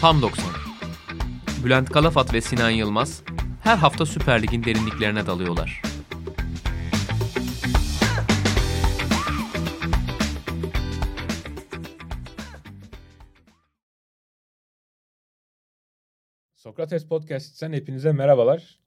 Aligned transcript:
Tam 0.00 0.22
90. 0.22 0.44
Bülent 1.64 1.90
Kalafat 1.90 2.34
ve 2.34 2.40
Sinan 2.40 2.70
Yılmaz 2.70 3.22
her 3.62 3.76
hafta 3.76 4.06
Süper 4.06 4.42
Lig'in 4.42 4.64
derinliklerine 4.64 5.26
dalıyorlar. 5.26 5.82
Sokrates 16.54 17.08
Podcast'ten 17.08 17.72
hepinize 17.72 18.12
merhabalar. 18.12 18.80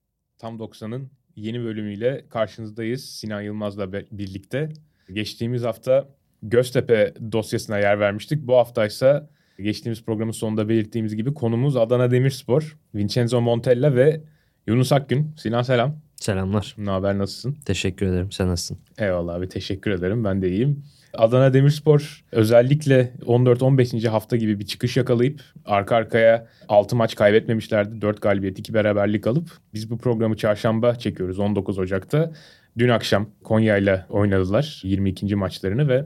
Tam 0.43 0.57
90'ın 0.57 1.09
yeni 1.35 1.63
bölümüyle 1.63 2.25
karşınızdayız 2.29 3.05
Sinan 3.05 3.41
Yılmaz'la 3.41 3.93
birlikte. 3.93 4.69
Geçtiğimiz 5.13 5.63
hafta 5.63 6.09
Göztepe 6.41 7.13
dosyasına 7.31 7.77
yer 7.77 7.99
vermiştik. 7.99 8.47
Bu 8.47 8.55
hafta 8.55 8.85
ise 8.85 9.29
geçtiğimiz 9.59 10.05
programın 10.05 10.31
sonunda 10.31 10.69
belirttiğimiz 10.69 11.15
gibi 11.15 11.33
konumuz 11.33 11.77
Adana 11.77 12.11
Demirspor, 12.11 12.77
Vincenzo 12.95 13.41
Montella 13.41 13.95
ve 13.95 14.21
Yunus 14.67 14.91
Akgün. 14.91 15.35
Sinan 15.37 15.61
selam. 15.61 15.97
Selamlar. 16.15 16.75
Ne 16.77 16.89
haber 16.89 17.17
nasılsın? 17.17 17.57
Teşekkür 17.65 18.05
ederim. 18.05 18.31
Sen 18.31 18.47
nasılsın? 18.47 18.77
Eyvallah 18.97 19.35
abi 19.35 19.49
teşekkür 19.49 19.91
ederim. 19.91 20.23
Ben 20.23 20.41
de 20.41 20.49
iyiyim. 20.49 20.83
Adana 21.17 21.53
Demirspor 21.53 22.23
özellikle 22.31 23.13
14-15. 23.25 24.07
hafta 24.07 24.35
gibi 24.35 24.59
bir 24.59 24.65
çıkış 24.65 24.97
yakalayıp 24.97 25.41
arka 25.65 25.95
arkaya 25.95 26.47
6 26.69 26.95
maç 26.95 27.15
kaybetmemişlerdi. 27.15 28.01
4 28.01 28.21
galibiyet 28.21 28.59
2 28.59 28.73
beraberlik 28.73 29.27
alıp 29.27 29.49
biz 29.73 29.89
bu 29.89 29.97
programı 29.97 30.37
çarşamba 30.37 30.95
çekiyoruz 30.95 31.39
19 31.39 31.79
Ocak'ta. 31.79 32.31
Dün 32.77 32.89
akşam 32.89 33.29
Konya 33.43 33.77
ile 33.77 34.05
oynadılar 34.09 34.81
22. 34.83 35.35
maçlarını 35.35 35.87
ve 35.87 36.05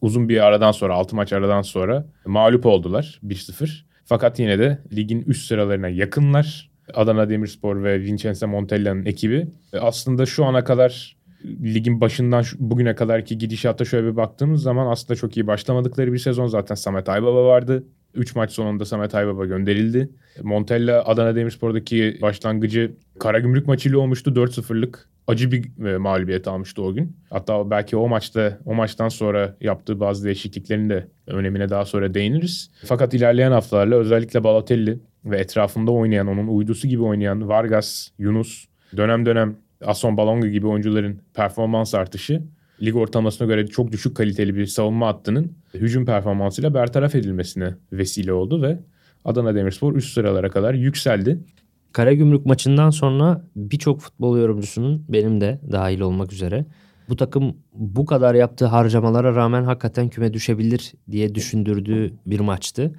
uzun 0.00 0.28
bir 0.28 0.44
aradan 0.46 0.72
sonra 0.72 0.94
6 0.94 1.16
maç 1.16 1.32
aradan 1.32 1.62
sonra 1.62 2.06
mağlup 2.26 2.66
oldular 2.66 3.20
1-0. 3.26 3.82
Fakat 4.04 4.38
yine 4.38 4.58
de 4.58 4.78
ligin 4.92 5.22
üst 5.22 5.46
sıralarına 5.46 5.88
yakınlar. 5.88 6.70
Adana 6.94 7.28
Demirspor 7.28 7.82
ve 7.82 8.00
Vincenzo 8.00 8.48
Montella'nın 8.48 9.06
ekibi. 9.06 9.46
Aslında 9.80 10.26
şu 10.26 10.44
ana 10.44 10.64
kadar 10.64 11.16
ligin 11.44 12.00
başından 12.00 12.44
bugüne 12.58 12.94
kadarki 12.94 13.38
gidişata 13.38 13.84
şöyle 13.84 14.06
bir 14.06 14.16
baktığımız 14.16 14.62
zaman 14.62 14.86
aslında 14.86 15.16
çok 15.16 15.36
iyi 15.36 15.46
başlamadıkları 15.46 16.12
bir 16.12 16.18
sezon 16.18 16.46
zaten 16.46 16.74
Samet 16.74 17.08
Aybaba 17.08 17.44
vardı. 17.44 17.84
3 18.14 18.34
maç 18.34 18.52
sonunda 18.52 18.84
Samet 18.84 19.14
Aybaba 19.14 19.46
gönderildi. 19.46 20.10
Montella 20.42 21.04
Adana 21.04 21.36
Demirspor'daki 21.36 22.18
başlangıcı 22.22 22.92
Karagümrük 23.18 23.66
maçıyla 23.66 23.98
olmuştu 23.98 24.30
4-0'lık 24.30 25.08
acı 25.26 25.52
bir 25.52 25.86
e, 25.86 25.96
mağlubiyet 25.96 26.48
almıştı 26.48 26.82
o 26.82 26.94
gün. 26.94 27.16
Hatta 27.30 27.70
belki 27.70 27.96
o 27.96 28.08
maçta 28.08 28.58
o 28.64 28.74
maçtan 28.74 29.08
sonra 29.08 29.56
yaptığı 29.60 30.00
bazı 30.00 30.24
değişikliklerin 30.24 30.90
de 30.90 31.08
önemine 31.26 31.68
daha 31.68 31.84
sonra 31.84 32.14
değiniriz. 32.14 32.70
Fakat 32.84 33.14
ilerleyen 33.14 33.52
haftalarla 33.52 33.96
özellikle 33.96 34.44
Balotelli 34.44 34.98
ve 35.24 35.38
etrafında 35.38 35.90
oynayan 35.90 36.26
onun 36.26 36.46
uydusu 36.46 36.88
gibi 36.88 37.02
oynayan 37.02 37.48
Vargas, 37.48 38.08
Yunus, 38.18 38.66
dönem 38.96 39.26
dönem 39.26 39.56
Ason 39.84 40.16
Balonga 40.16 40.46
gibi 40.48 40.66
oyuncuların 40.66 41.20
performans 41.34 41.94
artışı 41.94 42.42
lig 42.82 42.96
ortalamasına 42.96 43.46
göre 43.46 43.66
çok 43.66 43.92
düşük 43.92 44.16
kaliteli 44.16 44.56
bir 44.56 44.66
savunma 44.66 45.06
hattının 45.06 45.52
hücum 45.74 46.04
performansıyla 46.04 46.74
bertaraf 46.74 47.14
edilmesine 47.14 47.74
vesile 47.92 48.32
oldu 48.32 48.62
ve 48.62 48.78
Adana 49.24 49.54
Demirspor 49.54 49.96
üst 49.96 50.14
sıralara 50.14 50.50
kadar 50.50 50.74
yükseldi. 50.74 51.38
Karagümrük 51.92 52.46
maçından 52.46 52.90
sonra 52.90 53.44
birçok 53.56 54.00
futbol 54.00 54.38
yorumcusunun 54.38 55.04
benim 55.08 55.40
de 55.40 55.60
dahil 55.72 56.00
olmak 56.00 56.32
üzere 56.32 56.66
bu 57.08 57.16
takım 57.16 57.56
bu 57.72 58.06
kadar 58.06 58.34
yaptığı 58.34 58.66
harcamalara 58.66 59.34
rağmen 59.34 59.64
hakikaten 59.64 60.08
küme 60.08 60.34
düşebilir 60.34 60.92
diye 61.10 61.34
düşündürdüğü 61.34 62.12
bir 62.26 62.40
maçtı. 62.40 62.92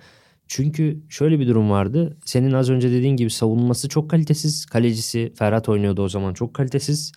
Çünkü 0.47 0.99
şöyle 1.09 1.39
bir 1.39 1.47
durum 1.47 1.69
vardı. 1.69 2.17
Senin 2.25 2.51
az 2.51 2.69
önce 2.69 2.91
dediğin 2.91 3.15
gibi 3.15 3.29
savunması 3.29 3.89
çok 3.89 4.09
kalitesiz. 4.09 4.65
Kalecisi 4.65 5.33
Ferhat 5.35 5.69
oynuyordu 5.69 6.03
o 6.03 6.09
zaman 6.09 6.33
çok 6.33 6.53
kalitesiz. 6.53 7.11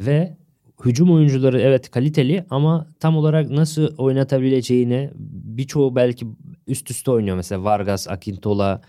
Ve 0.00 0.36
hücum 0.84 1.12
oyuncuları 1.12 1.60
evet 1.60 1.90
kaliteli 1.90 2.44
ama 2.50 2.86
tam 3.00 3.16
olarak 3.16 3.50
nasıl 3.50 3.96
oynatabileceğini 3.98 5.10
birçoğu 5.44 5.96
belki 5.96 6.26
üst 6.66 6.90
üste 6.90 7.10
oynuyor. 7.10 7.36
Mesela 7.36 7.64
Vargas, 7.64 8.08
Akintola, 8.08 8.80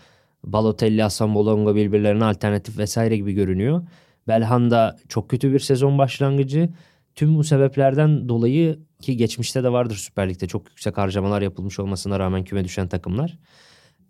Balotelli, 0.43 1.01
Hasan 1.01 1.35
Bolonga 1.35 1.75
birbirlerine 1.75 2.25
alternatif 2.25 2.77
vesaire 2.77 3.17
gibi 3.17 3.33
görünüyor. 3.33 3.87
Belhanda 4.27 4.97
çok 5.09 5.29
kötü 5.29 5.53
bir 5.53 5.59
sezon 5.59 5.97
başlangıcı. 5.97 6.69
Tüm 7.15 7.37
bu 7.37 7.43
sebeplerden 7.43 8.29
dolayı 8.29 8.79
ki 9.01 9.17
geçmişte 9.17 9.63
de 9.63 9.71
vardır 9.71 9.95
Süper 9.95 10.29
Lig'de 10.29 10.47
çok 10.47 10.69
yüksek 10.69 10.97
harcamalar 10.97 11.41
yapılmış 11.41 11.79
olmasına 11.79 12.19
rağmen 12.19 12.43
küme 12.43 12.63
düşen 12.63 12.87
takımlar. 12.87 13.37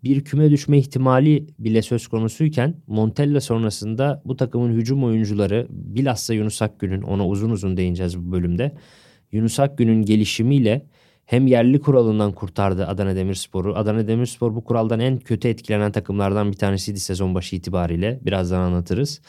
Bir 0.04 0.24
küme 0.24 0.50
düşme 0.50 0.78
ihtimali 0.78 1.46
bile 1.58 1.82
söz 1.82 2.06
konusuyken 2.06 2.74
Montella 2.86 3.40
sonrasında 3.40 4.22
bu 4.24 4.36
takımın 4.36 4.72
hücum 4.72 5.04
oyuncuları 5.04 5.66
bilhassa 5.70 6.34
Yunus 6.34 6.62
Akgün'ün 6.62 7.02
ona 7.02 7.28
uzun 7.28 7.50
uzun 7.50 7.76
değineceğiz 7.76 8.18
bu 8.18 8.32
bölümde. 8.32 8.72
Yunus 9.32 9.60
Akgün'ün 9.60 10.02
gelişimiyle 10.02 10.86
hem 11.26 11.46
yerli 11.46 11.80
kuralından 11.80 12.32
kurtardı 12.32 12.86
Adana 12.86 13.16
Demirspor'u. 13.16 13.76
Adana 13.76 14.08
Demirspor 14.08 14.54
bu 14.54 14.64
kuraldan 14.64 15.00
en 15.00 15.18
kötü 15.18 15.48
etkilenen 15.48 15.92
takımlardan 15.92 16.52
bir 16.52 16.56
tanesiydi 16.56 17.00
sezon 17.00 17.34
başı 17.34 17.56
itibariyle. 17.56 18.20
Birazdan 18.24 18.60
anlatırız. 18.60 19.20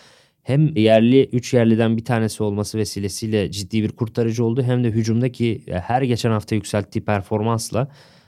Hem 0.43 0.75
yerli 0.75 1.25
3 1.25 1.53
yerliden 1.53 1.97
bir 1.97 2.05
tanesi 2.05 2.43
olması 2.43 2.77
vesilesiyle 2.77 3.51
ciddi 3.51 3.83
bir 3.83 3.89
kurtarıcı 3.89 4.45
oldu. 4.45 4.63
Hem 4.63 4.83
de 4.83 4.91
hücumdaki 4.91 5.63
e, 5.67 5.79
her 5.79 6.01
geçen 6.01 6.31
hafta 6.31 6.55
yükselttiği 6.55 7.05
performansla 7.05 7.87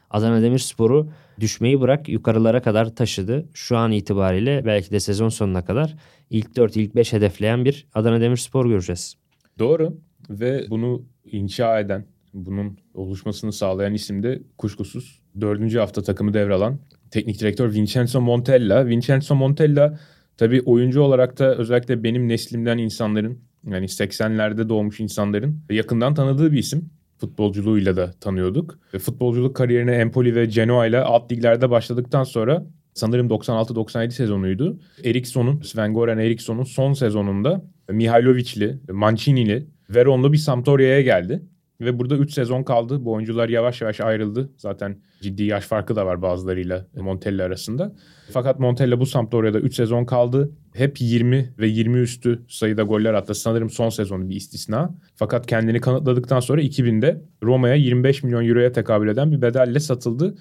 Adana 0.10 0.42
Demirspor'u 0.42 1.10
düşmeyi 1.40 1.82
bırak 1.82 2.10
yukarılara 2.10 2.62
kadar 2.62 2.96
taşıdı. 2.96 3.46
Şu 3.54 3.78
an 3.78 3.92
itibariyle 3.92 4.66
belki 4.66 4.92
de 4.92 5.00
sezon 5.00 5.30
sonuna 5.30 5.66
kadar 5.66 5.96
ilk 6.30 6.56
4 6.56 6.78
ilk 6.78 6.96
5 6.96 7.14
hedefleyen 7.14 7.66
bir 7.66 7.88
Adana 7.94 8.22
Demirspor 8.22 8.66
göreceğiz. 8.66 9.16
Doğru 9.60 9.98
ve 10.30 10.66
bunu 10.70 11.06
inşa 11.32 11.80
eden 11.80 12.06
bunun 12.34 12.78
oluşmasını 12.94 13.54
sağlayan 13.54 13.94
isim 13.94 14.24
de 14.24 14.42
kuşkusuz 14.58 15.22
dördüncü 15.42 15.80
hafta 15.80 16.04
takımı 16.04 16.34
devralan 16.34 16.80
teknik 17.12 17.40
direktör 17.40 17.74
Vincenzo 17.74 18.22
Montella. 18.22 18.88
Vincenzo 18.88 19.36
Montella 19.36 20.00
tabii 20.38 20.62
oyuncu 20.62 21.02
olarak 21.02 21.40
da 21.40 21.56
özellikle 21.56 22.04
benim 22.04 22.28
neslimden 22.28 22.78
insanların 22.78 23.40
yani 23.66 23.86
80'lerde 23.86 24.70
doğmuş 24.70 25.00
insanların 25.00 25.60
yakından 25.70 26.14
tanıdığı 26.14 26.52
bir 26.52 26.58
isim. 26.58 26.90
Futbolculuğuyla 27.18 27.96
da 27.96 28.12
tanıyorduk. 28.12 28.80
Futbolculuk 29.00 29.56
kariyerine 29.56 29.96
Empoli 29.96 30.36
ve 30.36 30.46
Genoa 30.46 30.86
ile 30.86 31.00
alt 31.00 31.32
liglerde 31.32 31.70
başladıktan 31.70 32.24
sonra 32.24 32.66
sanırım 32.94 33.28
96-97 33.28 34.12
sezonuydu. 34.12 34.80
Eriksson'un, 35.04 35.62
Sven 35.62 35.94
Goran 35.94 36.20
Eriksson'un 36.20 36.64
son 36.64 36.94
sezonunda 36.94 37.66
Mihailovic'li, 37.90 38.80
Mancini'li, 38.92 39.68
Veron'lu 39.90 40.34
bir 40.34 40.38
Sampdoria'ya 40.38 41.02
geldi. 41.02 41.42
Ve 41.82 42.00
burada 42.00 42.18
3 42.18 42.34
sezon 42.34 42.64
kaldı. 42.64 43.06
Bu 43.06 43.14
oyuncular 43.14 43.50
yavaş 43.50 43.82
yavaş 43.82 44.02
ayrıldı. 44.02 44.50
Zaten 44.58 44.98
ciddi 45.22 45.44
yaş 45.44 45.66
farkı 45.66 45.96
da 45.96 46.06
var 46.06 46.22
bazılarıyla 46.22 46.86
Montella 46.96 47.44
arasında. 47.44 47.96
Fakat 48.32 48.60
Montella 48.60 49.00
bu 49.00 49.06
Sampdoria'da 49.06 49.60
3 49.60 49.76
sezon 49.76 50.06
kaldı. 50.06 50.52
Hep 50.74 51.02
20 51.02 51.54
ve 51.60 51.68
20 51.68 52.00
üstü 52.00 52.46
sayıda 52.48 52.84
goller 52.84 53.14
attı. 53.14 53.36
Sanırım 53.36 53.70
son 53.70 53.90
sezonu 53.90 54.30
bir 54.30 54.36
istisna. 54.36 54.96
Fakat 55.16 55.48
kendini 55.48 55.82
kanıtladıktan 55.82 56.40
sonra 56.40 56.62
2000'de 56.62 57.22
Roma'ya 57.44 57.76
25 57.76 58.24
milyon 58.24 58.48
euroya 58.48 58.72
tekabül 58.72 59.08
eden 59.08 59.32
bir 59.32 59.42
bedelle 59.42 59.80
satıldı. 59.80 60.36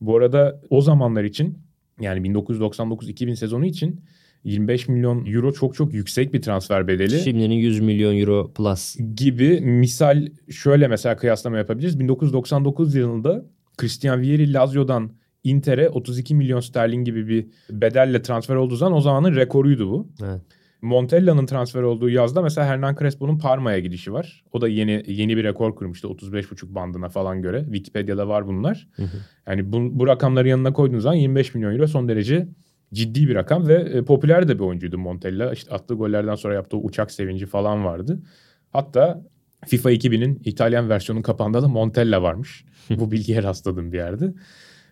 Bu 0.00 0.16
arada 0.16 0.60
o 0.70 0.80
zamanlar 0.80 1.24
için 1.24 1.58
yani 2.00 2.28
1999-2000 2.28 3.36
sezonu 3.36 3.66
için 3.66 4.00
25 4.44 4.88
milyon 4.88 5.26
euro 5.26 5.52
çok 5.52 5.74
çok 5.74 5.94
yüksek 5.94 6.34
bir 6.34 6.42
transfer 6.42 6.88
bedeli. 6.88 7.20
Şimdinin 7.20 7.54
100 7.54 7.80
milyon 7.80 8.18
euro 8.18 8.52
plus. 8.54 8.96
Gibi 9.16 9.60
misal 9.60 10.28
şöyle 10.50 10.88
mesela 10.88 11.16
kıyaslama 11.16 11.58
yapabiliriz. 11.58 12.00
1999 12.00 12.94
yılında 12.94 13.44
Christian 13.76 14.20
Vieri 14.20 14.52
Lazio'dan 14.52 15.12
Inter'e 15.44 15.88
32 15.88 16.34
milyon 16.34 16.60
sterlin 16.60 17.04
gibi 17.04 17.28
bir 17.28 17.46
bedelle 17.70 18.22
transfer 18.22 18.54
olduğu 18.54 18.76
zaman 18.76 18.98
o 18.98 19.00
zamanın 19.00 19.34
rekoruydu 19.34 19.90
bu. 19.90 20.08
Evet. 20.22 20.40
Montella'nın 20.82 21.46
transfer 21.46 21.82
olduğu 21.82 22.10
yazda 22.10 22.42
mesela 22.42 22.66
Hernan 22.66 22.96
Crespo'nun 22.96 23.38
Parma'ya 23.38 23.78
gidişi 23.78 24.12
var. 24.12 24.44
O 24.52 24.60
da 24.60 24.68
yeni 24.68 25.02
yeni 25.06 25.36
bir 25.36 25.44
rekor 25.44 25.74
kurmuştu 25.74 26.08
35,5 26.08 26.74
bandına 26.74 27.08
falan 27.08 27.42
göre. 27.42 27.64
Wikipedia'da 27.64 28.28
var 28.28 28.46
bunlar. 28.46 28.88
Hı 28.96 29.02
hı. 29.02 29.16
Yani 29.46 29.72
bu, 29.72 29.98
bu 29.98 30.06
rakamları 30.06 30.48
yanına 30.48 30.72
koyduğunuz 30.72 31.02
zaman 31.02 31.16
25 31.16 31.54
milyon 31.54 31.72
euro 31.72 31.86
son 31.86 32.08
derece 32.08 32.48
ciddi 32.94 33.28
bir 33.28 33.34
rakam 33.34 33.68
ve 33.68 33.74
e, 33.74 34.04
popüler 34.04 34.48
de 34.48 34.54
bir 34.54 34.64
oyuncuydu 34.64 34.98
Montella. 34.98 35.52
İşte 35.52 35.74
attığı 35.74 35.94
gollerden 35.94 36.34
sonra 36.34 36.54
yaptığı 36.54 36.76
uçak 36.76 37.10
sevinci 37.10 37.46
falan 37.46 37.84
vardı. 37.84 38.22
Hatta 38.70 39.22
FIFA 39.66 39.92
2000'in 39.92 40.42
İtalyan 40.44 40.88
versiyonun 40.88 41.22
kapağında 41.22 41.62
da 41.62 41.68
Montella 41.68 42.22
varmış. 42.22 42.64
Bu 42.90 43.10
bilgiye 43.10 43.42
rastladım 43.42 43.92
bir 43.92 43.96
yerde. 43.96 44.34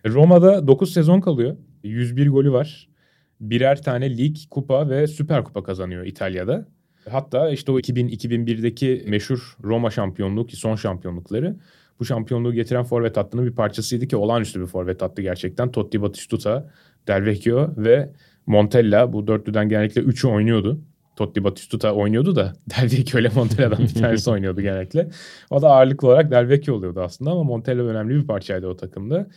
Roma'da 0.07 0.67
9 0.67 0.93
sezon 0.93 1.21
kalıyor. 1.21 1.57
101 1.83 2.29
golü 2.29 2.51
var. 2.51 2.89
Birer 3.39 3.81
tane 3.81 4.17
lig, 4.17 4.37
kupa 4.49 4.89
ve 4.89 5.07
süper 5.07 5.43
kupa 5.43 5.63
kazanıyor 5.63 6.05
İtalya'da. 6.05 6.67
Hatta 7.09 7.49
işte 7.49 7.71
o 7.71 7.79
2000-2001'deki 7.79 9.05
meşhur 9.07 9.57
Roma 9.63 9.91
şampiyonluğu 9.91 10.45
ki 10.47 10.55
son 10.55 10.75
şampiyonlukları 10.75 11.55
bu 11.99 12.05
şampiyonluğu 12.05 12.53
getiren 12.53 12.83
forvet 12.83 13.17
hattının 13.17 13.45
bir 13.45 13.51
parçasıydı 13.51 14.07
ki 14.07 14.15
olağanüstü 14.15 14.61
bir 14.61 14.65
forvet 14.65 15.01
hattı 15.01 15.21
gerçekten. 15.21 15.71
Totti 15.71 16.01
Batistuta, 16.01 16.69
Del 17.09 17.25
Vecchio 17.25 17.69
ve 17.77 18.09
Montella 18.45 19.13
bu 19.13 19.27
dörtlüden 19.27 19.69
genellikle 19.69 20.01
üçü 20.01 20.27
oynuyordu. 20.27 20.81
Totti 21.15 21.43
Batistuta 21.43 21.91
oynuyordu 21.91 22.35
da 22.35 22.53
Del 22.69 22.83
Vecchio 22.83 23.19
ile 23.19 23.29
Montella'dan 23.35 23.79
bir 23.79 23.93
tanesi 23.93 24.29
oynuyordu 24.31 24.61
genellikle. 24.61 25.09
O 25.49 25.61
da 25.61 25.69
ağırlıklı 25.69 26.07
olarak 26.07 26.31
Del 26.31 26.49
Vecchio 26.49 26.75
oluyordu 26.75 27.01
aslında 27.01 27.31
ama 27.31 27.43
Montella 27.43 27.83
önemli 27.83 28.15
bir 28.15 28.27
parçaydı 28.27 28.67
o 28.67 28.77
takımda. 28.77 29.27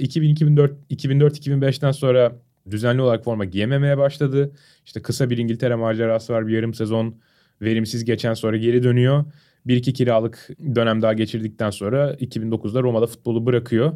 2004-2005'ten 0.00 1.90
sonra 1.90 2.32
düzenli 2.70 3.02
olarak 3.02 3.24
forma 3.24 3.44
giyememeye 3.44 3.98
başladı. 3.98 4.52
İşte 4.86 5.02
kısa 5.02 5.30
bir 5.30 5.38
İngiltere 5.38 5.74
macerası 5.74 6.32
var. 6.32 6.46
Bir 6.46 6.52
yarım 6.52 6.74
sezon 6.74 7.14
verimsiz 7.62 8.04
geçen 8.04 8.34
sonra 8.34 8.56
geri 8.56 8.82
dönüyor. 8.82 9.24
Bir 9.66 9.76
iki 9.76 9.92
kiralık 9.92 10.48
dönem 10.74 11.02
daha 11.02 11.12
geçirdikten 11.12 11.70
sonra 11.70 12.14
2009'da 12.14 12.82
Roma'da 12.82 13.06
futbolu 13.06 13.46
bırakıyor. 13.46 13.92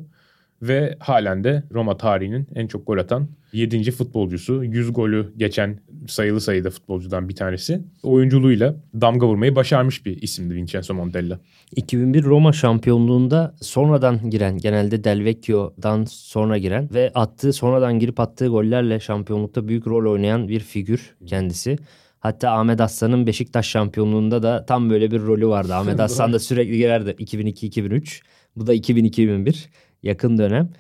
Ve 0.68 0.96
halen 1.00 1.44
de 1.44 1.62
Roma 1.72 1.96
tarihinin 1.96 2.48
en 2.54 2.66
çok 2.66 2.86
gol 2.86 2.98
atan 2.98 3.28
7. 3.52 3.90
futbolcusu. 3.90 4.64
100 4.64 4.92
golü 4.92 5.32
geçen 5.36 5.78
sayılı 6.08 6.40
sayıda 6.40 6.70
futbolcudan 6.70 7.28
bir 7.28 7.34
tanesi. 7.34 7.80
Oyunculuğuyla 8.02 8.74
damga 9.00 9.26
vurmayı 9.26 9.56
başarmış 9.56 10.06
bir 10.06 10.22
isimdi 10.22 10.54
Vincenzo 10.54 10.94
Montella. 10.94 11.38
2001 11.76 12.24
Roma 12.24 12.52
şampiyonluğunda 12.52 13.54
sonradan 13.60 14.30
giren 14.30 14.58
genelde 14.58 15.04
Del 15.04 15.24
Vecchio'dan 15.24 16.04
sonra 16.04 16.58
giren 16.58 16.88
ve 16.94 17.10
attığı 17.14 17.52
sonradan 17.52 17.98
girip 17.98 18.20
attığı 18.20 18.46
gollerle 18.46 19.00
şampiyonlukta 19.00 19.68
büyük 19.68 19.86
rol 19.86 20.12
oynayan 20.12 20.48
bir 20.48 20.60
figür 20.60 21.14
kendisi. 21.26 21.78
Hatta 22.20 22.50
Ahmet 22.50 22.80
Aslan'ın 22.80 23.26
Beşiktaş 23.26 23.68
şampiyonluğunda 23.68 24.42
da 24.42 24.66
tam 24.66 24.90
böyle 24.90 25.10
bir 25.10 25.20
rolü 25.20 25.48
vardı. 25.48 25.74
Ahmet 25.74 26.00
Aslan 26.00 26.32
da 26.32 26.38
sürekli 26.38 26.76
girerdi 26.76 27.10
2002-2003. 27.10 28.20
Bu 28.56 28.66
da 28.66 28.74
2002-2001 28.74 29.66
yakın 30.02 30.38
dönem. 30.38 30.70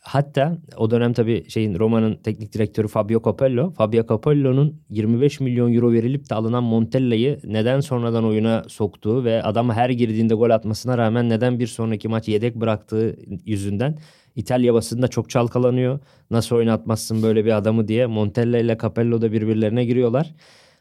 Hatta 0.00 0.58
o 0.76 0.90
dönem 0.90 1.12
tabii 1.12 1.50
şeyin 1.50 1.78
Roma'nın 1.78 2.16
teknik 2.16 2.52
direktörü 2.52 2.88
Fabio 2.88 3.22
Capello. 3.24 3.70
Fabio 3.70 4.06
Capello'nun 4.08 4.82
25 4.90 5.40
milyon 5.40 5.72
euro 5.72 5.92
verilip 5.92 6.30
de 6.30 6.34
alınan 6.34 6.64
Montella'yı 6.64 7.40
neden 7.44 7.80
sonradan 7.80 8.24
oyuna 8.24 8.64
soktuğu 8.68 9.24
ve 9.24 9.42
adam 9.42 9.70
her 9.70 9.90
girdiğinde 9.90 10.34
gol 10.34 10.50
atmasına 10.50 10.98
rağmen 10.98 11.28
neden 11.28 11.58
bir 11.58 11.66
sonraki 11.66 12.08
maç 12.08 12.28
yedek 12.28 12.54
bıraktığı 12.54 13.16
yüzünden 13.44 13.98
İtalya 14.36 14.74
basında 14.74 15.08
çok 15.08 15.30
çalkalanıyor. 15.30 15.98
Nasıl 16.30 16.56
oynatmazsın 16.56 17.22
böyle 17.22 17.44
bir 17.44 17.56
adamı 17.56 17.88
diye 17.88 18.06
Montella 18.06 18.58
ile 18.58 18.78
Capello 18.82 19.22
da 19.22 19.32
birbirlerine 19.32 19.84
giriyorlar. 19.84 20.34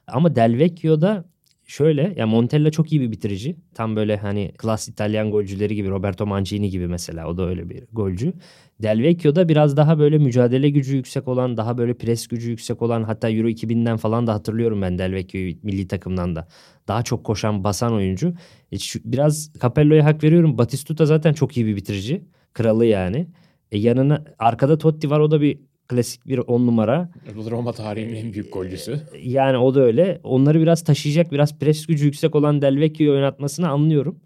Ama 0.08 0.36
Del 0.36 0.58
Vecchio'da 0.58 1.26
şöyle 1.66 2.14
ya 2.18 2.28
Montella 2.28 2.72
çok 2.72 2.92
iyi 2.92 3.02
bir 3.02 3.12
bitirici. 3.12 3.56
Tam 3.74 3.96
böyle 3.96 4.18
hani 4.18 4.52
klas 4.58 4.88
İtalyan 4.88 5.32
golcüleri 5.32 5.76
gibi 5.76 5.90
Roberto 5.90 6.26
Mancini 6.26 6.70
gibi 6.70 6.88
mesela 6.88 7.28
o 7.28 7.38
da 7.38 7.48
öyle 7.48 7.70
bir 7.70 7.84
golcü. 7.94 8.34
Del 8.82 9.02
Vecchio'da 9.02 9.50
biraz 9.50 9.78
daha 9.78 10.00
böyle 10.00 10.18
mücadele 10.18 10.70
gücü 10.70 10.96
yüksek 10.96 11.28
olan, 11.28 11.58
daha 11.58 11.78
böyle 11.78 11.94
pres 11.94 12.28
gücü 12.28 12.50
yüksek 12.50 12.82
olan 12.82 13.04
hatta 13.04 13.30
Euro 13.30 13.48
2000'den 13.50 13.98
falan 13.98 14.28
da 14.28 14.34
hatırlıyorum 14.34 14.82
ben 14.82 14.98
Del 14.98 15.14
Vecchio'yu 15.14 15.56
milli 15.64 15.88
takımdan 15.88 16.36
da. 16.36 16.48
Daha 16.88 17.04
çok 17.04 17.24
koşan, 17.24 17.64
basan 17.64 17.94
oyuncu. 17.94 18.34
E 18.74 18.78
biraz 19.06 19.54
Capello'ya 19.62 20.06
hak 20.06 20.24
veriyorum. 20.24 20.58
Batistuta 20.58 21.06
zaten 21.06 21.34
çok 21.34 21.58
iyi 21.58 21.66
bir 21.66 21.76
bitirici. 21.76 22.24
Kralı 22.54 22.86
yani. 22.86 23.28
E 23.72 23.78
yanına 23.78 24.24
arkada 24.40 24.78
Totti 24.78 25.10
var 25.10 25.20
o 25.20 25.32
da 25.32 25.42
bir 25.42 25.60
klasik 25.94 26.28
bir 26.28 26.38
on 26.38 26.68
numara. 26.68 27.10
Roma 27.52 27.72
tarihinin 27.72 28.16
en 28.16 28.34
büyük 28.34 28.54
golcüsü. 28.54 29.00
Yani 29.24 29.58
o 29.58 29.76
da 29.76 29.82
öyle. 29.82 30.20
Onları 30.24 30.62
biraz 30.62 30.84
taşıyacak, 30.84 31.32
biraz 31.32 31.60
pres 31.60 31.86
gücü 31.86 32.06
yüksek 32.06 32.36
olan 32.36 32.62
Del 32.62 32.80
Vecchio'yu 32.80 33.12
oynatmasını 33.12 33.70
anlıyorum. 33.70 34.20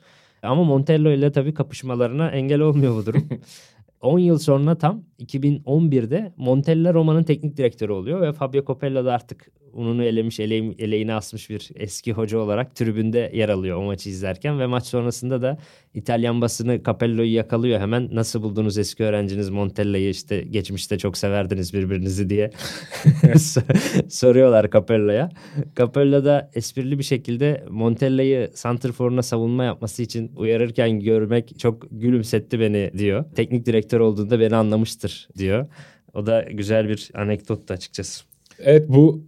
Ama 0.43 0.63
Montello 0.63 1.11
ile 1.11 1.31
tabii 1.31 1.53
kapışmalarına 1.53 2.29
engel 2.29 2.59
olmuyor 2.59 2.95
bu 2.95 3.05
durum. 3.05 3.29
10 4.01 4.19
yıl 4.19 4.37
sonra 4.37 4.75
tam 4.75 5.03
2011'de 5.19 6.33
Montella 6.37 6.93
Roma'nın 6.93 7.23
teknik 7.23 7.57
direktörü 7.57 7.91
oluyor 7.91 8.21
ve 8.21 8.33
Fabio 8.33 8.65
Capello 8.67 9.05
da 9.05 9.13
artık 9.13 9.51
ununu 9.73 10.03
elemiş, 10.03 10.39
eleğini, 10.39 10.75
eleğini 10.79 11.13
asmış 11.13 11.49
bir 11.49 11.69
eski 11.75 12.13
hoca 12.13 12.37
olarak 12.39 12.75
tribünde 12.75 13.31
yer 13.33 13.49
alıyor 13.49 13.77
o 13.77 13.81
maçı 13.81 14.09
izlerken 14.09 14.59
ve 14.59 14.65
maç 14.65 14.85
sonrasında 14.85 15.41
da 15.41 15.57
İtalyan 15.93 16.41
basını 16.41 16.83
Capello'yu 16.83 17.33
yakalıyor. 17.33 17.79
Hemen 17.79 18.09
nasıl 18.11 18.41
buldunuz 18.41 18.77
eski 18.77 19.03
öğrenciniz 19.03 19.49
Montella'yı 19.49 20.09
işte 20.09 20.41
geçmişte 20.41 20.97
çok 20.97 21.17
severdiniz 21.17 21.73
birbirinizi 21.73 22.29
diye 22.29 22.51
soruyorlar 24.09 24.71
Capello'ya. 24.71 25.29
Capello 25.75 26.25
da 26.25 26.51
esprili 26.53 26.99
bir 26.99 27.03
şekilde 27.03 27.63
Montella'yı 27.69 28.51
santrforuna 28.53 29.23
savunma 29.23 29.63
yapması 29.63 30.03
için 30.03 30.31
uyarırken 30.35 30.99
görmek 30.99 31.59
çok 31.59 31.87
gülümsetti 31.91 32.59
beni 32.59 32.91
diyor. 32.97 33.25
Teknik 33.35 33.65
direktör 33.65 33.99
olduğunda 33.99 34.39
beni 34.39 34.55
anlamıştır 34.55 35.27
diyor. 35.37 35.67
O 36.13 36.25
da 36.25 36.45
güzel 36.51 36.89
bir 36.89 37.11
anekdot 37.13 37.71
açıkçası. 37.71 38.23
Evet 38.59 38.89
bu 38.89 39.23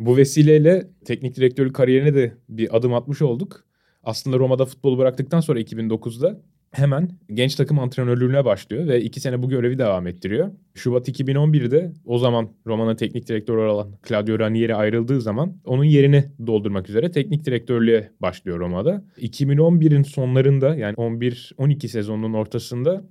bu 0.00 0.16
vesileyle 0.16 0.88
teknik 1.04 1.36
direktörlük 1.36 1.74
kariyerine 1.74 2.14
de 2.14 2.34
bir 2.48 2.76
adım 2.76 2.94
atmış 2.94 3.22
olduk. 3.22 3.64
Aslında 4.02 4.38
Roma'da 4.38 4.64
futbolu 4.64 4.98
bıraktıktan 4.98 5.40
sonra 5.40 5.60
2009'da 5.60 6.40
hemen 6.72 7.10
genç 7.34 7.54
takım 7.54 7.78
antrenörlüğüne 7.78 8.44
başlıyor 8.44 8.86
ve 8.86 9.02
iki 9.02 9.20
sene 9.20 9.42
bu 9.42 9.48
görevi 9.48 9.78
devam 9.78 10.06
ettiriyor. 10.06 10.50
Şubat 10.74 11.08
2011'de 11.08 11.92
o 12.04 12.18
zaman 12.18 12.48
Roma'nın 12.66 12.96
teknik 12.96 13.28
direktörü 13.28 13.60
olan 13.60 13.92
Claudio 14.08 14.38
Ranieri 14.38 14.74
ayrıldığı 14.74 15.20
zaman 15.20 15.56
onun 15.64 15.84
yerini 15.84 16.24
doldurmak 16.46 16.88
üzere 16.88 17.10
teknik 17.10 17.44
direktörlüğe 17.44 18.10
başlıyor 18.20 18.58
Roma'da. 18.60 19.04
2011'in 19.18 20.02
sonlarında 20.02 20.74
yani 20.74 20.94
11-12 20.94 21.88
sezonunun 21.88 22.34
ortasında 22.34 23.04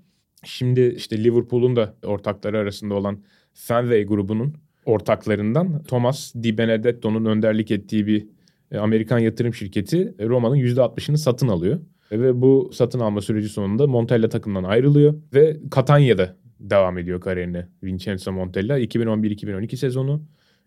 şimdi 0.43 0.93
işte 0.97 1.23
Liverpool'un 1.23 1.75
da 1.75 1.95
ortakları 2.03 2.57
arasında 2.57 2.93
olan 2.93 3.23
Fenway 3.53 4.03
grubunun 4.03 4.55
ortaklarından 4.89 5.83
Thomas 5.83 6.35
Di 6.35 6.57
Benedetto'nun 6.57 7.25
önderlik 7.25 7.71
ettiği 7.71 8.07
bir 8.07 8.27
e, 8.71 8.77
Amerikan 8.77 9.19
yatırım 9.19 9.53
şirketi 9.53 10.13
e, 10.19 10.25
Roma'nın 10.25 10.55
%60'ını 10.55 11.17
satın 11.17 11.47
alıyor. 11.47 11.79
E, 12.11 12.21
ve 12.21 12.41
bu 12.41 12.69
satın 12.73 12.99
alma 12.99 13.21
süreci 13.21 13.49
sonunda 13.49 13.87
Montella 13.87 14.29
takımdan 14.29 14.63
ayrılıyor 14.63 15.15
ve 15.33 15.57
Catania'da 15.75 16.35
devam 16.59 16.97
ediyor 16.97 17.21
kariyerine 17.21 17.67
Vincenzo 17.83 18.31
Montella 18.31 18.79
2011-2012 18.79 19.77
sezonu. 19.77 20.23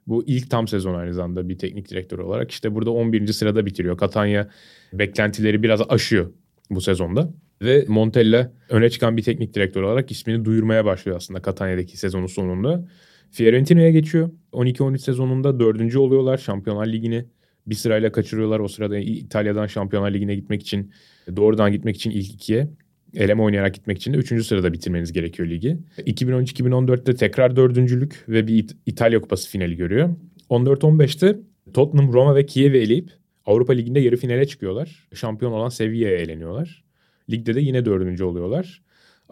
Bu 0.07 0.25
ilk 0.27 0.51
tam 0.51 0.69
sezon 0.69 0.95
aynı 0.95 1.15
zamanda 1.15 1.49
bir 1.49 1.59
teknik 1.59 1.91
direktör 1.91 2.19
olarak. 2.19 2.51
işte 2.51 2.75
burada 2.75 2.91
11. 2.91 3.27
sırada 3.27 3.67
bitiriyor. 3.67 3.99
Catania 3.99 4.47
beklentileri 4.93 5.63
biraz 5.63 5.81
aşıyor 5.89 6.33
bu 6.71 6.81
sezonda. 6.81 7.31
Ve 7.63 7.85
Montella 7.89 8.53
öne 8.69 8.91
çıkan 8.91 9.17
bir 9.17 9.23
teknik 9.23 9.55
direktör 9.55 9.83
olarak 9.83 10.11
ismini 10.11 10.45
duyurmaya 10.45 10.85
başlıyor 10.85 11.17
aslında 11.17 11.43
Catania'daki 11.43 11.97
sezonun 11.97 12.27
sonunda. 12.27 12.85
Fiorentina'ya 13.33 13.91
geçiyor. 13.91 14.31
12-13 14.53 14.99
sezonunda 14.99 15.61
dördüncü 15.61 15.99
oluyorlar. 15.99 16.39
Şampiyonlar 16.39 16.87
Ligi'ni 16.87 17.25
bir 17.67 17.75
sırayla 17.75 18.13
kaçırıyorlar. 18.13 18.61
O 18.61 18.69
sırada 18.69 18.99
İtalya'dan 18.99 19.67
Şampiyonlar 19.67 20.11
Ligi'ne 20.15 20.35
gitmek 20.35 20.63
için 20.63 20.93
doğrudan 21.37 21.73
gitmek 21.73 21.97
için 21.97 22.11
ilk 22.11 22.31
ikiye 22.35 22.69
eleme 23.15 23.43
oynayarak 23.43 23.75
gitmek 23.75 23.97
için 23.99 24.13
de 24.15 24.17
üçüncü 24.17 24.45
sırada 24.45 24.73
bitirmeniz 24.73 25.13
gerekiyor 25.13 25.49
ligi. 25.49 25.77
2013-2014'te 25.99 27.15
tekrar 27.15 27.57
dördüncülük 27.57 28.25
ve 28.29 28.47
bir 28.47 28.55
İt- 28.65 28.77
İtalya 28.87 29.21
Kupası 29.21 29.51
finali 29.51 29.77
görüyor. 29.77 30.15
14-15'te 30.51 31.37
Tottenham, 31.75 32.13
Roma 32.13 32.35
ve 32.35 32.47
Kiev'i 32.47 32.79
eleyip 32.79 33.11
Avrupa 33.47 33.73
Ligi'nde 33.73 34.01
yarı 34.01 34.17
finale 34.17 34.47
çıkıyorlar. 34.47 35.09
Şampiyon 35.15 35.53
olan 35.53 35.69
Sevilla'ya 35.69 36.17
eleniyorlar. 36.19 36.85
Ligde 37.31 37.55
de 37.55 37.61
yine 37.61 37.85
dördüncü 37.85 38.25
oluyorlar. 38.25 38.83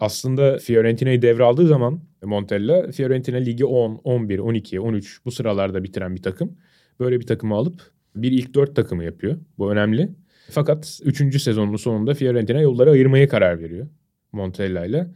Aslında 0.01 0.57
Fiorentina'yı 0.57 1.21
devraldığı 1.21 1.67
zaman 1.67 2.01
Montella, 2.23 2.91
Fiorentina 2.91 3.37
ligi 3.37 3.65
10, 3.65 4.01
11, 4.03 4.39
12, 4.39 4.79
13 4.79 5.25
bu 5.25 5.31
sıralarda 5.31 5.83
bitiren 5.83 6.15
bir 6.15 6.21
takım. 6.21 6.57
Böyle 6.99 7.19
bir 7.19 7.27
takımı 7.27 7.55
alıp 7.55 7.81
bir 8.15 8.31
ilk 8.31 8.53
dört 8.53 8.75
takımı 8.75 9.03
yapıyor. 9.03 9.37
Bu 9.57 9.71
önemli. 9.71 10.09
Fakat 10.49 10.99
3. 11.03 11.41
sezonun 11.41 11.75
sonunda 11.75 12.13
Fiorentina 12.13 12.61
yolları 12.61 12.91
ayırmaya 12.91 13.27
karar 13.27 13.59
veriyor 13.59 13.87
Montella 14.31 14.85
ile. 14.85 15.07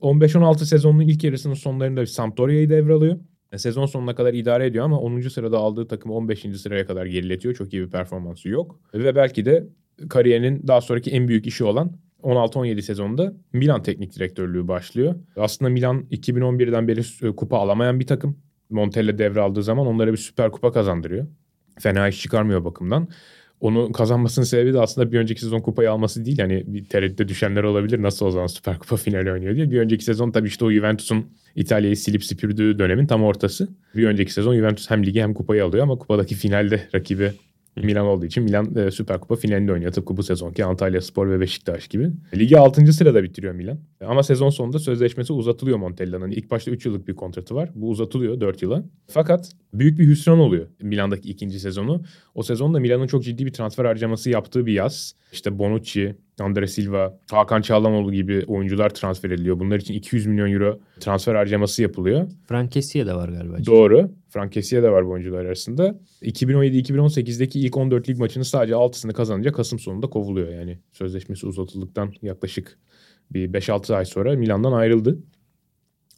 15-16 0.00 0.64
sezonun 0.64 1.00
ilk 1.00 1.24
yarısının 1.24 1.54
sonlarında 1.54 2.06
Sampdoria'yı 2.06 2.70
devralıyor. 2.70 3.16
Sezon 3.56 3.86
sonuna 3.86 4.14
kadar 4.14 4.34
idare 4.34 4.66
ediyor 4.66 4.84
ama 4.84 5.00
10. 5.00 5.20
sırada 5.20 5.58
aldığı 5.58 5.88
takım 5.88 6.10
15. 6.10 6.46
sıraya 6.60 6.86
kadar 6.86 7.06
geriletiyor. 7.06 7.54
Çok 7.54 7.72
iyi 7.72 7.82
bir 7.82 7.90
performansı 7.90 8.48
yok. 8.48 8.80
Ve 8.94 9.16
belki 9.16 9.44
de 9.44 9.66
kariyerinin 10.08 10.68
daha 10.68 10.80
sonraki 10.80 11.10
en 11.10 11.28
büyük 11.28 11.46
işi 11.46 11.64
olan 11.64 11.92
16-17 12.22 12.82
sezonunda 12.82 13.32
Milan 13.52 13.82
teknik 13.82 14.16
direktörlüğü 14.16 14.68
başlıyor. 14.68 15.14
Aslında 15.36 15.70
Milan 15.70 16.06
2011'den 16.10 16.88
beri 16.88 17.00
e, 17.22 17.36
kupa 17.36 17.58
alamayan 17.58 18.00
bir 18.00 18.06
takım. 18.06 18.38
Montella 18.70 19.18
devraldığı 19.18 19.62
zaman 19.62 19.86
onlara 19.86 20.12
bir 20.12 20.16
süper 20.16 20.50
kupa 20.50 20.72
kazandırıyor. 20.72 21.26
Fena 21.80 22.08
iş 22.08 22.22
çıkarmıyor 22.22 22.64
bakımdan. 22.64 23.08
Onu 23.60 23.92
kazanmasının 23.92 24.44
sebebi 24.44 24.72
de 24.72 24.80
aslında 24.80 25.12
bir 25.12 25.18
önceki 25.18 25.40
sezon 25.40 25.60
kupayı 25.60 25.90
alması 25.90 26.24
değil. 26.24 26.38
Yani 26.38 26.64
bir 26.66 26.84
tereddüte 26.84 27.28
düşenler 27.28 27.62
olabilir. 27.62 28.02
Nasıl 28.02 28.26
o 28.26 28.30
zaman 28.30 28.46
Süper 28.46 28.78
Kupa 28.78 28.96
finali 28.96 29.32
oynuyor 29.32 29.56
diye. 29.56 29.70
Bir 29.70 29.78
önceki 29.78 30.04
sezon 30.04 30.30
tabii 30.30 30.48
işte 30.48 30.64
o 30.64 30.70
Juventus'un 30.70 31.26
İtalya'yı 31.54 31.96
silip 31.96 32.24
süpürdüğü 32.24 32.78
dönemin 32.78 33.06
tam 33.06 33.24
ortası. 33.24 33.68
Bir 33.96 34.06
önceki 34.06 34.32
sezon 34.32 34.54
Juventus 34.54 34.90
hem 34.90 35.06
ligi 35.06 35.22
hem 35.22 35.34
kupayı 35.34 35.64
alıyor 35.64 35.82
ama 35.82 35.98
kupadaki 35.98 36.34
finalde 36.34 36.88
rakibi 36.94 37.32
Milan 37.76 38.06
olduğu 38.06 38.26
için 38.26 38.42
Milan 38.42 38.76
e, 38.76 38.90
Süper 38.90 39.20
Kupa 39.20 39.36
finalinde 39.36 39.72
oynuyor. 39.72 39.92
Tıpkı 39.92 40.16
bu 40.16 40.22
sezonki 40.22 40.64
Antalya 40.64 41.00
Spor 41.00 41.30
ve 41.30 41.40
Beşiktaş 41.40 41.88
gibi. 41.88 42.10
Ligi 42.36 42.58
6. 42.58 42.92
sırada 42.92 43.22
bitiriyor 43.22 43.54
Milan. 43.54 43.78
Ama 44.06 44.22
sezon 44.22 44.50
sonunda 44.50 44.78
sözleşmesi 44.78 45.32
uzatılıyor 45.32 45.78
Montella'nın. 45.78 46.30
İlk 46.30 46.50
başta 46.50 46.70
3 46.70 46.86
yıllık 46.86 47.08
bir 47.08 47.14
kontratı 47.16 47.54
var. 47.54 47.70
Bu 47.74 47.88
uzatılıyor 47.88 48.40
4 48.40 48.62
yıla. 48.62 48.84
Fakat 49.06 49.52
büyük 49.74 49.98
bir 49.98 50.06
hüsran 50.06 50.38
oluyor 50.38 50.66
Milan'daki 50.82 51.30
ikinci 51.30 51.60
sezonu. 51.60 52.02
O 52.34 52.42
sezonda 52.42 52.80
Milan'ın 52.80 53.06
çok 53.06 53.24
ciddi 53.24 53.46
bir 53.46 53.52
transfer 53.52 53.84
harcaması 53.84 54.30
yaptığı 54.30 54.66
bir 54.66 54.72
yaz. 54.72 55.14
İşte 55.32 55.58
Bonucci, 55.58 56.16
Andre 56.40 56.66
Silva, 56.66 57.18
Hakan 57.30 57.62
Çalhanoğlu 57.62 58.12
gibi 58.12 58.44
oyuncular 58.46 58.90
transfer 58.90 59.30
ediliyor. 59.30 59.58
Bunlar 59.58 59.78
için 59.78 59.94
200 59.94 60.26
milyon 60.26 60.52
euro 60.52 60.80
transfer 61.00 61.34
harcaması 61.34 61.82
yapılıyor. 61.82 62.28
Frankesiye 62.48 63.06
de 63.06 63.14
var 63.14 63.28
galiba. 63.28 63.56
Doğru. 63.66 64.10
Frankesiye 64.28 64.82
de 64.82 64.90
var 64.90 65.06
bu 65.06 65.10
oyuncular 65.10 65.44
arasında. 65.44 65.98
2017-2018'deki 66.22 67.60
ilk 67.60 67.76
14 67.76 68.08
lig 68.08 68.18
maçını 68.18 68.44
sadece 68.44 68.74
6'sını 68.74 69.12
kazanınca 69.12 69.52
Kasım 69.52 69.78
sonunda 69.78 70.06
kovuluyor. 70.06 70.48
Yani 70.48 70.78
sözleşmesi 70.92 71.46
uzatıldıktan 71.46 72.12
yaklaşık 72.22 72.78
bir 73.30 73.52
5-6 73.52 73.94
ay 73.94 74.04
sonra 74.04 74.36
Milan'dan 74.36 74.72
ayrıldı 74.72 75.18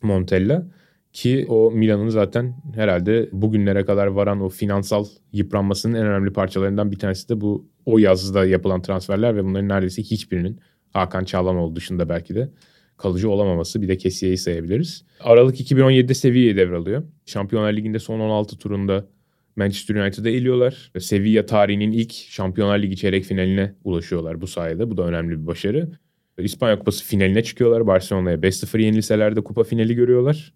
Montella. 0.03 0.67
Ki 1.15 1.47
o 1.49 1.71
Milan'ın 1.71 2.09
zaten 2.09 2.55
herhalde 2.75 3.29
bugünlere 3.33 3.85
kadar 3.85 4.07
varan 4.07 4.41
o 4.41 4.49
finansal 4.49 5.07
yıpranmasının 5.33 5.95
en 5.95 6.07
önemli 6.07 6.33
parçalarından 6.33 6.93
bir 6.93 6.99
tanesi 6.99 7.29
de 7.29 7.41
bu 7.41 7.69
o 7.87 7.99
yazda 7.99 8.47
yapılan 8.47 8.83
transferler 8.83 9.37
ve 9.37 9.45
bunların 9.45 9.69
neredeyse 9.69 10.03
hiçbirinin 10.03 10.61
Hakan 10.93 11.25
Çalhanoğlu 11.25 11.77
dışında 11.77 12.09
belki 12.09 12.35
de 12.35 12.51
kalıcı 12.97 13.31
olamaması. 13.31 13.83
Bir 13.83 13.89
de 13.89 13.97
Kesiye'yi 13.97 14.39
sayabiliriz. 14.39 15.05
Aralık 15.21 15.61
2017'de 15.61 16.15
Sevilla'yı 16.15 16.57
devralıyor. 16.57 17.03
Şampiyonlar 17.27 17.73
Ligi'nde 17.73 17.99
son 17.99 18.21
16 18.21 18.59
turunda 18.59 19.07
Manchester 19.57 19.95
United'ı 19.95 20.29
eliyorlar. 20.29 20.93
Sevilla 20.99 21.47
tarihinin 21.47 21.93
ilk 21.93 22.13
Şampiyonlar 22.13 22.79
Ligi 22.79 22.97
çeyrek 22.97 23.25
finaline 23.25 23.75
ulaşıyorlar 23.85 24.41
bu 24.41 24.47
sayede. 24.47 24.91
Bu 24.91 24.97
da 24.97 25.03
önemli 25.03 25.41
bir 25.41 25.47
başarı. 25.47 25.91
İspanya 26.39 26.79
Kupası 26.79 27.05
finaline 27.05 27.43
çıkıyorlar. 27.43 27.87
Barcelona'ya 27.87 28.37
5-0 28.37 28.83
yenilseler 28.83 29.37
de 29.37 29.41
kupa 29.41 29.65
finali 29.65 29.95
görüyorlar. 29.95 30.55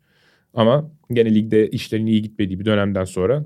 Ama 0.55 0.91
gene 1.13 1.35
ligde 1.35 1.71
işlerin 1.71 2.07
iyi 2.07 2.23
gitmediği 2.23 2.61
bir 2.61 2.65
dönemden 2.65 3.05
sonra 3.05 3.45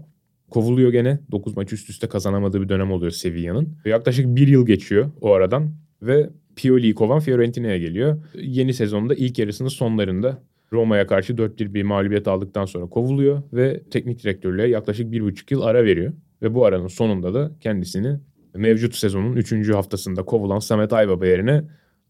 kovuluyor 0.50 0.92
gene. 0.92 1.18
9 1.30 1.56
maç 1.56 1.72
üst 1.72 1.90
üste 1.90 2.08
kazanamadığı 2.08 2.62
bir 2.62 2.68
dönem 2.68 2.92
oluyor 2.92 3.10
Sevilla'nın. 3.10 3.76
Yaklaşık 3.84 4.36
bir 4.36 4.48
yıl 4.48 4.66
geçiyor 4.66 5.10
o 5.20 5.32
aradan 5.32 5.74
ve 6.02 6.30
Pioli'yi 6.56 6.94
kovan 6.94 7.20
Fiorentina'ya 7.20 7.78
geliyor. 7.78 8.18
Yeni 8.34 8.74
sezonda 8.74 9.14
ilk 9.14 9.38
yarısının 9.38 9.68
sonlarında 9.68 10.42
Roma'ya 10.72 11.06
karşı 11.06 11.32
4-1 11.32 11.74
bir 11.74 11.82
mağlubiyet 11.82 12.28
aldıktan 12.28 12.64
sonra 12.64 12.86
kovuluyor 12.86 13.42
ve 13.52 13.82
teknik 13.90 14.22
direktörlüğe 14.22 14.68
yaklaşık 14.68 15.12
1,5 15.12 15.54
yıl 15.54 15.62
ara 15.62 15.84
veriyor. 15.84 16.12
Ve 16.42 16.54
bu 16.54 16.66
aranın 16.66 16.86
sonunda 16.86 17.34
da 17.34 17.50
kendisini 17.60 18.16
mevcut 18.54 18.94
sezonun 18.94 19.36
3. 19.36 19.68
haftasında 19.68 20.22
kovulan 20.22 20.58
Samet 20.58 20.92
Aybaba 20.92 21.26
yerine 21.26 21.64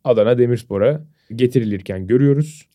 Adana 0.04 0.38
Demirspor'a 0.38 1.04
getirilirken 1.36 2.06
görüyoruz. 2.06 2.66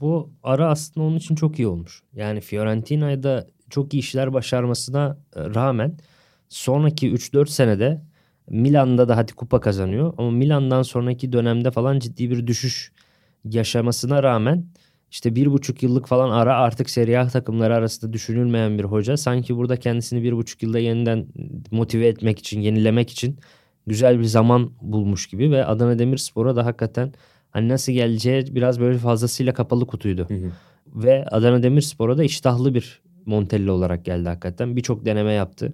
Bu 0.00 0.30
ara 0.42 0.68
aslında 0.68 1.06
onun 1.06 1.16
için 1.16 1.34
çok 1.34 1.58
iyi 1.58 1.68
olmuş. 1.68 2.02
Yani 2.14 2.40
Fiorentina'da 2.40 3.46
çok 3.70 3.94
iyi 3.94 3.98
işler 3.98 4.32
başarmasına 4.32 5.18
e, 5.36 5.40
rağmen 5.40 5.96
sonraki 6.48 7.12
3-4 7.12 7.46
senede 7.46 8.02
Milan'da 8.50 9.08
da 9.08 9.16
hadi 9.16 9.32
kupa 9.32 9.60
kazanıyor. 9.60 10.14
Ama 10.18 10.30
Milan'dan 10.30 10.82
sonraki 10.82 11.32
dönemde 11.32 11.70
falan 11.70 11.98
ciddi 11.98 12.30
bir 12.30 12.46
düşüş 12.46 12.92
yaşamasına 13.44 14.22
rağmen 14.22 14.66
işte 15.10 15.34
bir 15.34 15.52
buçuk 15.52 15.82
yıllık 15.82 16.06
falan 16.06 16.30
ara 16.30 16.56
artık 16.56 16.90
Serie 16.90 17.16
A 17.16 17.28
takımları 17.28 17.74
arasında 17.74 18.12
düşünülmeyen 18.12 18.78
bir 18.78 18.84
hoca. 18.84 19.16
Sanki 19.16 19.56
burada 19.56 19.76
kendisini 19.76 20.22
bir 20.22 20.32
buçuk 20.32 20.62
yılda 20.62 20.78
yeniden 20.78 21.26
motive 21.70 22.06
etmek 22.06 22.38
için, 22.38 22.60
yenilemek 22.60 23.10
için 23.10 23.38
güzel 23.86 24.18
bir 24.18 24.24
zaman 24.24 24.70
bulmuş 24.80 25.26
gibi 25.26 25.50
ve 25.50 25.64
Adana 25.64 25.98
Demirspor'a 25.98 26.56
da 26.56 26.66
hakikaten 26.66 27.12
hani 27.50 27.68
nasıl 27.68 27.92
geleceği 27.92 28.54
biraz 28.54 28.80
böyle 28.80 28.98
fazlasıyla 28.98 29.54
kapalı 29.54 29.86
kutuydu. 29.86 30.26
Hı 30.28 30.34
hı. 30.34 30.50
Ve 30.94 31.24
Adana 31.30 31.62
Demirspor'a 31.62 32.18
da 32.18 32.24
iştahlı 32.24 32.74
bir 32.74 33.00
Montella 33.26 33.72
olarak 33.72 34.04
geldi 34.04 34.28
hakikaten. 34.28 34.76
Birçok 34.76 35.04
deneme 35.04 35.32
yaptı. 35.32 35.70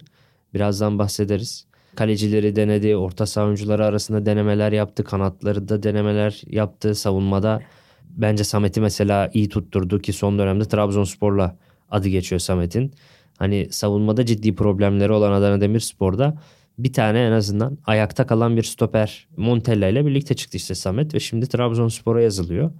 Birazdan 0.53 0.99
bahsederiz. 0.99 1.65
Kalecileri 1.95 2.55
denedi, 2.55 2.95
orta 2.95 3.25
saha 3.25 3.45
oyuncuları 3.45 3.85
arasında 3.85 4.25
denemeler 4.25 4.71
yaptı, 4.71 5.03
kanatları 5.03 5.67
da 5.67 5.83
denemeler 5.83 6.41
yaptı, 6.47 6.95
savunmada. 6.95 7.61
Bence 8.09 8.43
Samet'i 8.43 8.81
mesela 8.81 9.29
iyi 9.33 9.49
tutturdu 9.49 9.99
ki 9.99 10.13
son 10.13 10.39
dönemde 10.39 10.65
Trabzonspor'la 10.65 11.55
adı 11.91 12.09
geçiyor 12.09 12.39
Samet'in. 12.39 12.93
Hani 13.37 13.67
savunmada 13.71 14.25
ciddi 14.25 14.55
problemleri 14.55 15.11
olan 15.11 15.31
Adana 15.31 15.61
Demirspor'da 15.61 16.37
bir 16.77 16.93
tane 16.93 17.19
en 17.19 17.31
azından 17.31 17.77
ayakta 17.85 18.27
kalan 18.27 18.57
bir 18.57 18.63
stoper 18.63 19.27
Montella 19.37 19.87
ile 19.87 20.05
birlikte 20.05 20.33
çıktı 20.33 20.57
işte 20.57 20.75
Samet 20.75 21.13
ve 21.13 21.19
şimdi 21.19 21.47
Trabzonspor'a 21.47 22.21
yazılıyor. 22.21 22.71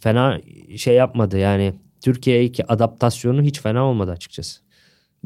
Fena 0.00 0.40
şey 0.76 0.94
yapmadı 0.94 1.38
yani 1.38 1.74
Türkiye'deki 2.00 2.66
adaptasyonu 2.66 3.42
hiç 3.42 3.60
fena 3.60 3.84
olmadı 3.84 4.10
açıkçası. 4.10 4.60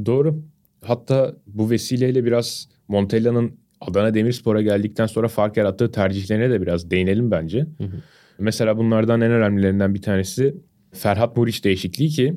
Doğru. 0.06 0.42
Hatta 0.84 1.34
bu 1.46 1.70
vesileyle 1.70 2.24
biraz 2.24 2.68
Montella'nın 2.88 3.52
Adana 3.80 4.14
Demirspor'a 4.14 4.62
geldikten 4.62 5.06
sonra 5.06 5.28
fark 5.28 5.56
yarattığı 5.56 5.92
tercihlerine 5.92 6.50
de 6.50 6.62
biraz 6.62 6.90
değinelim 6.90 7.30
bence. 7.30 7.60
Hı 7.60 7.84
hı. 7.84 8.02
Mesela 8.38 8.78
bunlardan 8.78 9.20
en 9.20 9.32
önemlilerinden 9.32 9.94
bir 9.94 10.02
tanesi 10.02 10.54
Ferhat 10.92 11.36
Muriç 11.36 11.64
değişikliği 11.64 12.08
ki 12.08 12.36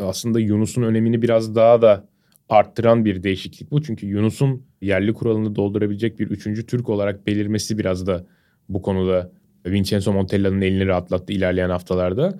aslında 0.00 0.40
Yunus'un 0.40 0.82
önemini 0.82 1.22
biraz 1.22 1.54
daha 1.54 1.82
da 1.82 2.08
arttıran 2.48 3.04
bir 3.04 3.22
değişiklik 3.22 3.70
bu. 3.70 3.82
Çünkü 3.82 4.06
Yunus'un 4.06 4.62
yerli 4.84 5.12
kuralını 5.12 5.54
doldurabilecek 5.54 6.18
bir 6.18 6.26
üçüncü 6.26 6.66
Türk 6.66 6.88
olarak 6.88 7.26
belirmesi 7.26 7.78
biraz 7.78 8.06
da 8.06 8.26
bu 8.68 8.82
konuda 8.82 9.30
Vincenzo 9.66 10.12
Montella'nın 10.12 10.60
elini 10.60 10.86
rahatlattı 10.86 11.32
ilerleyen 11.32 11.70
haftalarda. 11.70 12.38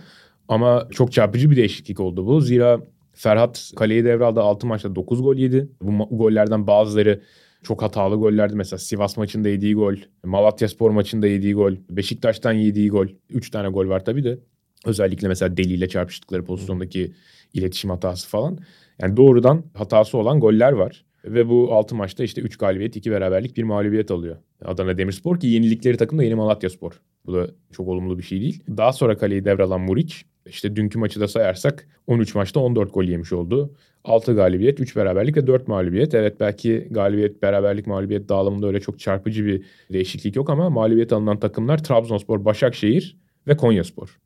Ama 0.48 0.88
çok 0.90 1.12
çarpıcı 1.12 1.50
bir 1.50 1.56
değişiklik 1.56 2.00
oldu 2.00 2.26
bu. 2.26 2.40
Zira 2.40 2.80
Ferhat 3.12 3.72
kaleyi 3.76 4.04
devraldı 4.04 4.40
6 4.40 4.66
maçta 4.66 4.94
9 4.94 5.22
gol 5.22 5.36
yedi. 5.36 5.68
Bu 5.82 6.08
gollerden 6.10 6.66
bazıları 6.66 7.20
çok 7.62 7.82
hatalı 7.82 8.16
gollerdi. 8.16 8.54
Mesela 8.54 8.78
Sivas 8.78 9.16
maçında 9.16 9.48
yediği 9.48 9.74
gol, 9.74 9.94
Malatya 10.24 10.68
Spor 10.68 10.90
maçında 10.90 11.26
yediği 11.26 11.54
gol, 11.54 11.72
Beşiktaş'tan 11.90 12.52
yediği 12.52 12.90
gol. 12.90 13.06
3 13.30 13.50
tane 13.50 13.68
gol 13.68 13.88
var 13.88 14.04
tabii 14.04 14.24
de. 14.24 14.38
Özellikle 14.86 15.28
mesela 15.28 15.56
Deli 15.56 15.72
ile 15.72 15.88
çarpıştıkları 15.88 16.44
pozisyondaki 16.44 17.12
iletişim 17.54 17.90
hatası 17.90 18.28
falan. 18.28 18.58
Yani 18.98 19.16
doğrudan 19.16 19.64
hatası 19.74 20.18
olan 20.18 20.40
goller 20.40 20.72
var. 20.72 21.04
Ve 21.24 21.48
bu 21.48 21.74
6 21.74 21.94
maçta 21.94 22.24
işte 22.24 22.40
3 22.40 22.56
galibiyet, 22.56 22.96
2 22.96 23.10
beraberlik, 23.10 23.56
1 23.56 23.62
mağlubiyet 23.62 24.10
alıyor. 24.10 24.36
Adana 24.64 24.98
Demirspor 24.98 25.40
ki 25.40 25.46
yenilikleri 25.46 25.96
takım 25.96 26.18
da 26.18 26.24
yeni 26.24 26.34
Malatya 26.34 26.70
Spor. 26.70 27.00
Bu 27.26 27.34
da 27.34 27.50
çok 27.72 27.88
olumlu 27.88 28.18
bir 28.18 28.22
şey 28.22 28.40
değil. 28.40 28.62
Daha 28.68 28.92
sonra 28.92 29.18
kaleyi 29.18 29.44
devralan 29.44 29.80
Muriç 29.80 30.24
işte 30.46 30.76
dünkü 30.76 30.98
maçı 30.98 31.20
da 31.20 31.28
sayarsak 31.28 31.88
13 32.06 32.34
maçta 32.34 32.60
14 32.60 32.94
gol 32.94 33.04
yemiş 33.04 33.32
oldu. 33.32 33.74
6 34.04 34.34
galibiyet, 34.34 34.80
3 34.80 34.96
beraberlik 34.96 35.36
ve 35.36 35.46
4 35.46 35.68
mağlubiyet. 35.68 36.14
Evet 36.14 36.40
belki 36.40 36.88
galibiyet, 36.90 37.42
beraberlik, 37.42 37.86
mağlubiyet 37.86 38.28
dağılımında 38.28 38.66
öyle 38.66 38.80
çok 38.80 38.98
çarpıcı 38.98 39.46
bir 39.46 39.64
değişiklik 39.92 40.36
yok 40.36 40.50
ama 40.50 40.70
mağlubiyet 40.70 41.12
alınan 41.12 41.40
takımlar 41.40 41.84
Trabzonspor, 41.84 42.44
Başakşehir 42.44 43.16
ve 43.46 43.56
Konyaspor. 43.56 44.18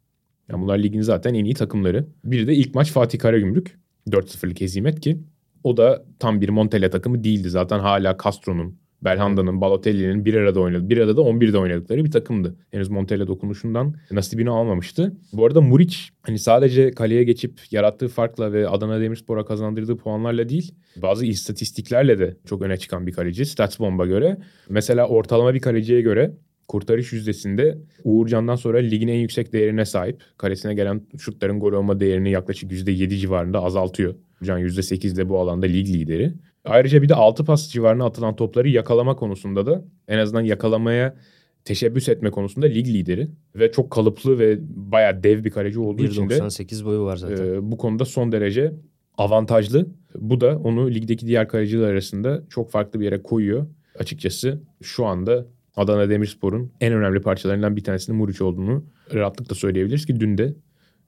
Yani 0.49 0.63
bunlar 0.63 0.79
ligin 0.79 1.01
zaten 1.01 1.35
en 1.35 1.45
iyi 1.45 1.55
takımları. 1.55 2.07
Bir 2.25 2.47
de 2.47 2.55
ilk 2.55 2.75
maç 2.75 2.93
Fatih 2.93 3.19
Karagümrük. 3.19 3.79
4-0'lık 4.09 4.61
hezimet 4.61 5.01
ki 5.01 5.19
o 5.65 5.77
da 5.77 6.05
tam 6.19 6.41
bir 6.41 6.49
Montella 6.49 6.91
takımı 6.91 7.25
değildi. 7.25 7.51
Zaten 7.51 7.79
hala 7.79 8.17
Castro'nun, 8.25 8.79
Belhanda'nın, 9.03 9.61
Balotelli'nin 9.61 10.25
bir 10.25 10.35
arada 10.35 10.61
oynadı. 10.61 10.91
Bir 10.91 10.99
arada 10.99 11.21
11'de 11.21 11.59
oynadıkları 11.59 12.05
bir 12.05 12.11
takımdı. 12.11 12.57
Henüz 12.71 12.89
Montella 12.89 13.27
dokunuşundan 13.27 13.95
nasibini 14.11 14.51
almamıştı. 14.51 15.17
Bu 15.33 15.47
arada 15.47 15.61
Muriç 15.61 16.11
hani 16.23 16.39
sadece 16.39 16.91
kaleye 16.91 17.25
geçip 17.25 17.61
yarattığı 17.71 18.09
farkla 18.09 18.53
ve 18.53 18.69
Adana 18.69 19.01
Demirspor'a 19.01 19.45
kazandırdığı 19.45 19.97
puanlarla 19.97 20.49
değil 20.49 20.75
bazı 20.97 21.27
istatistiklerle 21.27 22.19
de 22.19 22.37
çok 22.47 22.63
öne 22.63 22.77
çıkan 22.77 23.07
bir 23.07 23.13
kaleci. 23.13 23.47
Statsbomb'a 23.47 24.07
göre 24.07 24.39
mesela 24.69 25.09
ortalama 25.09 25.55
bir 25.55 25.61
kaleciye 25.61 26.01
göre 26.01 26.33
kurtarış 26.69 27.13
yüzdesinde 27.13 27.79
Uğurcan'dan 28.05 28.57
sonra 28.57 28.79
ligin 28.79 29.09
en 29.09 29.19
yüksek 29.19 29.53
değerine 29.53 29.85
sahip. 29.85 30.23
Kalesine 30.37 30.75
gelen 30.75 31.03
şutların 31.19 31.61
gol 31.61 31.73
olma 31.73 32.01
değerini 32.01 32.31
yaklaşık 32.31 32.73
%7 32.73 33.17
civarında 33.17 33.63
azaltıyor. 33.63 34.15
Can 34.45 34.61
%8 34.61 35.17
de 35.17 35.29
bu 35.29 35.39
alanda 35.39 35.67
lig 35.67 35.89
lideri. 35.89 36.33
Ayrıca 36.65 37.03
bir 37.03 37.09
de 37.09 37.15
6 37.15 37.45
pas 37.45 37.69
civarına 37.69 38.05
atılan 38.05 38.37
topları 38.37 38.69
yakalama 38.69 39.17
konusunda 39.17 39.67
da 39.67 39.85
en 40.09 40.19
azından 40.19 40.41
yakalamaya 40.41 41.17
teşebbüs 41.65 42.09
etme 42.09 42.31
konusunda 42.31 42.67
lig 42.67 42.87
lideri. 42.87 43.29
Ve 43.55 43.73
çok 43.73 43.91
kalıplı 43.91 44.39
ve 44.39 44.59
bayağı 44.61 45.23
dev 45.23 45.45
bir 45.45 45.51
kaleci 45.51 45.81
olduğu 45.81 46.05
için 46.05 46.29
de 46.29 46.39
1.98 46.39 46.85
boyu 46.85 47.03
var 47.03 47.17
zaten. 47.17 47.47
e, 47.55 47.71
bu 47.71 47.77
konuda 47.79 48.05
son 48.05 48.33
derece 48.33 48.73
avantajlı. 49.19 49.87
Bu 50.15 50.41
da 50.41 50.59
onu 50.59 50.91
ligdeki 50.91 51.27
diğer 51.27 51.49
kaleciler 51.49 51.89
arasında 51.89 52.43
çok 52.51 52.71
farklı 52.71 53.01
bir 53.01 53.05
yere 53.05 53.23
koyuyor. 53.23 53.67
Açıkçası 53.99 54.61
şu 54.83 55.07
anda 55.07 55.47
Adana 55.77 56.11
Demirspor'un 56.11 56.73
en 56.81 56.93
önemli 56.93 57.21
parçalarından 57.21 57.77
bir 57.77 57.85
tanesinin 57.85 58.19
Muriç 58.19 58.41
olduğunu 58.41 58.85
rahatlıkla 59.15 59.55
söyleyebiliriz 59.55 60.07
ki 60.07 60.21
dün 60.21 60.39
de 60.39 60.55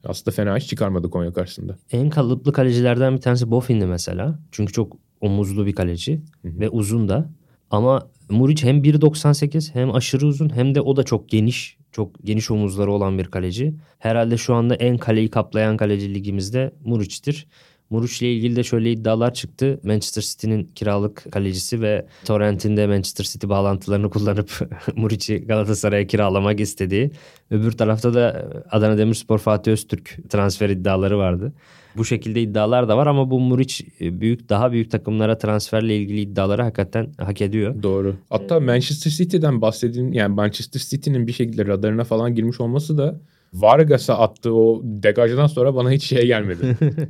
Aslında 0.05 0.37
fena 0.37 0.59
iş 0.59 0.67
çıkarmadı 0.67 1.11
Konya 1.11 1.33
karşısında. 1.33 1.77
En 1.93 2.11
kalıplı 2.11 2.53
kalecilerden 2.53 3.17
bir 3.17 3.21
tanesi 3.21 3.51
Bofin'di 3.51 3.87
mesela. 3.87 4.39
Çünkü 4.53 4.73
çok 4.73 4.97
omuzlu 5.21 5.67
bir 5.67 5.73
kaleci 5.73 6.21
Hı 6.43 6.49
hı. 6.49 6.61
ve 6.61 6.69
uzun 6.69 7.09
da. 7.09 7.31
Ama 7.71 8.09
Muric 8.31 8.67
hem 8.69 8.83
1.98 8.83 9.75
hem 9.75 9.95
aşırı 9.95 10.27
uzun 10.27 10.57
hem 10.57 10.75
de 10.75 10.81
o 10.81 10.97
da 10.97 11.03
çok 11.03 11.29
geniş. 11.29 11.77
Çok 11.93 12.25
geniş 12.25 12.51
omuzları 12.51 12.93
olan 12.93 13.19
bir 13.19 13.25
kaleci. 13.25 13.75
Herhalde 13.99 14.37
şu 14.37 14.55
anda 14.55 14.75
en 14.75 14.99
kaleyi 14.99 15.31
kaplayan 15.31 15.77
kaleci 15.77 16.15
ligimizde 16.15 16.73
Muric'tir. 16.85 17.47
Muric 17.91 18.27
ile 18.27 18.35
ilgili 18.35 18.57
de 18.57 18.63
şöyle 18.63 18.93
iddialar 18.93 19.35
çıktı. 19.35 19.81
Manchester 19.83 20.23
City'nin 20.23 20.71
kiralık 20.75 21.33
kalecisi 21.33 21.81
ve 21.81 22.07
Torrent'in 22.25 22.77
de 22.77 22.87
Manchester 22.87 23.25
City 23.25 23.49
bağlantılarını 23.49 24.11
kullanıp 24.11 24.71
Muric'i 24.97 25.47
Galatasaray'a 25.47 26.07
kiralamak 26.07 26.61
istediği. 26.61 27.11
Öbür 27.51 27.73
tarafta 27.73 28.15
da 28.15 28.49
Adana 28.71 28.99
Demirspor 28.99 29.39
Fatih 29.39 29.73
Öztürk 29.73 30.19
transfer 30.29 30.71
iddiaları 30.71 31.19
vardı. 31.19 31.53
Bu 31.97 32.05
şekilde 32.05 32.43
iddialar 32.43 32.89
da 32.89 32.97
var 32.97 33.07
ama 33.07 33.31
bu 33.31 33.41
Muric 33.41 33.85
e, 34.01 34.21
büyük 34.21 34.49
daha 34.49 34.73
büyük 34.73 34.91
takımlara 34.91 35.39
transferle 35.39 35.97
ilgili 35.97 36.21
iddiaları 36.21 36.63
hakikaten 36.63 37.13
hak 37.19 37.41
ediyor. 37.41 37.83
Doğru. 37.83 38.17
Hatta 38.31 38.61
Manchester 38.61 39.11
City'den 39.11 39.61
bahsedin 39.61 40.13
yani 40.13 40.35
Manchester 40.35 40.81
City'nin 40.81 41.27
bir 41.27 41.33
şekilde 41.33 41.67
radarına 41.67 42.05
falan 42.05 42.35
girmiş 42.35 42.61
olması 42.61 42.99
da 42.99 43.21
Vargas'a 43.55 44.19
attığı 44.19 44.55
o 44.55 44.83
degajdan 44.85 45.47
sonra 45.47 45.75
bana 45.75 45.91
hiç 45.91 46.05
şey 46.05 46.27
gelmedi. 46.27 46.77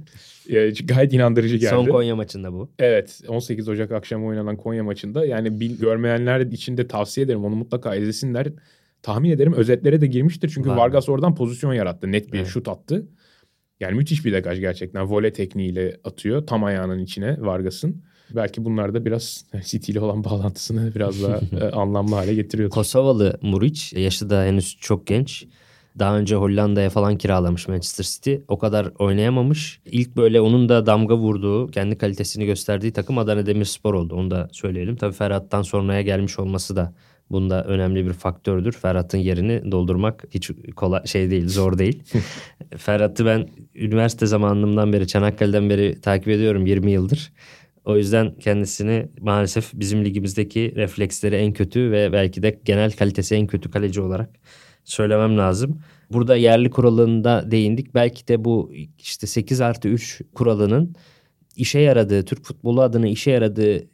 E, 0.50 0.70
gayet 0.84 1.12
inandırıcı 1.12 1.56
geldi. 1.56 1.70
Son 1.70 1.86
Konya 1.86 2.16
maçında 2.16 2.52
bu. 2.52 2.70
Evet 2.78 3.20
18 3.28 3.68
Ocak 3.68 3.92
akşamı 3.92 4.26
oynanan 4.26 4.56
Konya 4.56 4.84
maçında 4.84 5.26
yani 5.26 5.60
bil, 5.60 5.78
görmeyenler 5.78 6.40
için 6.40 6.76
de 6.76 6.88
tavsiye 6.88 7.24
ederim 7.24 7.44
onu 7.44 7.56
mutlaka 7.56 7.94
izlesinler. 7.94 8.46
Tahmin 9.02 9.30
ederim 9.30 9.52
özetlere 9.52 10.00
de 10.00 10.06
girmiştir 10.06 10.50
çünkü 10.54 10.70
Var. 10.70 10.76
Vargas 10.76 11.08
oradan 11.08 11.34
pozisyon 11.34 11.72
yarattı. 11.72 12.12
Net 12.12 12.32
bir 12.32 12.38
Evet. 12.38 12.48
şut 12.48 12.68
attı. 12.68 13.06
Yani 13.80 13.94
müthiş 13.94 14.24
bir 14.24 14.32
degaj 14.32 14.60
gerçekten. 14.60 15.04
Vole 15.04 15.32
tekniğiyle 15.32 15.96
atıyor 16.04 16.46
tam 16.46 16.64
ayağının 16.64 16.98
içine 16.98 17.36
Vargas'ın. 17.40 18.02
Belki 18.34 18.64
bunlar 18.64 18.94
da 18.94 19.04
biraz 19.04 19.44
City 19.64 19.92
ile 19.92 20.00
olan 20.00 20.24
bağlantısını 20.24 20.94
biraz 20.94 21.22
daha 21.22 21.40
e, 21.60 21.70
anlamlı 21.70 22.14
hale 22.14 22.34
getiriyor. 22.34 22.70
Kosovalı 22.70 23.38
Muric 23.42 24.00
yaşı 24.00 24.30
da 24.30 24.44
henüz 24.44 24.76
çok 24.80 25.06
genç. 25.06 25.46
Daha 26.00 26.18
önce 26.18 26.34
Hollanda'ya 26.34 26.90
falan 26.90 27.18
kiralamış 27.18 27.68
Manchester 27.68 28.04
City. 28.04 28.34
O 28.48 28.58
kadar 28.58 28.92
oynayamamış. 28.98 29.80
İlk 29.84 30.16
böyle 30.16 30.40
onun 30.40 30.68
da 30.68 30.86
damga 30.86 31.16
vurduğu, 31.16 31.66
kendi 31.66 31.98
kalitesini 31.98 32.46
gösterdiği 32.46 32.92
takım 32.92 33.18
Adana 33.18 33.46
Demirspor 33.46 33.94
oldu. 33.94 34.14
Onu 34.14 34.30
da 34.30 34.48
söyleyelim. 34.52 34.96
Tabii 34.96 35.12
Ferhat'tan 35.12 35.62
sonraya 35.62 36.02
gelmiş 36.02 36.38
olması 36.38 36.76
da 36.76 36.94
bunda 37.30 37.64
önemli 37.64 38.06
bir 38.06 38.12
faktördür. 38.12 38.72
Ferhat'ın 38.72 39.18
yerini 39.18 39.72
doldurmak 39.72 40.24
hiç 40.30 40.50
kolay 40.76 41.06
şey 41.06 41.30
değil, 41.30 41.48
zor 41.48 41.78
değil. 41.78 42.02
Ferhat'ı 42.76 43.26
ben 43.26 43.48
üniversite 43.74 44.26
zamanımdan 44.26 44.92
beri, 44.92 45.06
Çanakkale'den 45.06 45.70
beri 45.70 46.00
takip 46.00 46.28
ediyorum 46.28 46.66
20 46.66 46.90
yıldır. 46.90 47.32
O 47.84 47.96
yüzden 47.96 48.34
kendisini 48.34 49.08
maalesef 49.20 49.70
bizim 49.74 50.04
ligimizdeki 50.04 50.72
refleksleri 50.76 51.34
en 51.36 51.52
kötü 51.52 51.90
ve 51.90 52.12
belki 52.12 52.42
de 52.42 52.60
genel 52.64 52.92
kalitesi 52.92 53.34
en 53.34 53.46
kötü 53.46 53.70
kaleci 53.70 54.00
olarak 54.00 54.30
söylemem 54.90 55.38
lazım. 55.38 55.80
Burada 56.10 56.36
yerli 56.36 56.70
kuralında 56.70 57.50
değindik. 57.50 57.94
Belki 57.94 58.28
de 58.28 58.44
bu 58.44 58.72
işte 58.98 59.26
8 59.26 59.60
artı 59.60 59.88
3 59.88 60.22
kuralının 60.34 60.94
işe 61.56 61.78
yaradığı, 61.78 62.24
Türk 62.24 62.44
futbolu 62.44 62.82
adına 62.82 63.08
işe 63.08 63.30
yaradığı 63.30 63.88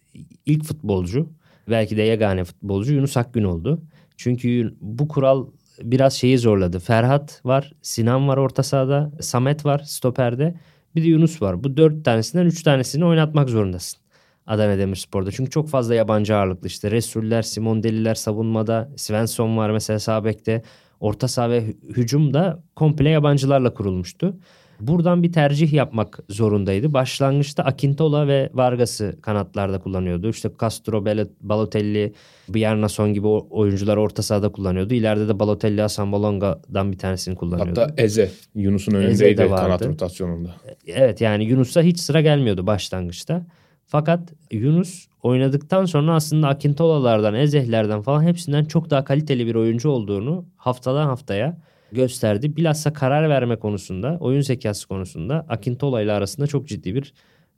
ilk 0.46 0.64
futbolcu, 0.64 1.28
belki 1.70 1.96
de 1.96 2.02
yegane 2.02 2.44
futbolcu 2.44 2.94
Yunus 2.94 3.16
Akgün 3.16 3.44
oldu. 3.44 3.82
Çünkü 4.16 4.74
bu 4.80 5.08
kural 5.08 5.46
biraz 5.82 6.14
şeyi 6.14 6.38
zorladı. 6.38 6.78
Ferhat 6.78 7.40
var, 7.44 7.72
Sinan 7.82 8.28
var 8.28 8.36
orta 8.36 8.62
sahada, 8.62 9.12
Samet 9.20 9.64
var 9.64 9.78
stoperde. 9.78 10.54
Bir 10.94 11.02
de 11.02 11.08
Yunus 11.08 11.42
var. 11.42 11.64
Bu 11.64 11.76
dört 11.76 12.04
tanesinden 12.04 12.46
üç 12.46 12.62
tanesini 12.62 13.04
oynatmak 13.04 13.48
zorundasın. 13.50 14.00
Adana 14.46 14.78
Demirspor'da. 14.78 15.32
Çünkü 15.32 15.50
çok 15.50 15.68
fazla 15.68 15.94
yabancı 15.94 16.36
ağırlıklı 16.36 16.66
işte. 16.68 16.90
Resuller, 16.90 17.42
Simon 17.42 17.82
Deliler 17.82 18.14
savunmada. 18.14 18.88
Svensson 18.96 19.56
var 19.56 19.70
mesela 19.70 19.98
sağ 19.98 20.24
bekte. 20.24 20.62
Orta 21.00 21.28
saha 21.28 21.50
ve 21.50 21.58
hü- 21.58 21.96
hücum 21.96 22.34
da 22.34 22.62
komple 22.76 23.08
yabancılarla 23.10 23.74
kurulmuştu. 23.74 24.36
Buradan 24.80 25.22
bir 25.22 25.32
tercih 25.32 25.72
yapmak 25.72 26.18
zorundaydı. 26.28 26.92
Başlangıçta 26.94 27.62
Akintola 27.62 28.28
ve 28.28 28.50
Vargas'ı 28.54 29.16
kanatlarda 29.22 29.78
kullanıyordu. 29.78 30.28
İşte 30.28 30.50
Castro, 30.60 31.04
Balotelli, 31.40 32.12
Bjarnason 32.48 33.14
gibi 33.14 33.26
oyuncular 33.26 33.96
orta 33.96 34.22
sahada 34.22 34.48
kullanıyordu. 34.52 34.94
İleride 34.94 35.28
de 35.28 35.38
Balotelli, 35.38 35.80
Hasan 35.80 36.12
Bolonga'dan 36.12 36.92
bir 36.92 36.98
tanesini 36.98 37.34
kullanıyordu. 37.34 37.80
Hatta 37.80 38.02
Eze 38.02 38.30
Yunus'un 38.54 38.94
Eze 38.94 39.06
önündeydi 39.06 39.38
de 39.38 39.50
vardı. 39.50 39.62
kanat 39.62 39.86
rotasyonunda. 39.86 40.54
Evet 40.86 41.20
yani 41.20 41.44
Yunus'a 41.44 41.82
hiç 41.82 42.00
sıra 42.00 42.20
gelmiyordu 42.20 42.66
başlangıçta. 42.66 43.46
Fakat 43.86 44.32
Yunus 44.50 45.06
oynadıktan 45.26 45.84
sonra 45.84 46.14
aslında 46.14 46.48
Akintola'lardan, 46.48 47.34
Ezeh'lerden 47.34 48.02
falan 48.02 48.22
hepsinden 48.22 48.64
çok 48.64 48.90
daha 48.90 49.04
kaliteli 49.04 49.46
bir 49.46 49.54
oyuncu 49.54 49.88
olduğunu 49.88 50.44
haftadan 50.56 51.06
haftaya 51.06 51.58
gösterdi. 51.92 52.56
Bilhassa 52.56 52.92
karar 52.92 53.28
verme 53.28 53.56
konusunda, 53.56 54.16
oyun 54.20 54.40
zekası 54.40 54.88
konusunda 54.88 55.46
Akintola 55.48 56.02
ile 56.02 56.12
arasında 56.12 56.46
çok 56.46 56.68
ciddi 56.68 56.94
bir 56.94 57.12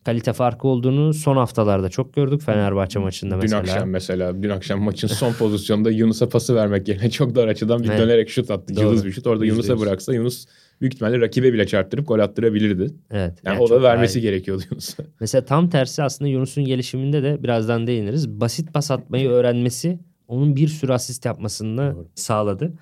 kalite 0.05 0.33
farkı 0.33 0.69
olduğunu 0.69 1.15
son 1.15 1.37
haftalarda 1.37 1.89
çok 1.89 2.15
gördük 2.15 2.43
Fenerbahçe 2.43 2.99
maçında 2.99 3.35
Dün 3.35 3.41
mesela. 3.43 3.61
akşam 3.61 3.89
mesela 3.91 4.43
dün 4.43 4.51
akşam 4.51 4.81
maçın 4.81 5.09
son 5.09 5.33
pozisyonunda 5.33 5.91
Yunus'a 5.91 6.29
pası 6.29 6.55
vermek 6.55 6.89
yerine 6.89 7.11
çok 7.19 7.35
dar 7.35 7.49
açıdan 7.49 7.83
bir 7.83 7.89
Evet. 7.89 8.01
dönerek 8.01 8.31
şut 8.31 8.51
attı. 8.51 8.77
Doğru. 8.77 8.85
Yıldız 8.85 9.05
bir 9.05 9.13
şut. 9.13 9.27
Orada 9.27 9.45
Yunus'a 9.45 9.81
bıraksa 9.81 10.15
Yunus 10.15 10.47
büyük 10.81 10.95
ihtimalle 10.95 11.21
rakibe 11.21 11.53
bile 11.53 11.67
çarptırıp 11.67 12.09
gol 12.09 12.19
attırabilirdi. 12.19 12.83
Evet. 13.11 13.39
Yani, 13.45 13.55
yani 13.55 13.59
o 13.59 13.71
da 13.71 13.83
vermesi 13.83 14.19
iyi. 14.19 14.23
gerekiyordu 14.23 14.63
Yunus'a. 14.71 15.03
Mesela 15.21 15.45
tam 15.45 15.71
tersi 15.71 16.03
aslında 16.03 16.31
Yunus'un 16.31 16.65
gelişiminde 16.65 17.23
de 17.23 17.43
birazdan 17.43 17.87
değiniriz. 17.87 18.29
Basit 18.29 18.75
pas 18.75 18.91
atmayı 18.91 19.29
öğrenmesi 19.29 19.99
onun 20.29 20.57
bir 20.57 20.69
sürü 20.69 20.93
asist 20.93 21.25
yapmasını 21.25 21.95
Doğru. 21.95 22.09
sağladı. 22.15 22.73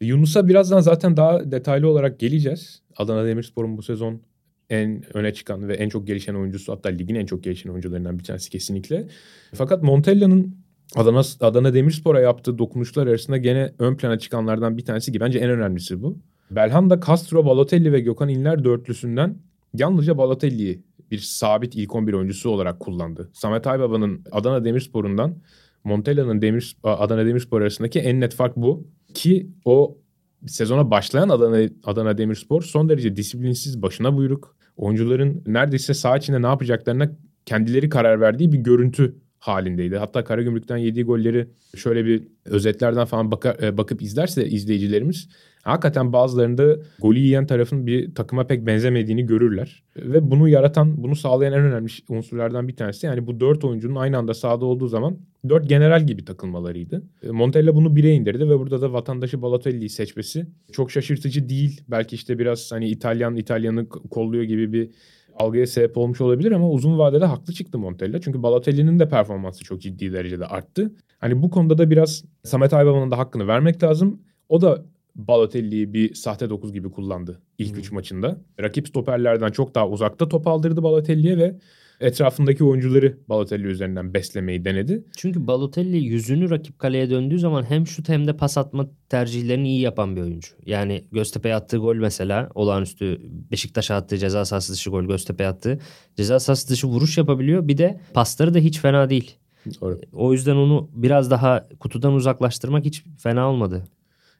Yunus'a 0.00 0.48
birazdan 0.48 0.80
zaten 0.80 1.16
daha 1.16 1.50
detaylı 1.50 1.88
olarak 1.88 2.20
geleceğiz. 2.20 2.82
Adana 2.96 3.26
Demirspor'un 3.26 3.76
bu 3.76 3.82
sezon 3.82 4.22
en 4.70 5.16
öne 5.16 5.34
çıkan 5.34 5.68
ve 5.68 5.74
en 5.74 5.88
çok 5.88 6.06
gelişen 6.06 6.34
oyuncusu 6.34 6.72
hatta 6.72 6.88
ligin 6.88 7.14
en 7.14 7.26
çok 7.26 7.44
gelişen 7.44 7.70
oyuncularından 7.70 8.18
bir 8.18 8.24
tanesi 8.24 8.50
kesinlikle. 8.50 9.06
Fakat 9.54 9.82
Montella'nın 9.82 10.56
Adana, 10.94 11.22
Adana 11.40 11.74
Demirspor'a 11.74 12.20
yaptığı 12.20 12.58
dokunuşlar 12.58 13.06
arasında 13.06 13.36
gene 13.36 13.72
ön 13.78 13.96
plana 13.96 14.18
çıkanlardan 14.18 14.78
bir 14.78 14.84
tanesi 14.84 15.12
ki 15.12 15.20
bence 15.20 15.38
en 15.38 15.50
önemlisi 15.50 16.02
bu. 16.02 16.18
Belhanda, 16.50 17.00
Castro, 17.06 17.46
Balotelli 17.46 17.92
ve 17.92 18.00
Gökhan 18.00 18.28
İnler 18.28 18.64
dörtlüsünden 18.64 19.38
yalnızca 19.74 20.18
Balotelli'yi 20.18 20.82
bir 21.10 21.18
sabit 21.18 21.74
ilk 21.74 21.94
11 21.94 22.12
oyuncusu 22.12 22.50
olarak 22.50 22.80
kullandı. 22.80 23.30
Samet 23.32 23.66
Aybaba'nın 23.66 24.24
Adana 24.32 24.64
Demirspor'undan 24.64 25.36
Montella'nın 25.84 26.42
Demir, 26.42 26.76
Adana 26.82 27.26
Demirspor 27.26 27.60
arasındaki 27.60 27.98
en 27.98 28.20
net 28.20 28.34
fark 28.34 28.56
bu. 28.56 28.86
Ki 29.14 29.50
o 29.64 29.98
sezona 30.46 30.90
başlayan 30.90 31.28
Adana, 31.28 31.68
Adana 31.84 32.18
Demirspor 32.18 32.62
son 32.62 32.88
derece 32.88 33.16
disiplinsiz, 33.16 33.82
başına 33.82 34.16
buyruk. 34.16 34.56
Oyuncuların 34.76 35.42
neredeyse 35.46 35.94
saha 35.94 36.16
içinde 36.16 36.42
ne 36.42 36.46
yapacaklarına 36.46 37.10
kendileri 37.46 37.88
karar 37.88 38.20
verdiği 38.20 38.52
bir 38.52 38.58
görüntü 38.58 39.16
halindeydi. 39.38 39.96
Hatta 39.96 40.24
Karagümrük'ten 40.24 40.76
yediği 40.76 41.04
golleri 41.04 41.48
şöyle 41.76 42.04
bir 42.04 42.22
özetlerden 42.44 43.04
falan 43.04 43.30
baka- 43.30 43.66
e, 43.66 43.78
bakıp 43.78 44.02
izlerse 44.02 44.48
izleyicilerimiz 44.48 45.28
hakikaten 45.66 46.12
bazılarında 46.12 46.76
golü 46.98 47.18
yiyen 47.18 47.46
tarafın 47.46 47.86
bir 47.86 48.14
takıma 48.14 48.46
pek 48.46 48.66
benzemediğini 48.66 49.26
görürler. 49.26 49.82
Ve 49.96 50.30
bunu 50.30 50.48
yaratan, 50.48 51.02
bunu 51.02 51.16
sağlayan 51.16 51.52
en 51.52 51.60
önemli 51.60 51.92
unsurlardan 52.08 52.68
bir 52.68 52.76
tanesi 52.76 53.06
yani 53.06 53.26
bu 53.26 53.40
dört 53.40 53.64
oyuncunun 53.64 53.94
aynı 53.94 54.18
anda 54.18 54.34
sahada 54.34 54.64
olduğu 54.64 54.88
zaman 54.88 55.18
dört 55.48 55.68
general 55.68 56.06
gibi 56.06 56.24
takılmalarıydı. 56.24 57.02
E, 57.22 57.30
Montella 57.30 57.74
bunu 57.74 57.96
bire 57.96 58.12
indirdi 58.12 58.50
ve 58.50 58.58
burada 58.58 58.80
da 58.80 58.92
vatandaşı 58.92 59.42
Balotelli'yi 59.42 59.88
seçmesi 59.88 60.46
çok 60.72 60.90
şaşırtıcı 60.90 61.48
değil. 61.48 61.80
Belki 61.88 62.14
işte 62.16 62.38
biraz 62.38 62.72
hani 62.72 62.88
İtalyan 62.88 63.36
İtalyan'ı 63.36 63.88
kolluyor 63.88 64.44
gibi 64.44 64.72
bir 64.72 64.90
algıya 65.38 65.66
sebep 65.66 65.96
olmuş 65.96 66.20
olabilir 66.20 66.52
ama 66.52 66.70
uzun 66.70 66.98
vadede 66.98 67.24
haklı 67.24 67.52
çıktı 67.52 67.78
Montella. 67.78 68.20
Çünkü 68.20 68.42
Balotelli'nin 68.42 68.98
de 68.98 69.08
performansı 69.08 69.64
çok 69.64 69.80
ciddi 69.80 70.12
derecede 70.12 70.46
arttı. 70.46 70.92
Hani 71.18 71.42
bu 71.42 71.50
konuda 71.50 71.78
da 71.78 71.90
biraz 71.90 72.24
Samet 72.44 72.72
Aybaba'nın 72.72 73.10
da 73.10 73.18
hakkını 73.18 73.46
vermek 73.46 73.82
lazım. 73.82 74.20
O 74.48 74.60
da 74.60 74.84
Balotelli'yi 75.16 75.94
bir 75.94 76.14
sahte 76.14 76.50
dokuz 76.50 76.72
gibi 76.72 76.90
kullandı 76.90 77.40
ilk 77.58 77.76
Hı. 77.76 77.80
üç 77.80 77.92
maçında. 77.92 78.40
Rakip 78.60 78.88
stoperlerden 78.88 79.50
çok 79.50 79.74
daha 79.74 79.88
uzakta 79.88 80.28
top 80.28 80.46
aldırdı 80.46 80.82
Balotelli'ye 80.82 81.38
ve 81.38 81.56
etrafındaki 82.00 82.64
oyuncuları 82.64 83.18
Balotelli 83.28 83.66
üzerinden 83.66 84.14
beslemeyi 84.14 84.64
denedi. 84.64 85.04
Çünkü 85.16 85.46
Balotelli 85.46 85.96
yüzünü 85.96 86.50
rakip 86.50 86.78
kaleye 86.78 87.10
döndüğü 87.10 87.38
zaman 87.38 87.62
hem 87.62 87.86
şut 87.86 88.08
hem 88.08 88.26
de 88.26 88.36
pas 88.36 88.58
atma 88.58 88.90
tercihlerini 89.08 89.68
iyi 89.68 89.80
yapan 89.80 90.16
bir 90.16 90.20
oyuncu. 90.20 90.48
Yani 90.66 91.04
Göztepe'ye 91.12 91.54
attığı 91.54 91.76
gol 91.76 91.96
mesela 91.96 92.50
olağanüstü 92.54 93.20
Beşiktaş'a 93.50 93.94
attığı 93.94 94.18
ceza 94.18 94.44
sahası 94.44 94.72
dışı 94.72 94.90
gol 94.90 95.04
Göztepe'ye 95.04 95.48
attığı. 95.48 95.78
Ceza 96.16 96.40
sahası 96.40 96.68
dışı 96.68 96.86
vuruş 96.86 97.18
yapabiliyor. 97.18 97.68
Bir 97.68 97.78
de 97.78 98.00
pasları 98.14 98.54
da 98.54 98.58
hiç 98.58 98.80
fena 98.80 99.10
değil. 99.10 99.36
Doğru. 99.80 100.00
O 100.12 100.32
yüzden 100.32 100.56
onu 100.56 100.90
biraz 100.92 101.30
daha 101.30 101.68
kutudan 101.80 102.14
uzaklaştırmak 102.14 102.84
hiç 102.84 103.04
fena 103.18 103.50
olmadı. 103.50 103.84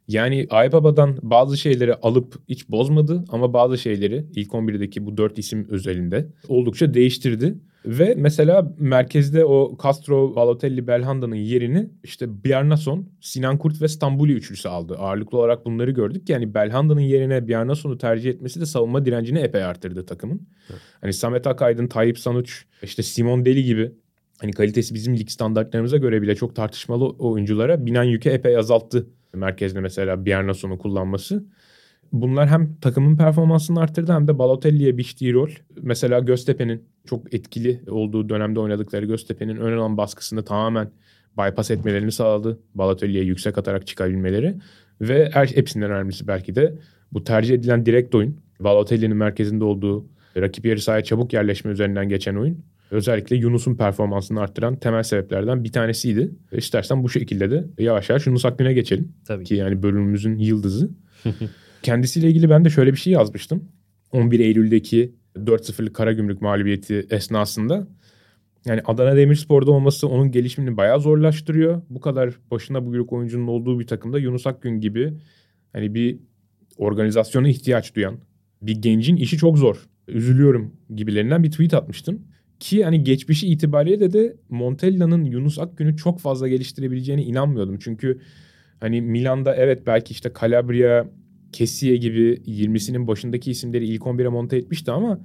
Yani 0.09 0.47
Aybaba'dan 0.51 1.19
bazı 1.23 1.57
şeyleri 1.57 1.95
alıp 1.95 2.35
hiç 2.49 2.69
bozmadı 2.69 3.25
ama 3.29 3.53
bazı 3.53 3.79
şeyleri 3.79 4.27
ilk 4.37 4.51
11'deki 4.51 5.07
bu 5.07 5.17
dört 5.17 5.39
isim 5.39 5.67
özelinde 5.71 6.27
oldukça 6.49 6.95
değiştirdi. 6.95 7.55
Ve 7.87 8.15
mesela 8.17 8.75
merkezde 8.79 9.45
o 9.45 9.77
Castro, 9.83 10.37
Balotelli, 10.37 10.87
Belhanda'nın 10.87 11.35
yerini 11.35 11.91
işte 12.05 12.45
Bjarnason, 12.45 13.09
Sinan 13.21 13.59
Kurt 13.59 13.83
ve 13.83 13.89
Stambuli 13.89 14.33
üçlüsü 14.33 14.69
aldı. 14.69 14.97
Ağırlıklı 14.99 15.39
olarak 15.39 15.67
bunları 15.67 15.91
gördük. 15.91 16.29
Yani 16.29 16.55
Belhanda'nın 16.55 17.01
yerine 17.01 17.49
Bjarnason'u 17.49 17.99
tercih 17.99 18.31
etmesi 18.31 18.61
de 18.61 18.67
savunma 18.67 19.05
direncini 19.05 19.39
epey 19.39 19.65
arttırdı 19.65 20.07
takımın. 20.07 20.49
Evet. 20.71 20.81
Hani 21.01 21.13
Samet 21.13 21.47
Akaydın, 21.47 21.87
Tayyip 21.87 22.19
Sanuç, 22.19 22.65
işte 22.83 23.03
Simon 23.03 23.45
Deli 23.45 23.65
gibi 23.65 23.93
hani 24.41 24.53
kalitesi 24.53 24.95
bizim 24.95 25.17
lig 25.17 25.29
standartlarımıza 25.29 25.97
göre 25.97 26.23
bile 26.23 26.35
çok 26.35 26.57
tartışmalı 26.57 27.09
oyunculara 27.09 27.87
binen 27.87 28.05
yükü 28.05 28.29
epey 28.29 28.57
azalttı. 28.57 29.07
Merkezde 29.37 29.81
mesela 29.81 30.27
Bjarnason'u 30.27 30.79
kullanması. 30.79 31.45
Bunlar 32.13 32.49
hem 32.49 32.77
takımın 32.81 33.17
performansını 33.17 33.81
arttırdı 33.81 34.13
hem 34.13 34.29
de 34.29 34.39
Balotelli'ye 34.39 34.99
biçtiği 34.99 35.33
rol. 35.33 35.51
Mesela 35.83 36.19
Göztepe'nin 36.19 36.85
çok 37.07 37.35
etkili 37.35 37.81
olduğu 37.91 38.29
dönemde 38.29 38.61
oynadıkları 38.61 39.07
Göztepe'nin 39.07 39.57
ön 39.57 39.79
alan 39.79 39.97
baskısını 39.97 40.45
tamamen 40.45 40.91
bypass 41.39 41.71
etmelerini 41.71 42.13
sağladı. 42.13 42.59
Balotelli'ye 42.75 43.25
yüksek 43.25 43.59
atarak 43.59 43.87
çıkabilmeleri. 43.87 44.55
Ve 45.01 45.31
her, 45.33 45.47
hepsinden 45.47 45.91
önemlisi 45.91 46.29
belki 46.29 46.55
de 46.55 46.79
bu 47.13 47.25
tercih 47.25 47.55
edilen 47.55 47.87
direkt 47.87 48.15
oyun. 48.15 48.37
Balotelli'nin 48.61 49.17
merkezinde 49.17 49.65
olduğu 49.65 50.07
rakip 50.37 50.67
yarı 50.67 50.81
sahaya 50.81 51.05
çabuk 51.05 51.33
yerleşme 51.33 51.71
üzerinden 51.71 52.09
geçen 52.09 52.35
oyun. 52.35 52.65
Özellikle 52.91 53.37
Yunus'un 53.37 53.75
performansını 53.75 54.41
arttıran 54.41 54.77
temel 54.77 55.03
sebeplerden 55.03 55.65
bir 55.65 55.73
tanesiydi. 55.73 56.31
İstersen 56.53 57.03
bu 57.03 57.09
şekilde 57.09 57.51
de 57.51 57.67
yavaş 57.79 58.11
yavaş 58.11 58.27
Yunus 58.27 58.45
Akgün'e 58.45 58.73
geçelim. 58.73 59.13
Tabii. 59.25 59.45
Ki 59.45 59.55
yani 59.55 59.83
bölümümüzün 59.83 60.39
yıldızı. 60.39 60.91
Kendisiyle 61.83 62.29
ilgili 62.29 62.51
ben 62.51 62.65
de 62.65 62.71
şöyle 62.71 62.93
bir 62.93 62.99
şey 62.99 63.13
yazmıştım. 63.13 63.65
11 64.13 64.41
Eylül'deki 64.41 65.15
4-0'lık 65.37 65.95
Karagümrük 65.95 66.43
mağlubiyeti 66.43 67.07
esnasında 67.11 67.89
yani 68.67 68.81
Adana 68.85 69.17
Demirspor'da 69.17 69.71
olması 69.71 70.09
onun 70.09 70.31
gelişimini 70.31 70.77
bayağı 70.77 71.01
zorlaştırıyor. 71.01 71.83
Bu 71.91 72.01
kadar 72.01 72.35
başına 72.51 72.87
buyruk 72.87 73.13
oyuncunun 73.13 73.47
olduğu 73.47 73.81
bir 73.81 73.87
takımda 73.87 74.19
Yunus 74.19 74.47
Akgün 74.47 74.81
gibi 74.81 75.15
hani 75.73 75.95
bir 75.95 76.19
organizasyona 76.77 77.49
ihtiyaç 77.49 77.95
duyan 77.95 78.19
bir 78.63 78.83
gencin 78.83 79.17
işi 79.17 79.39
çok 79.39 79.59
zor. 79.59 79.87
Üzülüyorum 80.09 80.73
gibilerinden 80.95 81.43
bir 81.43 81.51
tweet 81.51 81.75
atmıştım. 81.75 82.23
Ki 82.61 82.85
hani 82.85 83.05
geçmişi 83.05 83.49
itibariyle 83.49 84.13
de 84.13 84.37
Montella'nın 84.49 85.25
Yunus 85.25 85.59
Akgün'ü 85.59 85.97
çok 85.97 86.21
fazla 86.21 86.49
geliştirebileceğine 86.49 87.23
inanmıyordum. 87.23 87.79
Çünkü 87.79 88.21
hani 88.81 89.03
Milan'da 89.03 89.55
evet 89.55 89.87
belki 89.87 90.13
işte 90.13 90.33
Calabria, 90.41 91.07
Kessie 91.53 91.97
gibi 91.97 92.43
20'sinin 92.47 93.07
başındaki 93.07 93.51
isimleri 93.51 93.87
ilk 93.87 94.03
11'e 94.03 94.29
monte 94.29 94.57
etmişti 94.57 94.91
ama 94.91 95.21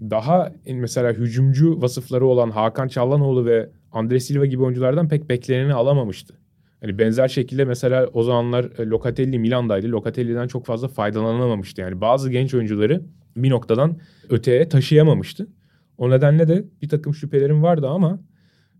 daha 0.00 0.52
mesela 0.66 1.12
hücumcu 1.12 1.82
vasıfları 1.82 2.26
olan 2.26 2.50
Hakan 2.50 2.88
Çallanoğlu 2.88 3.46
ve 3.46 3.70
Andre 3.92 4.20
Silva 4.20 4.46
gibi 4.46 4.62
oyunculardan 4.62 5.08
pek 5.08 5.28
bekleneni 5.28 5.74
alamamıştı. 5.74 6.34
Hani 6.80 6.98
benzer 6.98 7.28
şekilde 7.28 7.64
mesela 7.64 8.06
o 8.12 8.22
zamanlar 8.22 8.64
e, 8.78 8.86
Locatelli 8.86 9.38
Milan'daydı. 9.38 9.92
Locatelli'den 9.92 10.46
çok 10.46 10.66
fazla 10.66 10.88
faydalanamamıştı. 10.88 11.80
Yani 11.80 12.00
bazı 12.00 12.30
genç 12.30 12.54
oyuncuları 12.54 13.02
bir 13.36 13.50
noktadan 13.50 13.98
öteye 14.28 14.68
taşıyamamıştı. 14.68 15.46
O 15.98 16.10
nedenle 16.10 16.48
de 16.48 16.64
bir 16.82 16.88
takım 16.88 17.14
şüphelerim 17.14 17.62
vardı 17.62 17.88
ama 17.88 18.20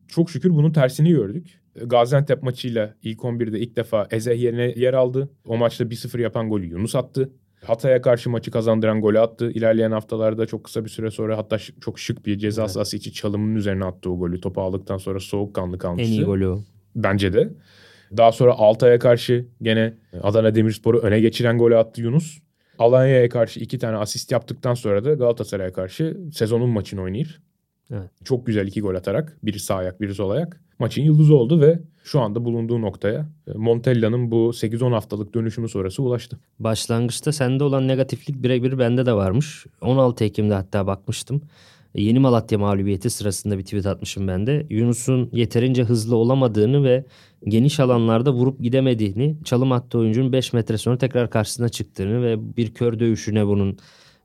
çok 0.09 0.31
şükür 0.31 0.51
bunun 0.51 0.73
tersini 0.73 1.11
gördük. 1.11 1.61
Gaziantep 1.87 2.43
maçıyla 2.43 2.95
ilk 3.03 3.19
11'de 3.19 3.59
ilk 3.61 3.77
defa 3.77 4.07
Ezeh 4.11 4.41
yerine 4.41 4.73
yer 4.77 4.95
aldı. 4.95 5.31
O 5.45 5.57
maçta 5.57 5.85
1-0 5.85 6.21
yapan 6.21 6.49
golü 6.49 6.67
Yunus 6.67 6.95
attı. 6.95 7.33
Hatay'a 7.65 8.03
karşı 8.03 8.31
maçı 8.31 8.51
kazandıran 8.51 9.01
golü 9.01 9.21
attı. 9.21 9.51
İlerleyen 9.51 9.91
haftalarda 9.91 10.47
çok 10.47 10.65
kısa 10.65 10.85
bir 10.85 10.91
süre 10.91 11.11
sonra 11.11 11.39
hatta 11.39 11.59
çok 11.81 11.99
şık 11.99 12.27
bir 12.27 12.39
ceza 12.39 12.63
evet. 12.63 12.71
sahası 12.71 12.97
içi 12.97 13.13
çalımının 13.13 13.55
üzerine 13.55 13.85
attı 13.85 14.11
o 14.11 14.19
golü. 14.19 14.41
Topu 14.41 14.61
aldıktan 14.61 14.99
sonra 14.99 15.21
soğukkanlı 15.21 15.79
kalmıştı. 15.79 16.09
En 16.09 16.13
iyi 16.13 16.25
golü 16.25 16.49
o. 16.49 16.61
Bence 16.97 17.33
de. 17.33 17.51
Daha 18.17 18.33
sonra 18.33 18.53
Altay'a 18.53 18.99
karşı 18.99 19.47
gene 19.63 19.95
Adana 20.23 20.55
Demirspor'u 20.55 20.99
öne 20.99 21.21
geçiren 21.21 21.59
golü 21.59 21.77
attı 21.77 22.01
Yunus. 22.01 22.39
Alanya'ya 22.79 23.29
karşı 23.29 23.61
iki 23.61 23.79
tane 23.79 23.97
asist 23.97 24.33
yaptıktan 24.33 24.75
sonra 24.75 25.05
da 25.05 25.15
Galatasaray'a 25.15 25.73
karşı 25.73 26.17
sezonun 26.33 26.69
maçını 26.69 27.03
oynayır. 27.03 27.43
Evet. 27.93 28.11
Çok 28.25 28.47
güzel 28.47 28.67
iki 28.67 28.81
gol 28.81 28.95
atarak 28.95 29.39
biri 29.43 29.61
sağ 29.61 29.75
ayak 29.75 30.01
biri 30.01 30.15
sol 30.15 30.31
ayak 30.31 30.61
maçın 30.79 31.03
yıldızı 31.03 31.37
oldu 31.37 31.61
ve 31.61 31.79
şu 32.05 32.21
anda 32.21 32.45
bulunduğu 32.45 32.83
noktaya 32.83 33.29
e, 33.47 33.53
Montella'nın 33.55 34.31
bu 34.31 34.37
8-10 34.37 34.93
haftalık 34.93 35.35
dönüşümü 35.35 35.69
sonrası 35.69 36.03
ulaştı. 36.03 36.39
Başlangıçta 36.59 37.33
sende 37.33 37.65
olan 37.65 37.89
negatiflik 37.89 38.43
birebir 38.43 38.79
bende 38.79 39.07
de 39.07 39.13
varmış. 39.13 39.67
16 39.81 40.25
Ekim'de 40.25 40.55
hatta 40.55 40.87
bakmıştım. 40.87 41.43
E, 41.95 42.03
Yeni 42.03 42.19
Malatya 42.19 42.59
mağlubiyeti 42.59 43.11
sırasında 43.11 43.59
bir 43.59 43.65
tweet 43.65 43.87
atmışım 43.87 44.29
ben 44.29 44.47
de. 44.47 44.67
Yunus'un 44.71 45.31
yeterince 45.33 45.85
hızlı 45.85 46.17
olamadığını 46.17 46.85
ve 46.85 47.05
geniş 47.49 47.81
alanlarda 47.81 48.33
vurup 48.33 48.61
gidemediğini, 48.63 49.37
çalım 49.45 49.73
attığı 49.73 49.99
oyuncunun 49.99 50.33
5 50.33 50.53
metre 50.53 50.79
sonra 50.79 50.99
tekrar 50.99 51.31
karşısına 51.31 51.69
çıktığını 51.69 52.23
ve 52.23 52.57
bir 52.57 52.75
kör 52.75 53.01
dövüşüne 53.01 53.47
bunun 53.47 53.79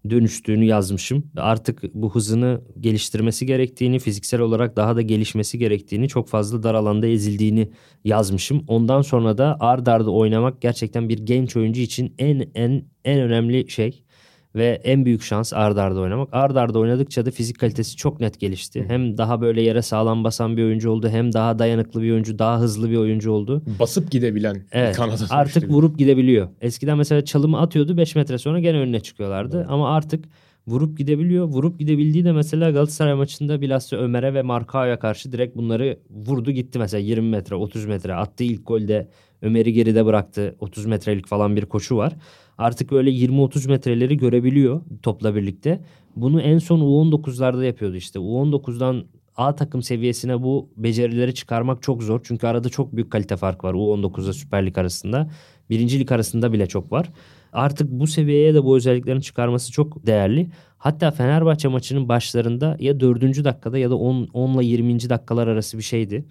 dönüştüğünü 0.10 0.66
yazmışım. 0.66 1.32
Artık 1.38 1.84
bu 1.94 2.16
hızını 2.16 2.62
geliştirmesi 2.80 3.46
gerektiğini, 3.46 4.00
fiziksel 4.00 4.42
olarak 4.42 4.76
daha 4.76 4.96
da 4.96 5.02
gelişmesi 5.02 5.60
gerektiğini, 5.60 6.08
çok 6.08 6.30
fazla 6.30 6.64
dar 6.64 6.76
alanda 6.76 7.08
ezildiğini 7.08 7.72
yazmışım. 8.04 8.64
Ondan 8.68 9.02
sonra 9.02 9.38
da 9.38 9.58
ard 9.60 9.88
arda 9.88 10.12
oynamak 10.12 10.62
gerçekten 10.62 11.10
bir 11.10 11.18
genç 11.18 11.56
oyuncu 11.58 11.82
için 11.82 12.16
en 12.20 12.50
en 12.56 12.86
en 13.06 13.20
önemli 13.20 13.70
şey 13.70 14.04
ve 14.56 14.82
en 14.84 15.06
büyük 15.06 15.24
şans 15.24 15.54
ard 15.54 15.78
arda 15.78 16.00
oynamak. 16.00 16.30
Ard 16.32 16.56
arda 16.56 16.80
oynadıkça 16.80 17.26
da 17.26 17.32
fizik 17.32 17.60
kalitesi 17.60 17.96
çok 17.96 18.20
net 18.20 18.40
gelişti. 18.40 18.86
Hem 18.88 19.18
daha 19.18 19.42
böyle 19.42 19.62
yere 19.62 19.82
sağlam 19.82 20.24
basan 20.24 20.58
bir 20.58 20.64
oyuncu 20.64 20.92
oldu 20.92 21.10
hem 21.10 21.34
daha 21.34 21.60
dayanıklı 21.60 22.02
bir 22.02 22.12
oyuncu, 22.12 22.40
daha 22.40 22.60
hızlı 22.60 22.90
bir 22.90 22.98
oyuncu 22.98 23.32
oldu. 23.32 23.64
Basıp 23.80 24.12
gidebilen 24.12 24.64
evet, 24.72 24.96
Kanada 24.96 25.24
Artık 25.30 25.70
vurup 25.70 26.00
gidebiliyor. 26.00 26.48
Eskiden 26.62 26.98
mesela 26.98 27.26
çalımı 27.26 27.60
atıyordu 27.60 27.98
5 27.98 28.16
metre 28.16 28.38
sonra 28.38 28.60
gene 28.60 28.78
önüne 28.78 29.00
çıkıyorlardı 29.00 29.58
evet. 29.58 29.68
ama 29.70 29.96
artık 29.96 30.26
vurup 30.68 30.98
gidebiliyor. 30.98 31.46
Vurup 31.46 31.80
gidebildiği 31.80 32.26
de 32.26 32.32
mesela 32.32 32.72
Galatasaray 32.72 33.14
maçında 33.14 33.62
bilhassa 33.62 33.98
Ömer'e 33.98 34.34
ve 34.34 34.42
Markao'ya 34.42 35.00
karşı 35.00 35.32
direkt 35.32 35.58
bunları 35.58 36.00
vurdu 36.10 36.52
gitti 36.52 36.80
mesela 36.80 37.02
20 37.02 37.30
metre 37.30 37.56
30 37.56 37.86
metre 37.86 38.14
attığı 38.14 38.44
ilk 38.44 38.68
golde 38.68 39.10
Ömer'i 39.42 39.74
geride 39.74 40.06
bıraktı. 40.06 40.56
30 40.60 40.86
metrelik 40.86 41.28
falan 41.28 41.56
bir 41.56 41.66
koşu 41.66 41.98
var 41.98 42.14
artık 42.58 42.92
böyle 42.92 43.10
20-30 43.10 43.70
metreleri 43.70 44.18
görebiliyor 44.18 44.82
topla 45.02 45.36
birlikte. 45.36 45.82
Bunu 46.16 46.42
en 46.42 46.58
son 46.58 46.80
U19'larda 46.80 47.66
yapıyordu 47.66 47.96
işte. 47.96 48.20
U19'dan 48.20 49.06
A 49.36 49.56
takım 49.56 49.84
seviyesine 49.84 50.44
bu 50.44 50.70
becerileri 50.78 51.36
çıkarmak 51.36 51.82
çok 51.82 52.04
zor. 52.04 52.22
Çünkü 52.24 52.48
arada 52.48 52.70
çok 52.70 52.96
büyük 52.96 53.12
kalite 53.12 53.38
fark 53.38 53.64
var 53.64 53.74
U19'da 53.74 54.34
Süper 54.34 54.66
Lig 54.66 54.78
arasında. 54.78 55.30
Birinci 55.70 56.00
lig 56.00 56.12
arasında 56.12 56.54
bile 56.54 56.68
çok 56.68 56.92
var. 56.92 57.10
Artık 57.54 57.92
bu 57.92 58.08
seviyeye 58.08 58.54
de 58.54 58.64
bu 58.64 58.78
özelliklerini 58.78 59.22
çıkarması 59.22 59.72
çok 59.72 60.06
değerli. 60.06 60.50
Hatta 60.78 61.12
Fenerbahçe 61.12 61.68
maçının 61.68 62.10
başlarında 62.10 62.78
ya 62.80 63.00
4. 63.00 63.22
dakikada 63.44 63.78
ya 63.78 63.90
da 63.90 63.96
10, 63.96 64.28
10 64.34 64.54
ile 64.54 64.66
20. 64.66 65.10
dakikalar 65.10 65.48
arası 65.48 65.78
bir 65.78 65.84
şeydi. 65.84 66.26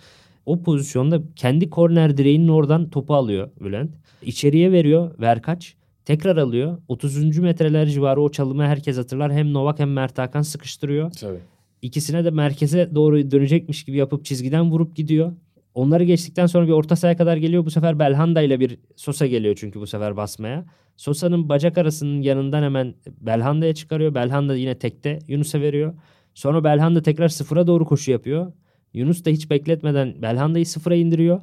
O 0.47 0.63
pozisyonda 0.63 1.23
kendi 1.37 1.71
korner 1.71 2.17
direğinin 2.17 2.49
oradan 2.49 2.91
topu 2.91 3.15
alıyor 3.15 3.51
Bülent. 3.61 3.91
İçeriye 4.23 4.73
veriyor 4.73 5.19
Verkaç. 5.21 5.75
Tekrar 6.05 6.37
alıyor. 6.37 6.79
30. 6.89 7.39
metreler 7.39 7.87
civarı 7.87 8.21
o 8.21 8.31
çalımı 8.31 8.65
herkes 8.65 8.99
hatırlar. 8.99 9.33
Hem 9.33 9.53
Novak 9.53 9.79
hem 9.79 9.93
Mert 9.93 10.19
Hakan 10.19 10.43
sıkıştırıyor. 10.43 11.11
Tabii. 11.11 11.39
İkisine 11.83 12.25
de 12.25 12.31
merkeze 12.31 12.91
doğru 12.95 13.31
dönecekmiş 13.31 13.85
gibi 13.85 13.97
yapıp 13.97 14.25
çizgiden 14.25 14.71
vurup 14.71 14.97
gidiyor. 14.97 15.33
Onları 15.75 16.05
geçtikten 16.05 16.47
sonra 16.47 16.67
bir 16.67 16.73
orta 16.73 16.97
sahaya 16.97 17.17
kadar 17.17 17.37
geliyor. 17.37 17.65
Bu 17.65 17.71
sefer 17.71 17.99
Belhanda 17.99 18.43
ile 18.43 18.61
bir 18.61 18.79
Sosa 18.97 19.27
geliyor 19.27 19.55
çünkü 19.59 19.81
bu 19.81 19.87
sefer 19.87 20.17
basmaya. 20.17 20.65
Sosa'nın 20.97 21.49
bacak 21.49 21.79
arasının 21.79 22.23
yanından 22.23 22.63
hemen 22.63 22.95
Belhanda'ya 23.21 23.75
çıkarıyor. 23.75 24.15
Belhanda 24.15 24.57
yine 24.57 24.79
tekte 24.79 25.19
Yunus'a 25.29 25.61
veriyor. 25.61 25.95
Sonra 26.35 26.65
Belhanda 26.65 27.03
tekrar 27.03 27.29
sıfıra 27.29 27.67
doğru 27.67 27.85
koşu 27.85 28.11
yapıyor. 28.11 28.53
Yunus 28.95 29.25
da 29.25 29.31
hiç 29.31 29.51
bekletmeden 29.51 30.23
Belhanda'yı 30.23 30.67
sıfıra 30.67 30.95
indiriyor. 30.95 31.41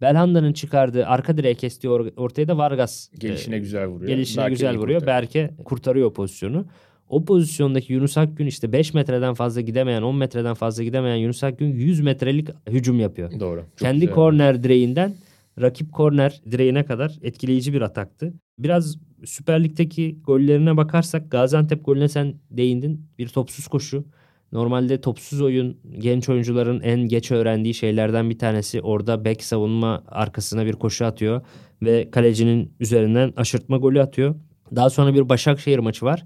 Belhanda'nın 0.00 0.52
çıkardığı 0.52 1.06
arka 1.06 1.36
direğe 1.36 1.54
kestiği 1.54 1.90
ortaya 1.92 2.48
da 2.48 2.58
Vargas 2.58 3.08
gelişine 3.18 3.56
e, 3.56 3.58
güzel 3.58 3.86
vuruyor. 3.86 4.08
Gelişine 4.08 4.42
Berke 4.42 4.50
güzel 4.50 4.76
vuruyor. 4.76 5.00
Kurtarıyor. 5.00 5.22
Berke 5.22 5.50
kurtarıyor 5.64 6.14
pozisyonu. 6.14 6.66
O 7.10 7.24
pozisyondaki 7.24 7.92
Yunus 7.92 8.18
Akgün 8.18 8.46
işte 8.46 8.72
5 8.72 8.94
metreden 8.94 9.34
fazla 9.34 9.60
gidemeyen 9.60 10.02
10 10.02 10.16
metreden 10.16 10.54
fazla 10.54 10.82
gidemeyen 10.82 11.16
Yunus 11.16 11.44
Akgün 11.44 11.66
100 11.66 12.00
metrelik 12.00 12.48
hücum 12.68 13.00
yapıyor. 13.00 13.40
Doğru. 13.40 13.64
Kendi 13.76 14.10
korner 14.10 14.62
direğinden 14.62 15.14
rakip 15.60 15.92
korner 15.92 16.40
direğine 16.50 16.84
kadar 16.84 17.18
etkileyici 17.22 17.72
bir 17.72 17.80
ataktı. 17.80 18.32
Biraz 18.58 18.96
Süper 19.24 19.64
Lig'deki 19.64 20.18
gollerine 20.26 20.76
bakarsak 20.76 21.30
Gaziantep 21.30 21.84
golüne 21.84 22.08
sen 22.08 22.34
değindin. 22.50 23.06
Bir 23.18 23.28
topsuz 23.28 23.66
koşu. 23.66 24.04
Normalde 24.52 25.00
topsuz 25.00 25.40
oyun 25.40 25.76
genç 25.98 26.28
oyuncuların 26.28 26.80
en 26.80 27.00
geç 27.00 27.30
öğrendiği 27.30 27.74
şeylerden 27.74 28.30
bir 28.30 28.38
tanesi. 28.38 28.80
Orada 28.80 29.24
back 29.24 29.42
savunma 29.42 30.02
arkasına 30.08 30.66
bir 30.66 30.72
koşu 30.72 31.04
atıyor. 31.04 31.40
ve 31.82 32.10
kalecinin 32.10 32.72
üzerinden 32.80 33.32
aşırtma 33.36 33.76
golü 33.76 34.02
atıyor. 34.02 34.34
Daha 34.76 34.90
sonra 34.90 35.14
bir 35.14 35.28
Başakşehir 35.28 35.78
maçı 35.78 36.04
var. 36.04 36.24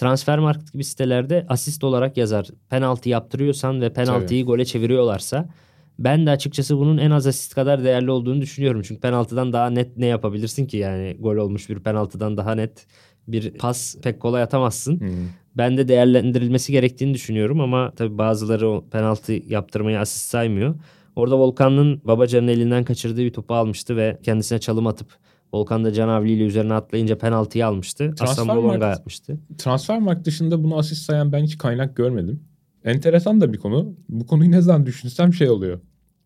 Transfermarkt 0.00 0.72
gibi 0.72 0.84
sitelerde 0.84 1.46
asist 1.48 1.84
olarak 1.84 2.16
yazar. 2.16 2.48
Penaltı 2.70 3.08
yaptırıyorsan 3.08 3.80
ve 3.80 3.92
penaltıyı 3.92 4.44
gole 4.44 4.64
çeviriyorlarsa 4.64 5.48
ben 5.98 6.26
de 6.26 6.30
açıkçası 6.30 6.78
bunun 6.78 6.98
en 6.98 7.10
az 7.10 7.26
asist 7.26 7.54
kadar 7.54 7.84
değerli 7.84 8.10
olduğunu 8.10 8.40
düşünüyorum. 8.40 8.82
Çünkü 8.82 9.00
penaltıdan 9.00 9.52
daha 9.52 9.70
net 9.70 9.96
ne 9.96 10.06
yapabilirsin 10.06 10.66
ki 10.66 10.76
yani 10.76 11.16
gol 11.20 11.36
olmuş 11.36 11.70
bir 11.70 11.78
penaltıdan 11.80 12.36
daha 12.36 12.54
net 12.54 12.86
bir 13.28 13.50
pas 13.50 13.96
pek 14.02 14.20
kolay 14.20 14.42
atamazsın. 14.42 15.00
Hmm. 15.00 15.08
Ben 15.56 15.76
de 15.76 15.88
değerlendirilmesi 15.88 16.72
gerektiğini 16.72 17.14
düşünüyorum 17.14 17.60
ama 17.60 17.92
tabii 17.96 18.18
bazıları 18.18 18.68
o 18.68 18.84
penaltı 18.90 19.32
yaptırmayı 19.32 19.98
asist 19.98 20.30
saymıyor. 20.30 20.74
Orada 21.16 21.38
Volkan'ın 21.38 22.00
Babacan'ın 22.04 22.48
elinden 22.48 22.84
kaçırdığı 22.84 23.20
bir 23.20 23.32
topu 23.32 23.54
almıştı 23.54 23.96
ve 23.96 24.18
kendisine 24.22 24.58
çalım 24.58 24.86
atıp 24.86 25.08
Volkan 25.54 25.84
da 25.84 25.92
Canavli 25.92 26.32
ile 26.32 26.44
üzerine 26.44 26.74
atlayınca 26.74 27.18
penaltıyı 27.18 27.66
almıştı. 27.66 28.14
Aslan 28.20 28.46
market- 28.62 28.82
yapmıştı. 28.82 29.38
Transfermarkt 29.58 30.26
dışında 30.26 30.64
bunu 30.64 30.78
asist 30.78 31.02
sayan 31.02 31.32
ben 31.32 31.44
hiç 31.44 31.58
kaynak 31.58 31.96
görmedim. 31.96 32.40
Enteresan 32.84 33.40
da 33.40 33.52
bir 33.52 33.58
konu. 33.58 33.94
Bu 34.08 34.26
konuyu 34.26 34.50
ne 34.50 34.60
zaman 34.60 34.86
düşünsem 34.86 35.34
şey 35.34 35.50
oluyor. 35.50 35.80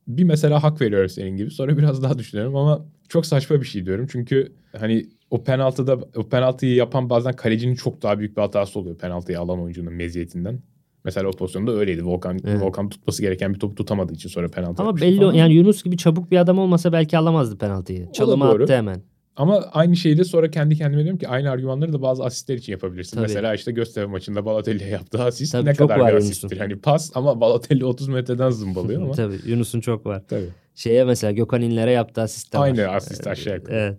Bir 0.08 0.24
mesela 0.24 0.62
hak 0.62 0.80
veriyor 0.80 1.08
senin 1.08 1.36
gibi. 1.36 1.50
Sonra 1.50 1.78
biraz 1.78 2.02
daha 2.02 2.18
düşünüyorum 2.18 2.56
ama 2.56 2.84
çok 3.08 3.26
saçma 3.26 3.60
bir 3.60 3.66
şey 3.66 3.86
diyorum. 3.86 4.06
Çünkü 4.12 4.52
hani 4.78 5.06
o 5.30 5.44
penaltıda 5.44 5.98
o 6.16 6.28
penaltıyı 6.28 6.74
yapan 6.74 7.10
bazen 7.10 7.32
kalecinin 7.32 7.74
çok 7.74 8.02
daha 8.02 8.18
büyük 8.18 8.36
bir 8.36 8.42
hatası 8.42 8.78
oluyor 8.80 8.98
penaltıyı 8.98 9.40
alan 9.40 9.60
oyuncunun 9.60 9.92
meziyetinden. 9.92 10.58
Mesela 11.04 11.28
o 11.28 11.30
pozisyonda 11.30 11.72
öyleydi. 11.72 12.04
Volkan 12.04 12.38
Evet. 12.44 12.62
Volkan 12.62 12.88
tutması 12.88 13.22
gereken 13.22 13.54
bir 13.54 13.58
topu 13.58 13.74
tutamadığı 13.74 14.12
için 14.12 14.28
sonra 14.28 14.48
penaltı 14.48 14.82
Ama 14.82 14.96
belli 14.96 15.18
falan. 15.18 15.34
yani 15.34 15.54
Yunus 15.54 15.82
gibi 15.82 15.96
çabuk 15.96 16.30
bir 16.30 16.36
adam 16.36 16.58
olmasa 16.58 16.92
belki 16.92 17.18
alamazdı 17.18 17.58
penaltıyı. 17.58 18.12
Çalıma 18.12 18.48
attı 18.50 18.76
hemen. 18.76 19.02
Ama 19.36 19.60
aynı 19.72 19.96
şeyi 19.96 20.18
de 20.18 20.24
sonra 20.24 20.50
kendi 20.50 20.76
kendime 20.76 21.02
diyorum 21.02 21.18
ki 21.18 21.28
aynı 21.28 21.50
argümanları 21.50 21.92
da 21.92 22.02
bazı 22.02 22.24
asistler 22.24 22.54
için 22.54 22.72
yapabilirsin. 22.72 23.16
Tabii. 23.16 23.22
Mesela 23.22 23.54
işte 23.54 23.72
Göztepe 23.72 24.06
maçında 24.06 24.44
Balotelli'ye 24.44 24.90
yaptığı 24.90 25.22
asist 25.22 25.52
Tabii 25.52 25.66
ne 25.66 25.74
kadar 25.74 25.98
bir 25.98 26.02
Yunus'un. 26.02 26.16
asisttir. 26.16 26.58
Hani 26.58 26.76
pas 26.76 27.10
ama 27.14 27.40
Balotelli 27.40 27.84
30 27.84 28.08
metreden 28.08 28.50
zımbalıyor 28.50 29.02
ama. 29.02 29.12
Tabii 29.16 29.38
Yunus'un 29.46 29.80
çok 29.80 30.06
var. 30.06 30.22
Tabii. 30.28 30.48
Şeye 30.74 31.04
mesela 31.04 31.32
Gökhan 31.32 31.62
İnler'e 31.62 31.90
yaptığı 31.90 32.20
asist 32.22 32.52
de 32.52 32.58
var. 32.58 32.64
Aynı 32.64 32.88
asist 32.88 33.26
aşağı 33.26 33.56
yukarı. 33.56 33.76
Evet. 33.76 33.98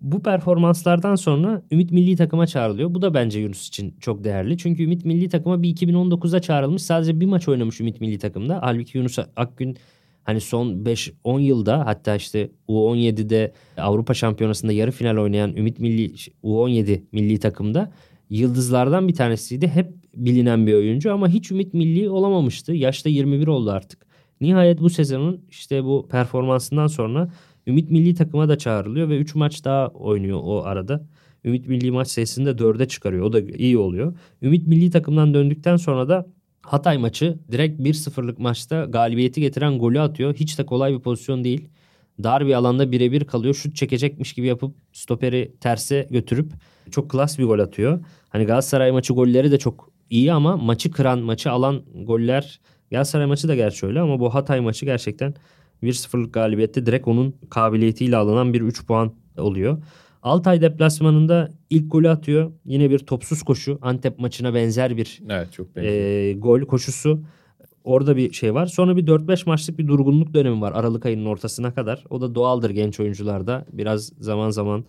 Bu 0.00 0.22
performanslardan 0.22 1.14
sonra 1.14 1.62
Ümit 1.72 1.92
milli 1.92 2.16
takıma 2.16 2.46
çağrılıyor. 2.46 2.94
Bu 2.94 3.02
da 3.02 3.14
bence 3.14 3.40
Yunus 3.40 3.68
için 3.68 3.96
çok 4.00 4.24
değerli. 4.24 4.58
Çünkü 4.58 4.82
Ümit 4.82 5.04
milli 5.04 5.28
takıma 5.28 5.62
bir 5.62 5.76
2019'da 5.76 6.40
çağrılmış. 6.40 6.82
Sadece 6.82 7.20
bir 7.20 7.26
maç 7.26 7.48
oynamış 7.48 7.80
Ümit 7.80 8.00
milli 8.00 8.18
takımda. 8.18 8.58
Halbuki 8.62 8.98
Yunus 8.98 9.18
Akgün 9.36 9.76
hani 10.24 10.40
son 10.40 10.84
5-10 10.84 11.40
yılda 11.40 11.86
hatta 11.86 12.16
işte 12.16 12.50
U17'de 12.68 13.52
Avrupa 13.76 14.14
Şampiyonası'nda 14.14 14.72
yarı 14.72 14.90
final 14.90 15.16
oynayan 15.16 15.56
Ümit 15.56 15.78
milli 15.78 16.14
U17 16.44 17.02
milli 17.12 17.38
takımda 17.38 17.92
yıldızlardan 18.30 19.08
bir 19.08 19.14
tanesiydi. 19.14 19.68
Hep 19.68 19.92
bilinen 20.14 20.66
bir 20.66 20.74
oyuncu 20.74 21.12
ama 21.12 21.28
hiç 21.28 21.50
Ümit 21.50 21.74
milli 21.74 22.10
olamamıştı. 22.10 22.72
Yaşta 22.72 23.08
21 23.08 23.46
oldu 23.46 23.70
artık. 23.70 24.06
Nihayet 24.40 24.80
bu 24.80 24.90
sezonun 24.90 25.44
işte 25.50 25.84
bu 25.84 26.08
performansından 26.10 26.86
sonra 26.86 27.30
Ümit 27.66 27.90
milli 27.90 28.14
takıma 28.14 28.48
da 28.48 28.58
çağrılıyor 28.58 29.08
ve 29.08 29.18
3 29.18 29.34
maç 29.34 29.64
daha 29.64 29.88
oynuyor 29.88 30.40
o 30.42 30.62
arada. 30.64 31.06
Ümit 31.44 31.68
milli 31.68 31.90
maç 31.90 32.08
sayısını 32.08 32.46
da 32.58 32.62
4'e 32.64 32.88
çıkarıyor. 32.88 33.24
O 33.24 33.32
da 33.32 33.40
iyi 33.40 33.78
oluyor. 33.78 34.14
Ümit 34.42 34.66
milli 34.66 34.90
takımdan 34.90 35.34
döndükten 35.34 35.76
sonra 35.76 36.08
da 36.08 36.26
Hatay 36.62 36.98
maçı 36.98 37.38
direkt 37.52 37.80
1-0'lık 37.80 38.38
maçta 38.38 38.84
galibiyeti 38.84 39.40
getiren 39.40 39.78
golü 39.78 40.00
atıyor. 40.00 40.34
Hiç 40.34 40.58
de 40.58 40.66
kolay 40.66 40.92
bir 40.92 41.00
pozisyon 41.00 41.44
değil. 41.44 41.68
Dar 42.22 42.46
bir 42.46 42.54
alanda 42.54 42.92
birebir 42.92 43.24
kalıyor. 43.24 43.54
Şut 43.54 43.76
çekecekmiş 43.76 44.32
gibi 44.32 44.46
yapıp 44.46 44.74
stoperi 44.92 45.52
terse 45.60 46.08
götürüp 46.10 46.52
çok 46.90 47.10
klas 47.10 47.38
bir 47.38 47.44
gol 47.44 47.58
atıyor. 47.58 48.04
Hani 48.28 48.44
Galatasaray 48.44 48.92
maçı 48.92 49.12
golleri 49.12 49.50
de 49.50 49.58
çok 49.58 49.90
iyi 50.10 50.32
ama 50.32 50.56
maçı 50.56 50.90
kıran, 50.90 51.18
maçı 51.18 51.50
alan 51.50 51.82
goller 51.94 52.60
Galatasaray 52.90 53.26
maçı 53.26 53.48
da 53.48 53.54
gerçi 53.54 53.86
öyle 53.86 54.00
ama 54.00 54.20
bu 54.20 54.34
Hatay 54.34 54.60
maçı 54.60 54.84
gerçekten 54.84 55.34
1-0'lık 55.82 56.34
galibiyette 56.34 56.86
direkt 56.86 57.08
onun 57.08 57.34
kabiliyetiyle 57.50 58.16
alınan 58.16 58.52
bir 58.52 58.60
3 58.60 58.86
puan 58.86 59.14
oluyor. 59.38 59.82
Altay 60.22 60.60
deplasmanında 60.60 61.50
ilk 61.70 61.92
golü 61.92 62.08
atıyor. 62.08 62.52
Yine 62.64 62.90
bir 62.90 62.98
topsuz 62.98 63.42
koşu. 63.42 63.78
Antep 63.82 64.18
maçına 64.18 64.54
benzer 64.54 64.96
bir 64.96 65.22
Evet 65.28 65.52
çok 65.52 65.76
benziyor. 65.76 65.94
e, 65.94 66.32
gol 66.32 66.60
koşusu. 66.60 67.22
Orada 67.84 68.16
bir 68.16 68.32
şey 68.32 68.54
var. 68.54 68.66
Sonra 68.66 68.96
bir 68.96 69.06
4-5 69.06 69.46
maçlık 69.46 69.78
bir 69.78 69.88
durgunluk 69.88 70.34
dönemi 70.34 70.60
var 70.60 70.72
Aralık 70.72 71.06
ayının 71.06 71.26
ortasına 71.26 71.74
kadar. 71.74 72.04
O 72.10 72.20
da 72.20 72.34
doğaldır 72.34 72.70
genç 72.70 73.00
oyuncularda. 73.00 73.64
Biraz 73.72 74.12
zaman 74.18 74.50
zaman 74.50 74.84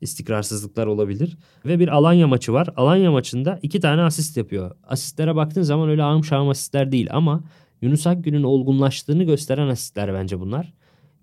istikrarsızlıklar 0.00 0.86
olabilir. 0.86 1.36
Ve 1.64 1.78
bir 1.78 1.88
Alanya 1.88 2.28
maçı 2.28 2.52
var. 2.52 2.68
Alanya 2.76 3.10
maçında 3.10 3.58
iki 3.62 3.80
tane 3.80 4.02
asist 4.02 4.36
yapıyor. 4.36 4.76
Asistlere 4.88 5.36
baktığın 5.36 5.62
zaman 5.62 5.88
öyle 5.88 6.02
ağım 6.02 6.24
şahım 6.24 6.48
asistler 6.48 6.92
değil 6.92 7.08
ama 7.10 7.44
Yunus 7.82 8.06
Akgün'ün 8.06 8.42
olgunlaştığını 8.42 9.24
gösteren 9.24 9.68
asistler 9.68 10.14
bence 10.14 10.40
bunlar. 10.40 10.72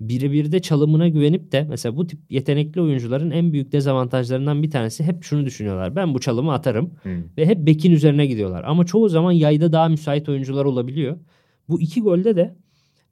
Birebir 0.09 0.51
de 0.51 0.59
çalımına 0.59 1.07
güvenip 1.07 1.51
de 1.51 1.65
mesela 1.69 1.97
bu 1.97 2.07
tip 2.07 2.19
yetenekli 2.29 2.81
oyuncuların 2.81 3.31
en 3.31 3.53
büyük 3.53 3.71
dezavantajlarından 3.71 4.63
bir 4.63 4.71
tanesi 4.71 5.03
hep 5.03 5.23
şunu 5.23 5.45
düşünüyorlar. 5.45 5.95
Ben 5.95 6.13
bu 6.13 6.19
çalımı 6.19 6.53
atarım 6.53 6.91
Hmm. 7.03 7.11
ve 7.37 7.45
hep 7.45 7.57
bekin 7.65 7.91
üzerine 7.91 8.25
gidiyorlar. 8.25 8.63
Ama 8.63 8.85
çoğu 8.85 9.09
zaman 9.09 9.31
yayda 9.31 9.71
daha 9.71 9.89
müsait 9.89 10.29
oyuncular 10.29 10.65
olabiliyor. 10.65 11.17
Bu 11.69 11.81
iki 11.81 12.01
golde 12.01 12.35
de 12.35 12.55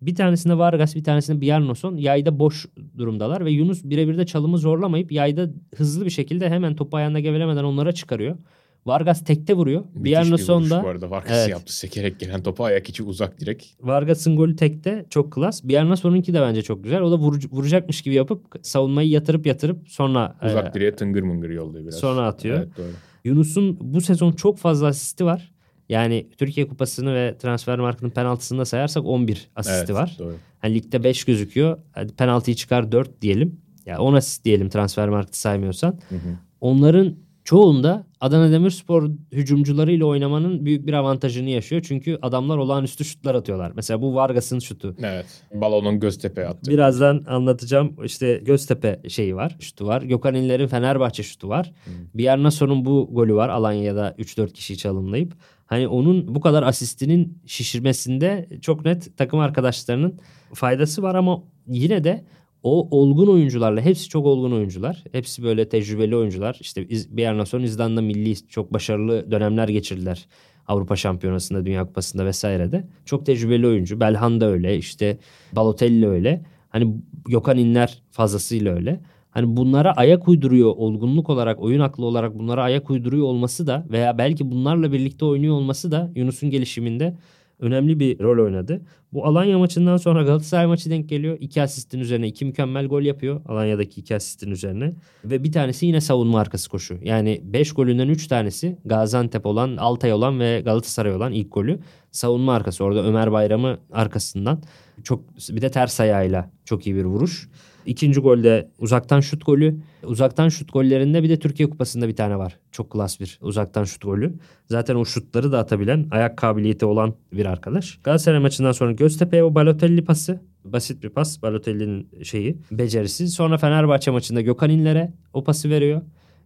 bir 0.02 0.16
tanesinde 0.16 0.58
Vargas 0.58 0.96
bir 0.96 1.04
tanesinde 1.04 1.42
Bjarnason 1.42 1.98
yayda 1.98 2.40
boş 2.40 2.66
durumdalar 2.98 3.46
ve 3.46 3.52
Yunus 3.52 3.84
birebir 3.84 4.18
de 4.18 4.26
çalımı 4.26 4.58
zorlamayıp 4.58 5.12
yayda 5.12 5.50
hızlı 5.76 6.06
bir 6.06 6.10
şekilde 6.10 6.50
hemen 6.50 6.76
topu 6.76 6.98
ayağında 6.98 7.20
gevelemeden 7.20 7.64
onlara 7.64 7.92
çıkarıyor. 7.92 8.38
Vargas 8.86 9.24
tekte 9.24 9.54
vuruyor. 9.54 9.82
Müthiş 9.82 10.04
bir 10.04 10.12
Bjarnason 10.12 10.60
vuruş 10.62 10.70
da 10.72 10.84
bu 10.84 10.88
arada. 10.88 11.12
Vargas 11.12 11.32
Evet. 11.38 11.50
yaptı. 11.50 11.76
Sekerek 11.76 12.20
gelen 12.20 12.44
topa 12.44 12.64
ayak 12.64 12.90
içi 12.90 13.04
uzak 13.04 13.40
direkt. 13.40 13.66
Vargas'ın 13.82 14.36
golü 14.36 14.56
tekte 14.56 15.06
çok 15.10 15.34
klas. 15.34 15.64
Bjarnason'unki 15.64 16.34
de 16.34 16.42
bence 16.42 16.62
çok 16.62 16.84
güzel. 16.84 17.02
O 17.02 17.12
da 17.12 17.16
vurucu- 17.16 17.52
vuracakmış 17.52 18.02
gibi 18.02 18.16
yapıp 18.16 18.46
savunmayı 18.62 19.10
yatırıp 19.10 19.46
yatırıp 19.46 19.90
sonra 19.90 20.36
Uzak 20.46 20.68
e, 20.68 20.74
direğe 20.74 20.96
tıngır 20.96 21.24
mıngır 21.24 21.50
yolluyor 21.50 21.84
biraz. 21.86 21.96
Sonra 22.00 22.28
atıyor. 22.28 22.58
Evet 22.58 22.78
doğru. 22.78 22.88
Yunus'un 23.24 23.78
bu 23.82 24.02
sezon 24.02 24.32
çok 24.32 24.58
fazla 24.58 24.88
asisti 24.88 25.26
var. 25.26 25.52
Yani 25.90 26.28
Türkiye 26.38 26.68
Kupası'nı 26.68 27.14
ve 27.16 27.38
transfer 27.38 27.80
markının 27.80 28.10
penaltısını 28.10 28.60
da 28.60 28.66
sayarsak 28.66 29.06
11 29.06 29.50
asisti 29.56 29.78
Evet, 29.78 29.94
var. 29.94 30.16
Doğru. 30.20 30.36
Yani 30.64 30.74
ligde 30.76 31.04
5 31.04 31.24
gözüküyor. 31.24 31.78
Hadi 31.92 32.14
penaltıyı 32.14 32.56
çıkar 32.56 32.92
4 32.92 33.22
diyelim. 33.22 33.62
Ya 33.86 34.00
10 34.00 34.14
asist 34.14 34.46
diyelim 34.46 34.70
transfer 34.70 35.10
marketi 35.10 35.40
saymıyorsan. 35.40 36.00
Hı 36.10 36.16
hı. 36.16 36.20
Onların 36.62 37.16
çoğunda 37.52 38.04
Adana 38.22 38.52
Demirspor 38.52 39.10
hücumcularıyla 39.32 40.06
oynamanın 40.06 40.66
büyük 40.66 40.88
bir 40.88 40.94
avantajını 40.94 41.50
yaşıyor. 41.50 41.82
Çünkü 41.88 42.20
adamlar 42.22 42.58
olağanüstü 42.58 43.06
şutlar 43.06 43.36
atıyorlar. 43.36 43.72
Mesela 43.76 44.02
bu 44.02 44.16
Vargas'ın 44.16 44.60
şutu. 44.60 44.96
Evet. 45.04 45.26
Balonun 45.54 46.00
Göztepe 46.00 46.48
attı. 46.48 46.72
Birazdan 46.72 47.24
anlatacağım. 47.28 47.96
İşte 48.04 48.42
Göztepe 48.46 49.02
şeyi 49.10 49.36
var, 49.36 49.58
şutu 49.60 49.88
var. 49.88 50.02
Gökhan 50.02 50.36
İnler'in 50.36 50.68
Fenerbahçe 50.68 51.24
şutu 51.24 51.50
var. 51.50 51.72
Bjarnason'un 52.14 52.86
bu 52.86 53.10
golü 53.12 53.36
var. 53.36 53.50
Alanya'da 53.50 54.16
3-4 54.20 54.54
kişiyi 54.54 54.78
çalımlayıp. 54.78 55.34
Hani 55.66 55.88
onun 55.88 56.36
bu 56.36 56.42
kadar 56.42 56.64
asistinin 56.64 57.42
şişirmesinde 57.46 58.50
çok 58.62 58.86
net 58.86 59.18
takım 59.18 59.40
arkadaşlarının 59.40 60.20
faydası 60.54 61.02
var 61.02 61.16
ama 61.16 61.44
yine 61.68 62.04
de 62.04 62.26
o 62.64 62.88
olgun 63.00 63.28
oyuncularla 63.28 63.82
hepsi 63.82 64.10
çok 64.10 64.26
olgun 64.26 64.52
oyuncular. 64.52 65.04
Hepsi 65.12 65.44
böyle 65.44 65.70
tecrübeli 65.70 66.16
oyuncular. 66.16 66.58
İşte 66.62 66.88
İz- 66.88 67.18
Bjarnason 67.18 67.62
İzlanda 67.62 68.02
milli 68.02 68.48
çok 68.48 68.74
başarılı 68.74 69.32
dönemler 69.32 69.68
geçirdiler. 69.68 70.28
Avrupa 70.68 70.96
Şampiyonası'nda, 70.96 71.66
Dünya 71.66 71.86
Kupası'nda 71.86 72.26
vesairede. 72.26 72.88
Çok 73.06 73.26
tecrübeli 73.26 73.68
oyuncu. 73.68 74.00
Belhanda 74.00 74.46
öyle, 74.46 74.78
işte 74.78 75.18
Balotelli 75.54 76.08
öyle. 76.08 76.42
Hani 76.70 76.96
Gökhan 77.26 77.58
İnler 77.58 78.02
fazlasıyla 78.12 78.74
öyle. 78.76 79.00
Hani 79.32 79.58
bunlara 79.58 79.94
ayak 79.94 80.28
uyduruyor 80.28 80.74
olgunluk 80.78 81.30
olarak, 81.30 81.62
oyun 81.62 81.80
aklı 81.80 82.06
olarak 82.06 82.40
bunlara 82.40 82.64
ayak 82.64 82.90
uyduruyor 82.90 83.26
olması 83.26 83.68
da 83.68 83.86
veya 83.92 84.18
belki 84.18 84.52
bunlarla 84.52 84.92
birlikte 84.92 85.26
oynuyor 85.26 85.56
olması 85.56 85.92
da 85.92 86.12
Yunus'un 86.16 86.50
gelişiminde 86.50 87.18
önemli 87.62 88.00
bir 88.00 88.20
rol 88.20 88.46
oynadı. 88.46 88.82
Bu 89.14 89.26
Alanya 89.26 89.60
maçından 89.60 89.98
sonra 89.98 90.24
Galatasaray 90.24 90.66
maçı 90.66 90.90
denk 90.90 91.10
geliyor. 91.10 91.38
İki 91.40 91.62
asistin 91.62 92.00
üzerine 92.00 92.28
iki 92.28 92.46
mükemmel 92.46 92.88
gol 92.88 93.02
yapıyor. 93.02 93.42
Alanya'daki 93.46 94.02
iki 94.02 94.16
asistin 94.16 94.52
üzerine. 94.52 94.94
Ve 95.26 95.44
bir 95.44 95.52
tanesi 95.52 95.86
yine 95.86 96.02
savunma 96.02 96.40
arkası 96.40 96.70
koşu. 96.70 96.98
Yani 97.04 97.42
5 97.44 97.74
golünden 97.74 98.08
3 98.08 98.28
tanesi 98.28 98.78
Gaziantep 98.86 99.46
olan, 99.46 99.78
Altay 99.78 100.14
olan 100.14 100.40
ve 100.40 100.62
Galatasaray 100.66 101.16
olan 101.16 101.32
ilk 101.32 101.54
golü. 101.54 101.80
Savunma 102.12 102.54
arkası. 102.54 102.84
Orada 102.84 103.04
Ömer 103.04 103.32
Bayram'ı 103.32 103.80
arkasından. 103.92 104.62
Çok 105.04 105.24
bir 105.50 105.62
de 105.62 105.72
ters 105.72 106.00
ayağıyla 106.00 106.50
çok 106.66 106.88
iyi 106.88 106.96
bir 106.96 107.06
vuruş. 107.06 107.50
İkinci 107.86 108.20
golde 108.20 108.68
uzaktan 108.80 109.20
şut 109.20 109.46
golü. 109.46 109.78
Uzaktan 110.04 110.50
şut 110.50 110.74
gollerinde 110.74 111.24
bir 111.24 111.30
de 111.30 111.40
Türkiye 111.40 111.70
Kupası'nda 111.70 112.08
bir 112.08 112.16
tane 112.16 112.38
var. 112.38 112.58
Çok 112.72 112.90
klas 112.90 113.20
bir 113.20 113.40
uzaktan 113.42 113.84
şut 113.84 114.02
golü. 114.02 114.34
Zaten 114.68 114.96
o 114.96 115.06
şutları 115.06 115.52
da 115.52 115.60
atabilen, 115.60 116.08
ayak 116.12 116.38
kabiliyeti 116.38 116.86
olan 116.86 117.14
bir 117.34 117.46
arkadaş. 117.46 118.00
Galatasaray 118.04 118.40
maçından 118.40 118.72
sonra 118.72 118.92
Göztepe'ye 118.92 119.44
o 119.44 119.56
Balotelli 119.56 120.04
pası. 120.06 120.40
Basit 120.66 121.04
bir 121.04 121.10
pas 121.10 121.42
Balotelli'nin 121.42 122.24
şeyi 122.24 122.58
becerisi. 122.72 123.28
Sonra 123.28 123.58
Fenerbahçe 123.58 124.12
maçında 124.12 124.42
Gökhan 124.42 124.70
İnler'e 124.70 125.14
o 125.34 125.44
pası 125.44 125.70
veriyor. 125.70 126.02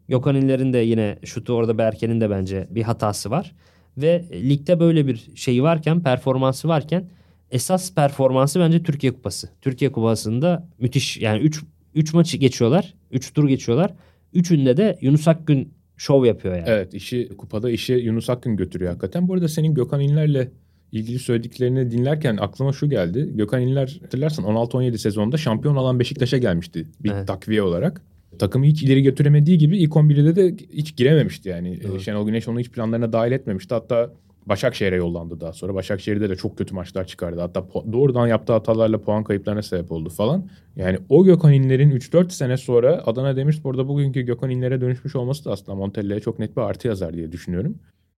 Gökhan 0.08 0.36
İnler'in 0.36 0.74
de 0.74 0.78
yine 0.78 1.20
şutu 1.24 1.54
orada 1.54 1.78
Berke'nin 1.78 2.22
de 2.22 2.30
bence 2.30 2.68
bir 2.70 2.84
hatası 2.84 3.32
var. 3.32 3.56
Ve 3.98 4.26
ligde 4.34 4.80
böyle 4.80 5.08
bir 5.08 5.32
şeyi 5.36 5.64
varken 5.64 6.04
performansı 6.04 6.68
varken 6.68 7.10
esas 7.52 7.94
performansı 7.96 8.60
bence 8.60 8.84
Türkiye 8.84 9.14
Kupası. 9.14 9.50
Türkiye 9.62 9.92
Kupası'nda 9.92 10.68
müthiş 10.80 11.18
yani 11.18 11.40
3 11.40 11.64
3 11.96 12.14
maçı 12.14 12.38
geçiyorlar. 12.38 12.94
3 13.12 13.34
tur 13.34 13.48
geçiyorlar. 13.48 13.94
Üçünde 14.34 14.78
de 14.78 14.98
Yunus 15.02 15.28
Akgün 15.28 15.74
şov 15.98 16.26
yapıyor 16.26 16.56
yani. 16.56 16.66
Evet 16.68 16.94
işi 16.94 17.30
kupada 17.38 17.70
işi 17.70 17.94
Yunus 17.94 18.30
Akgün 18.30 18.56
götürüyor 18.56 18.92
hakikaten. 18.92 19.28
Bu 19.28 19.34
arada 19.34 19.48
senin 19.48 19.74
Gökhan 19.74 20.02
İnler'le 20.02 20.48
ilgili 20.92 21.20
söylediklerini 21.20 21.92
dinlerken 21.92 22.38
aklıma 22.38 22.74
şu 22.74 22.90
geldi. 22.90 23.32
Gökhan 23.34 23.62
İnler 23.62 24.00
hatırlarsan 24.02 24.46
16-17 24.46 24.98
sezonda 24.98 25.38
şampiyon 25.38 25.76
olan 25.76 26.00
Beşiktaş'a 26.00 26.38
gelmişti 26.38 26.88
bir 27.04 27.12
Evet. 27.12 27.28
takviye 27.28 27.62
olarak. 27.62 28.02
Takımı 28.40 28.66
hiç 28.66 28.84
ileri 28.84 29.04
götüremediği 29.04 29.58
gibi 29.58 29.78
ilk 29.78 29.92
11'de 29.92 30.36
de 30.36 30.56
hiç 30.74 30.96
girememişti 30.96 31.50
yani. 31.50 31.80
Evet. 31.90 32.02
Şenol 32.02 32.26
Güneş 32.26 32.48
onu 32.48 32.60
hiç 32.60 32.70
planlarına 32.70 33.14
dahil 33.14 33.32
etmemişti. 33.32 33.74
Hatta 33.74 34.12
Başakşehir'e 34.46 34.96
yollandı 34.96 35.40
daha 35.40 35.54
sonra. 35.54 35.74
Başakşehir'de 35.74 36.30
de 36.30 36.36
çok 36.36 36.58
kötü 36.58 36.76
maçlar 36.76 37.08
çıkardı. 37.08 37.42
Hatta 37.42 37.68
doğrudan 37.92 38.28
yaptığı 38.28 38.54
hatalarla 38.54 39.02
puan 39.02 39.24
kayıplarına 39.24 39.62
sebep 39.62 39.92
oldu 39.92 40.10
falan. 40.10 40.50
Yani 40.76 41.00
o 41.10 41.26
Gökhan 41.26 41.54
İnler'in 41.54 41.92
3-4 41.92 42.30
sene 42.30 42.58
sonra 42.58 43.04
Adana 43.06 43.36
Demirspor'da 43.36 43.88
bugünkü 43.88 44.22
Gökhan 44.22 44.50
İnler'e 44.50 44.82
dönüşmüş 44.82 45.16
olması 45.16 45.46
da 45.46 45.52
aslında 45.52 45.76
Montella'ya 45.76 46.20
çok 46.20 46.40
net 46.40 46.58
bir 46.58 46.62
artı 46.62 46.88
yazar 46.88 47.14
diye 47.14 47.32
düşünüyorum. 47.32 47.76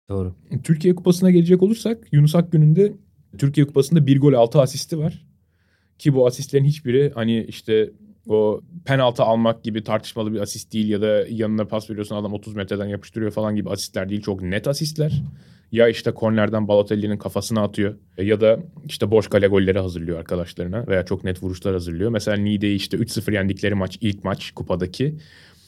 Doğru. 0.10 0.36
Türkiye 0.64 0.96
Kupası'na 0.96 1.32
gelecek 1.32 1.64
olursak 1.64 2.08
Yunus 2.12 2.36
Akgün'ün 2.36 3.02
Türkiye 3.38 3.68
Kupası'nda 3.68 4.08
bir 4.08 4.20
gol 4.20 4.34
6 4.34 4.62
asisti 4.62 4.98
var. 5.00 5.26
Ki 6.00 6.14
bu 6.14 6.28
asistlerin 6.28 6.66
hiçbiri 6.66 7.12
hani 7.16 7.44
işte 7.44 7.92
o 8.28 8.62
penaltı 8.86 9.24
almak 9.24 9.64
gibi 9.64 9.84
tartışmalı 9.84 10.34
bir 10.34 10.40
asist 10.40 10.74
değil 10.74 10.90
ya 10.90 11.02
da 11.02 11.26
yanına 11.30 11.66
pas 11.66 11.90
veriyorsun 11.90 12.16
adam 12.16 12.34
30 12.34 12.56
metreden 12.56 12.88
yapıştırıyor 12.88 13.32
falan 13.32 13.56
gibi 13.56 13.70
asistler 13.70 14.10
değil. 14.10 14.22
Çok 14.22 14.42
net 14.42 14.68
asistler. 14.68 15.24
Ya 15.72 15.88
işte 15.88 16.12
kornerden 16.12 16.68
Balotelli'nin 16.68 17.18
kafasına 17.18 17.64
atıyor 17.64 17.96
ya 18.18 18.42
da 18.42 18.60
işte 18.86 19.12
boş 19.12 19.28
kale 19.28 19.48
golleri 19.48 19.80
hazırlıyor 19.80 20.20
arkadaşlarına 20.20 20.88
veya 20.88 21.06
çok 21.06 21.24
net 21.24 21.44
vuruşlar 21.44 21.74
hazırlıyor. 21.74 22.12
Mesela 22.12 22.38
Niğde'yi 22.38 22.76
işte 22.76 22.98
3-0 22.98 23.34
yendikleri 23.34 23.76
maç 23.76 23.98
ilk 24.02 24.24
maç 24.24 24.52
kupadaki 24.52 25.18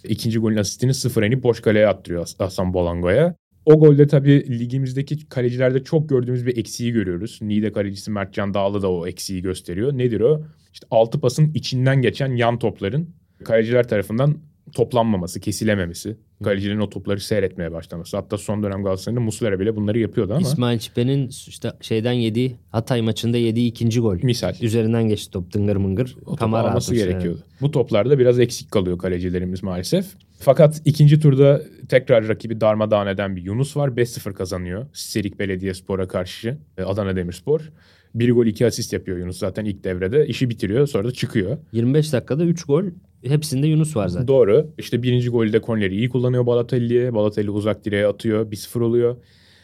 ikinci 0.03 0.39
golün 0.39 0.57
asistini 0.57 0.93
sıfır 0.93 1.23
inip 1.23 1.43
boş 1.43 1.61
kaleye 1.61 1.87
attırıyor 1.87 2.21
Has- 2.21 2.39
Hasan 2.39 2.73
Bolango'ya. 2.73 3.35
O 3.65 3.79
golde 3.79 4.07
tabii 4.07 4.59
ligimizdeki 4.59 5.29
kalecilerde 5.29 5.83
çok 5.83 6.09
gördüğümüz 6.09 6.45
bir 6.45 6.57
eksiği 6.57 6.91
görüyoruz. 6.91 7.39
Niğde 7.41 7.71
kalecisi 7.71 8.11
Mertcan 8.11 8.53
Dağlı 8.53 8.81
da 8.81 8.91
o 8.91 9.07
eksiği 9.07 9.41
gösteriyor. 9.41 9.97
Nedir 9.97 10.21
o? 10.21 10.43
İşte 10.73 10.87
altı 10.91 11.19
pasın 11.19 11.51
içinden 11.53 12.01
geçen 12.01 12.35
yan 12.35 12.59
topların 12.59 13.09
kaleciler 13.43 13.87
tarafından 13.87 14.37
toplanmaması, 14.73 15.39
kesilememesi. 15.39 16.17
Kalecilerin 16.43 16.79
o 16.79 16.89
topları 16.89 17.19
seyretmeye 17.19 17.71
başlaması. 17.71 18.17
Hatta 18.17 18.37
son 18.37 18.63
dönem 18.63 18.83
Galatasaray'da 18.83 19.21
Muslera 19.21 19.59
bile 19.59 19.75
bunları 19.75 19.99
yapıyordu 19.99 20.33
ama 20.33 20.41
İsmail 20.41 20.79
Çipe'nin 20.79 21.27
işte 21.47 21.71
şeyden 21.81 22.11
yediği 22.11 22.55
Hatay 22.71 23.01
maçında 23.01 23.37
yediği 23.37 23.69
ikinci 23.69 23.99
gol. 23.99 24.17
misal. 24.23 24.55
Üzerinden 24.61 25.03
geçti 25.03 25.31
top 25.31 25.53
dıngır 25.53 25.75
mıngır. 25.75 26.17
O 26.25 26.35
topu 26.35 26.57
alması 26.57 26.95
gerekiyordu. 26.95 27.39
Bu 27.61 27.71
toplarda 27.71 28.19
biraz 28.19 28.39
eksik 28.39 28.71
kalıyor 28.71 28.97
kalecilerimiz 28.97 29.63
maalesef. 29.63 30.05
Fakat 30.39 30.81
ikinci 30.85 31.19
turda 31.19 31.61
tekrar 31.89 32.27
rakibi 32.27 32.61
darmadağın 32.61 33.07
eden 33.07 33.35
bir 33.35 33.41
Yunus 33.41 33.77
var. 33.77 33.89
5-0 33.89 34.33
kazanıyor. 34.33 34.85
Serik 34.93 35.39
Belediyespor'a 35.39 36.07
karşı 36.07 36.57
e, 36.77 36.83
Adana 36.83 37.15
Demirspor. 37.15 37.71
Bir 38.15 38.31
gol 38.31 38.45
iki 38.45 38.65
asist 38.65 38.93
yapıyor 38.93 39.17
Yunus 39.17 39.37
zaten 39.37 39.65
ilk 39.65 39.83
devrede. 39.83 40.27
İşi 40.27 40.49
bitiriyor 40.49 40.87
sonra 40.87 41.07
da 41.07 41.11
çıkıyor. 41.11 41.57
25 41.71 42.13
dakikada 42.13 42.43
3 42.45 42.63
gol. 42.63 42.83
Hepsinde 43.23 43.67
Yunus 43.67 43.95
var 43.95 44.07
zaten. 44.07 44.27
Doğru. 44.27 44.67
İşte 44.77 45.03
birinci 45.03 45.29
golde 45.29 45.61
korneri 45.61 45.95
iyi 45.95 46.09
kullanıyor 46.09 46.45
Balotelli'ye. 46.45 47.13
Balotelli 47.13 47.49
uzak 47.49 47.85
direğe 47.85 48.07
atıyor. 48.07 48.51
1-0 48.51 48.83
oluyor. 48.83 49.17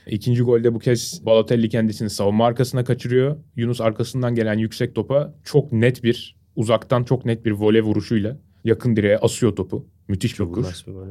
İkinci 0.07 0.43
golde 0.43 0.73
bu 0.73 0.79
kez 0.79 1.25
Balotelli 1.25 1.69
kendisini 1.69 2.09
savunma 2.09 2.45
arkasına 2.45 2.83
kaçırıyor. 2.83 3.37
Yunus 3.55 3.81
arkasından 3.81 4.35
gelen 4.35 4.57
yüksek 4.57 4.95
topa 4.95 5.33
çok 5.43 5.71
net 5.71 6.03
bir 6.03 6.35
uzaktan 6.55 7.03
çok 7.03 7.25
net 7.25 7.45
bir 7.45 7.51
vole 7.51 7.81
vuruşuyla 7.81 8.37
yakın 8.63 8.95
direğe 8.95 9.17
asıyor 9.17 9.55
topu. 9.55 9.85
Müthiş 10.07 10.39
bir 10.39 10.43
vuruş. 10.43 10.67
Klas 10.67 10.87
bir 10.87 10.91
gol. 10.91 11.07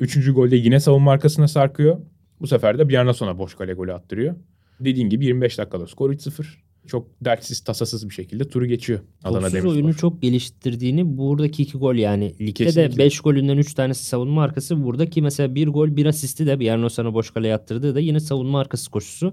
Üçüncü 0.00 0.32
golde 0.32 0.56
yine 0.56 0.80
savunma 0.80 1.12
arkasına 1.12 1.48
sarkıyor. 1.48 1.98
Bu 2.40 2.46
sefer 2.46 2.78
de 2.78 2.88
bir 2.88 2.94
yana 2.94 3.12
sonra 3.14 3.38
boş 3.38 3.54
kale 3.54 3.72
golü 3.72 3.92
attırıyor. 3.92 4.34
Dediğin 4.80 5.08
gibi 5.08 5.24
25 5.24 5.58
dakikada 5.58 5.86
skor 5.86 6.12
3-0. 6.12 6.46
Çok 6.86 7.06
dertsiz 7.24 7.60
tasasız 7.60 8.08
bir 8.08 8.14
şekilde 8.14 8.48
turu 8.48 8.66
geçiyor. 8.66 9.00
Adana 9.24 9.40
Topsuz 9.40 9.52
Demirspor. 9.52 9.74
oyunu 9.74 9.94
çok 9.94 10.22
geliştirdiğini 10.22 11.18
buradaki 11.18 11.62
iki 11.62 11.78
gol 11.78 11.94
yani. 11.94 12.34
Ligde 12.40 12.60
de 12.60 12.64
Kesinlikle. 12.64 12.98
5 12.98 13.20
golünden 13.20 13.56
3 13.56 13.74
tanesi 13.74 14.04
savunma 14.04 14.42
arkası. 14.42 14.84
Buradaki 14.84 15.22
mesela 15.22 15.54
bir 15.54 15.68
gol 15.68 15.96
bir 15.96 16.06
asisti 16.06 16.46
de 16.46 16.60
bir 16.60 16.64
yerden 16.64 16.88
sonra 16.88 17.14
boş 17.14 17.30
kaleye 17.30 17.54
attırdığı 17.54 17.94
da 17.94 18.00
yine 18.00 18.20
savunma 18.20 18.60
arkası 18.60 18.90
koşusu. 18.90 19.32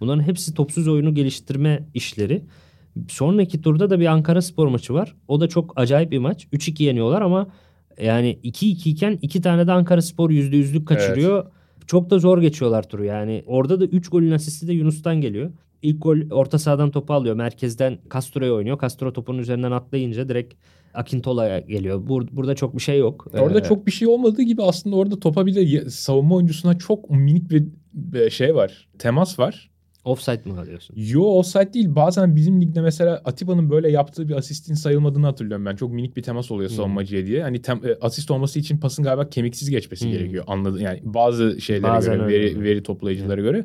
Bunların 0.00 0.22
hepsi 0.22 0.54
topsuz 0.54 0.88
oyunu 0.88 1.14
geliştirme 1.14 1.86
işleri. 1.94 2.42
Sonraki 3.08 3.60
turda 3.62 3.90
da 3.90 4.00
bir 4.00 4.06
Ankara 4.06 4.42
spor 4.42 4.66
maçı 4.68 4.94
var. 4.94 5.14
O 5.28 5.40
da 5.40 5.48
çok 5.48 5.72
acayip 5.76 6.10
bir 6.10 6.18
maç. 6.18 6.46
3-2 6.52 6.82
yeniyorlar 6.82 7.22
ama 7.22 7.46
yani 8.02 8.38
2-2 8.44 8.88
iken 8.88 9.18
iki 9.22 9.40
tane 9.40 9.66
de 9.66 9.72
Ankara 9.72 10.02
spor 10.02 10.30
%100'lük 10.30 10.84
kaçırıyor. 10.84 11.46
Çok 11.86 12.10
da 12.10 12.18
zor 12.18 12.40
geçiyorlar 12.40 12.88
turu 12.88 13.04
yani. 13.04 13.42
Orada 13.46 13.80
da 13.80 13.84
3 13.84 14.08
golün 14.08 14.30
asisti 14.30 14.68
de 14.68 14.72
Yunus'tan 14.72 15.20
geliyor. 15.20 15.50
İlk 15.82 16.02
gol 16.02 16.18
orta 16.30 16.58
sahadan 16.58 16.90
topu 16.90 17.14
alıyor. 17.14 17.34
Merkezden 17.34 17.98
Castro'ya 18.14 18.52
oynuyor. 18.52 18.80
Castro 18.80 19.12
topun 19.12 19.38
üzerinden 19.38 19.70
atlayınca 19.72 20.28
direkt 20.28 20.54
Akintola'ya 20.94 21.60
geliyor. 21.60 22.06
Bur- 22.08 22.28
burada 22.32 22.54
çok 22.54 22.76
bir 22.76 22.82
şey 22.82 22.98
yok. 22.98 23.26
Orada 23.38 23.58
Ee, 23.60 23.62
çok 23.62 23.86
bir 23.86 23.92
şey 23.92 24.08
olmadığı 24.08 24.42
gibi 24.42 24.62
aslında 24.62 24.96
orada 24.96 25.20
topa 25.20 25.44
ya- 25.50 25.90
savunma 25.90 26.34
oyuncusuna 26.34 26.78
çok 26.78 27.10
minik 27.10 27.50
bir 27.94 28.30
şey 28.30 28.54
var. 28.54 28.88
Temas 28.98 29.38
var. 29.38 29.70
offside 30.04 30.42
mı 30.50 30.60
alıyorsun? 30.60 30.94
Yo 30.98 31.22
offside 31.22 31.72
değil. 31.72 31.94
Bazen 31.94 32.36
bizim 32.36 32.60
ligde 32.62 32.80
mesela 32.80 33.22
Atiba'nın 33.24 33.70
böyle 33.70 33.90
yaptığı 33.90 34.28
bir 34.28 34.34
asistin 34.34 34.74
sayılmadığını 34.74 35.26
hatırlıyorum 35.26 35.66
ben. 35.66 35.76
Çok 35.76 35.92
minik 35.92 36.16
bir 36.16 36.22
temas 36.22 36.50
oluyor 36.50 36.70
Hmm. 36.70 36.76
savunmacıya 36.76 37.26
diye. 37.26 37.42
Hani 37.42 37.56
tem- 37.60 37.90
e, 37.90 37.98
asist 38.00 38.30
olması 38.30 38.58
için 38.58 38.78
pasın 38.78 39.04
galiba 39.04 39.28
kemiksiz 39.28 39.70
geçmesi 39.70 40.04
Hmm. 40.04 40.12
gerekiyor. 40.12 40.44
Anladım. 40.46 40.80
Yani 40.80 41.00
bazı 41.04 41.60
şeylere 41.60 41.82
Bazen 41.92 42.14
göre, 42.18 42.28
veri, 42.28 42.62
veri 42.62 42.82
toplayıcılara 42.82 43.40
göre. 43.40 43.64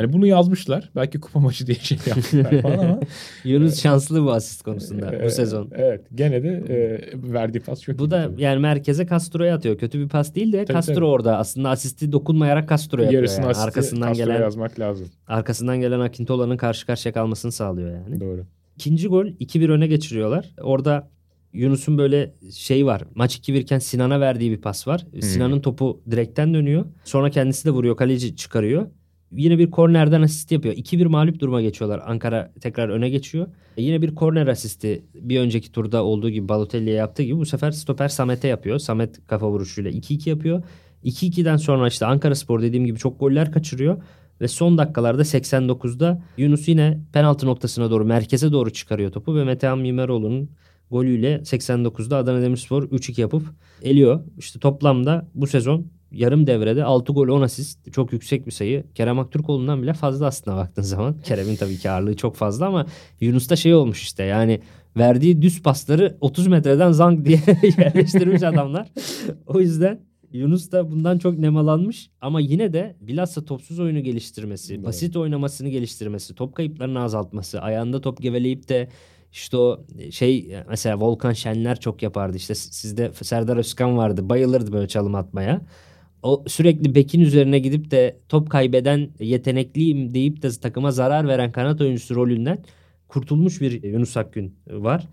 Hani 0.00 0.12
bunu 0.12 0.26
yazmışlar. 0.26 0.90
Belki 0.96 1.20
kupa 1.20 1.40
maçı 1.40 1.66
diye 1.66 1.74
şey 1.74 1.98
yapmışlar 2.06 2.62
falan 2.62 2.78
ama. 2.78 3.00
Yunus 3.44 3.82
şanslı 3.82 4.24
bu 4.24 4.32
asist 4.32 4.62
konusunda 4.62 5.12
bu 5.12 5.24
e, 5.24 5.30
sezon. 5.30 5.70
Evet. 5.76 6.00
Gene 6.14 6.42
de 6.42 6.48
e, 6.48 7.32
verdiği 7.32 7.60
pas 7.60 7.82
çok 7.82 7.98
Bu 7.98 8.10
da 8.10 8.22
tabii. 8.24 8.42
yani 8.42 8.58
merkeze 8.60 9.06
Castro'ya 9.06 9.54
atıyor. 9.54 9.78
Kötü 9.78 10.00
bir 10.00 10.08
pas 10.08 10.34
değil 10.34 10.52
de 10.52 10.64
Tabii, 10.64 10.74
Castro 10.74 10.94
tabii. 10.94 11.04
orada 11.04 11.38
aslında 11.38 11.70
asisti 11.70 12.12
dokunmayarak 12.12 12.68
Castro'ya. 12.68 13.10
Yarısını 13.10 13.40
yani. 13.40 13.50
asisti 13.50 13.66
Arkasından 13.66 14.06
Castro'ya 14.08 14.26
gelen 14.26 14.40
yazmak 14.44 14.78
lazım. 14.80 15.08
arkasından 15.26 15.80
gelen 15.80 16.00
Akintola'nın 16.00 16.56
karşı 16.56 16.86
karşıya 16.86 17.12
kalmasını 17.12 17.52
sağlıyor 17.52 17.90
yani. 17.90 18.20
Doğru. 18.20 18.46
İkinci 18.76 19.08
gol 19.08 19.26
2-1 19.26 19.70
öne 19.72 19.86
geçiriyorlar. 19.86 20.54
Orada 20.60 21.10
Yunus'un 21.52 21.98
böyle 21.98 22.34
şey 22.54 22.86
var. 22.86 23.02
Maç 23.14 23.36
2-1 23.38 23.58
iken 23.58 23.78
Sinan'a 23.78 24.20
verdiği 24.20 24.50
bir 24.50 24.60
pas 24.60 24.86
var. 24.88 25.06
Sinan'ın 25.20 25.60
topu 25.60 26.02
direkten 26.10 26.54
dönüyor. 26.54 26.84
Sonra 27.04 27.30
kendisi 27.30 27.64
de 27.64 27.70
vuruyor. 27.70 27.96
Kaleci 27.96 28.36
çıkarıyor. 28.36 28.86
Yine 29.32 29.58
bir 29.58 29.70
kornerden 29.70 30.22
asist 30.22 30.52
yapıyor. 30.52 30.74
2-1 30.74 31.06
mağlup 31.06 31.40
duruma 31.40 31.62
geçiyorlar. 31.62 32.02
Ankara 32.06 32.52
tekrar 32.60 32.88
öne 32.88 33.08
geçiyor. 33.08 33.46
E 33.76 33.82
yine 33.82 34.02
bir 34.02 34.14
korner 34.14 34.46
asisti 34.46 35.04
bir 35.14 35.40
önceki 35.40 35.72
turda 35.72 36.04
olduğu 36.04 36.30
gibi 36.30 36.48
Balotelli'ye 36.48 36.96
yaptığı 36.96 37.22
gibi 37.22 37.38
bu 37.38 37.46
sefer 37.46 37.70
stoper 37.70 38.08
Samet'e 38.08 38.48
yapıyor. 38.48 38.78
Samet 38.78 39.26
kafa 39.26 39.50
vuruşuyla 39.50 39.90
2-2 39.90 40.28
yapıyor. 40.28 40.62
2-2'den 41.04 41.56
sonra 41.56 41.88
işte 41.88 42.06
Ankara 42.06 42.34
Spor 42.34 42.62
dediğim 42.62 42.86
gibi 42.86 42.98
çok 42.98 43.20
goller 43.20 43.52
kaçırıyor. 43.52 44.02
Ve 44.40 44.48
son 44.48 44.78
dakikalarda 44.78 45.22
89'da 45.22 46.22
Yunus 46.36 46.68
yine 46.68 47.00
penaltı 47.12 47.46
noktasına 47.46 47.90
doğru 47.90 48.04
merkeze 48.04 48.52
doğru 48.52 48.70
çıkarıyor 48.70 49.12
topu 49.12 49.36
ve 49.36 49.44
Metehan 49.44 49.78
Mimeroğlu'nun 49.78 50.50
golüyle 50.90 51.36
89'da 51.36 52.16
Adana 52.16 52.42
Demirspor 52.42 52.82
3-2 52.82 53.20
yapıp 53.20 53.42
eliyor. 53.82 54.20
İşte 54.38 54.58
toplamda 54.58 55.28
bu 55.34 55.46
sezon 55.46 55.86
yarım 56.12 56.46
devrede 56.46 56.84
6 56.84 57.12
gol 57.12 57.28
10 57.28 57.42
asist 57.42 57.92
çok 57.92 58.12
yüksek 58.12 58.46
bir 58.46 58.52
sayı. 58.52 58.84
Kerem 58.94 59.18
Aktürkoğlu'ndan 59.18 59.82
bile 59.82 59.92
fazla 59.94 60.26
aslında 60.26 60.56
baktığın 60.56 60.82
zaman. 60.82 61.20
Kerem'in 61.24 61.56
tabii 61.56 61.76
ki 61.78 61.90
ağırlığı 61.90 62.16
çok 62.16 62.36
fazla 62.36 62.66
ama 62.66 62.86
Yunus'ta 63.20 63.56
şey 63.56 63.74
olmuş 63.74 64.02
işte 64.02 64.24
yani 64.24 64.60
verdiği 64.96 65.42
düz 65.42 65.62
pasları 65.62 66.16
30 66.20 66.46
metreden 66.46 66.92
zang 66.92 67.24
diye 67.24 67.40
yerleştirmiş 67.78 68.42
adamlar. 68.42 68.88
o 69.46 69.60
yüzden 69.60 70.00
Yunus 70.32 70.72
da 70.72 70.90
bundan 70.90 71.18
çok 71.18 71.38
nemalanmış 71.38 72.10
ama 72.20 72.40
yine 72.40 72.72
de 72.72 72.96
bilhassa 73.00 73.44
topsuz 73.44 73.78
oyunu 73.80 74.00
geliştirmesi, 74.00 74.74
Evet. 74.74 74.84
basit 74.84 75.16
oynamasını 75.16 75.68
geliştirmesi, 75.68 76.34
top 76.34 76.54
kayıplarını 76.54 77.00
azaltması, 77.02 77.60
ayağında 77.60 78.00
top 78.00 78.22
geveleyip 78.22 78.68
de 78.68 78.88
işte 79.32 79.56
o 79.56 79.84
şey 80.10 80.56
mesela 80.68 81.00
Volkan 81.00 81.32
Şenler 81.32 81.80
çok 81.80 82.02
yapardı. 82.02 82.36
İşte 82.36 82.54
sizde 82.54 83.10
Serdar 83.22 83.56
Özkan 83.56 83.96
vardı. 83.96 84.28
Bayılırdı 84.28 84.72
böyle 84.72 84.88
çalım 84.88 85.14
atmaya. 85.14 85.60
O 86.22 86.44
sürekli 86.46 86.94
bekin 86.94 87.20
üzerine 87.20 87.58
gidip 87.58 87.90
de 87.90 88.16
top 88.28 88.50
kaybeden 88.50 89.08
yetenekliyim 89.18 90.14
deyip 90.14 90.42
de 90.42 90.50
takıma 90.50 90.90
zarar 90.90 91.28
veren 91.28 91.52
kanat 91.52 91.80
oyuncusu 91.80 92.14
rolünden 92.14 92.64
kurtulmuş 93.08 93.60
bir 93.60 93.82
Yunus 93.82 94.16
Akgün 94.16 94.54
var. 94.70 95.08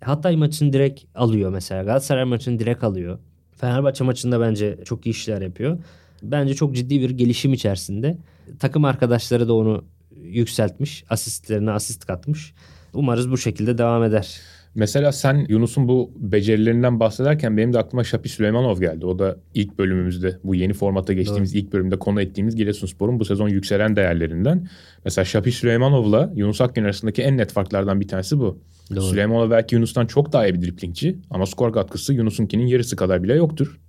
Hatay 0.00 0.36
maçını 0.36 0.72
direkt 0.72 1.04
alıyor 1.14 1.50
mesela. 1.50 1.82
Galatasaray 1.82 2.24
maçını 2.24 2.58
direkt 2.58 2.84
alıyor. 2.84 3.18
Fenerbahçe 3.56 4.04
maçında 4.04 4.40
bence 4.40 4.78
çok 4.84 5.06
iyi 5.06 5.10
işler 5.10 5.42
yapıyor. 5.42 5.78
Bence 6.22 6.54
çok 6.54 6.74
ciddi 6.74 7.00
bir 7.00 7.10
gelişim 7.10 7.52
içerisinde. 7.52 8.18
Takım 8.58 8.84
arkadaşları 8.84 9.48
da 9.48 9.54
onu 9.54 9.84
yükseltmiş. 10.22 11.04
Asistlerine 11.10 11.70
asist 11.70 12.06
katmış. 12.06 12.54
Umarız 12.94 13.30
bu 13.30 13.38
şekilde 13.38 13.78
devam 13.78 14.04
eder. 14.04 14.40
Mesela 14.74 15.12
sen 15.12 15.46
Yunus'un 15.48 15.88
bu 15.88 16.10
becerilerinden 16.16 17.00
bahsederken 17.00 17.56
benim 17.56 17.72
de 17.72 17.78
aklıma 17.78 18.04
Şapi 18.04 18.28
Süleymanov 18.28 18.80
geldi. 18.80 19.06
O 19.06 19.18
da 19.18 19.36
ilk 19.54 19.78
bölümümüzde 19.78 20.38
bu 20.44 20.54
yeni 20.54 20.72
formata 20.72 21.12
geçtiğimiz 21.12 21.54
Doğru. 21.54 21.60
ilk 21.60 21.72
bölümde 21.72 21.98
konu 21.98 22.22
ettiğimiz 22.22 22.56
Giresunspor'un 22.56 23.20
bu 23.20 23.24
sezon 23.24 23.48
yükselen 23.48 23.96
değerlerinden. 23.96 24.68
Mesela 25.04 25.24
Şapi 25.24 25.52
Süleymanov'la 25.52 26.32
Yunus 26.34 26.60
Akgün 26.60 26.84
arasındaki 26.84 27.22
en 27.22 27.36
net 27.36 27.52
farklardan 27.52 28.00
bir 28.00 28.08
tanesi 28.08 28.38
bu. 28.38 28.58
Doğru. 28.90 29.02
Süleymanov 29.02 29.50
belki 29.50 29.74
Yunus'tan 29.74 30.06
çok 30.06 30.32
daha 30.32 30.46
iyi 30.46 30.54
bir 30.54 30.62
driplingçi 30.62 31.16
ama 31.30 31.46
skor 31.46 31.72
katkısı 31.72 32.14
Yunus'unkinin 32.14 32.66
yarısı 32.66 32.96
kadar 32.96 33.22
bile 33.22 33.34
yoktur. 33.34 33.80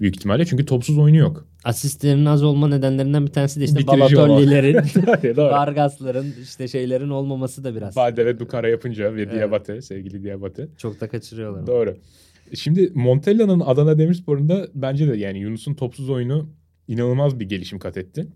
Büyük 0.00 0.16
ihtimalle 0.16 0.44
çünkü 0.44 0.64
topsuz 0.66 0.98
oyunu 0.98 1.16
yok. 1.16 1.46
Asistlerin 1.64 2.24
az 2.24 2.42
olma 2.42 2.68
nedenlerinden 2.68 3.26
bir 3.26 3.32
tanesi 3.32 3.60
de 3.60 3.64
işte 3.64 3.86
Balotelli'lerin, 3.86 4.76
Vargas'ların 5.36 6.34
işte 6.42 6.68
şeylerin 6.68 7.08
olmaması 7.08 7.64
da 7.64 7.74
biraz. 7.74 7.96
Bade 7.96 8.26
ve 8.26 8.38
Dukara 8.38 8.68
yapınca 8.68 9.14
ve 9.14 9.22
evet. 9.22 9.34
Diabate, 9.34 9.82
sevgili 9.82 10.24
Diabate. 10.24 10.68
Çok 10.78 11.00
da 11.00 11.08
kaçırıyorlar. 11.08 11.66
Doğru. 11.66 11.96
Şimdi 12.54 12.92
Montella'nın 12.94 13.60
Adana 13.60 13.98
Demirspor'unda 13.98 14.68
bence 14.74 15.08
de 15.08 15.16
yani 15.16 15.38
Yunus'un 15.38 15.74
topsuz 15.74 16.10
oyunu 16.10 16.50
inanılmaz 16.88 17.40
bir 17.40 17.48
gelişim 17.48 17.78
kat 17.78 17.96
etti. 17.96 18.26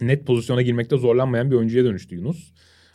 Net 0.00 0.26
pozisyona 0.26 0.62
girmekte 0.62 0.96
zorlanmayan 0.96 1.50
bir 1.50 1.56
oyuncuya 1.56 1.84
dönüştü 1.84 2.14
Yunus. 2.14 2.52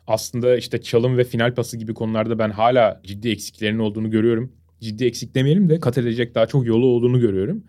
Aslında 0.07 0.57
işte 0.57 0.81
çalım 0.81 1.17
ve 1.17 1.23
final 1.23 1.55
pası 1.55 1.77
gibi 1.77 1.93
konularda 1.93 2.39
ben 2.39 2.49
hala 2.49 3.01
ciddi 3.03 3.29
eksiklerinin 3.29 3.79
olduğunu 3.79 4.11
görüyorum. 4.11 4.53
Ciddi 4.81 5.05
eksik 5.05 5.35
demeyelim 5.35 5.69
de 5.69 5.79
kat 5.79 5.97
edecek 5.97 6.35
daha 6.35 6.45
çok 6.45 6.65
yolu 6.65 6.85
olduğunu 6.85 7.19
görüyorum. 7.19 7.63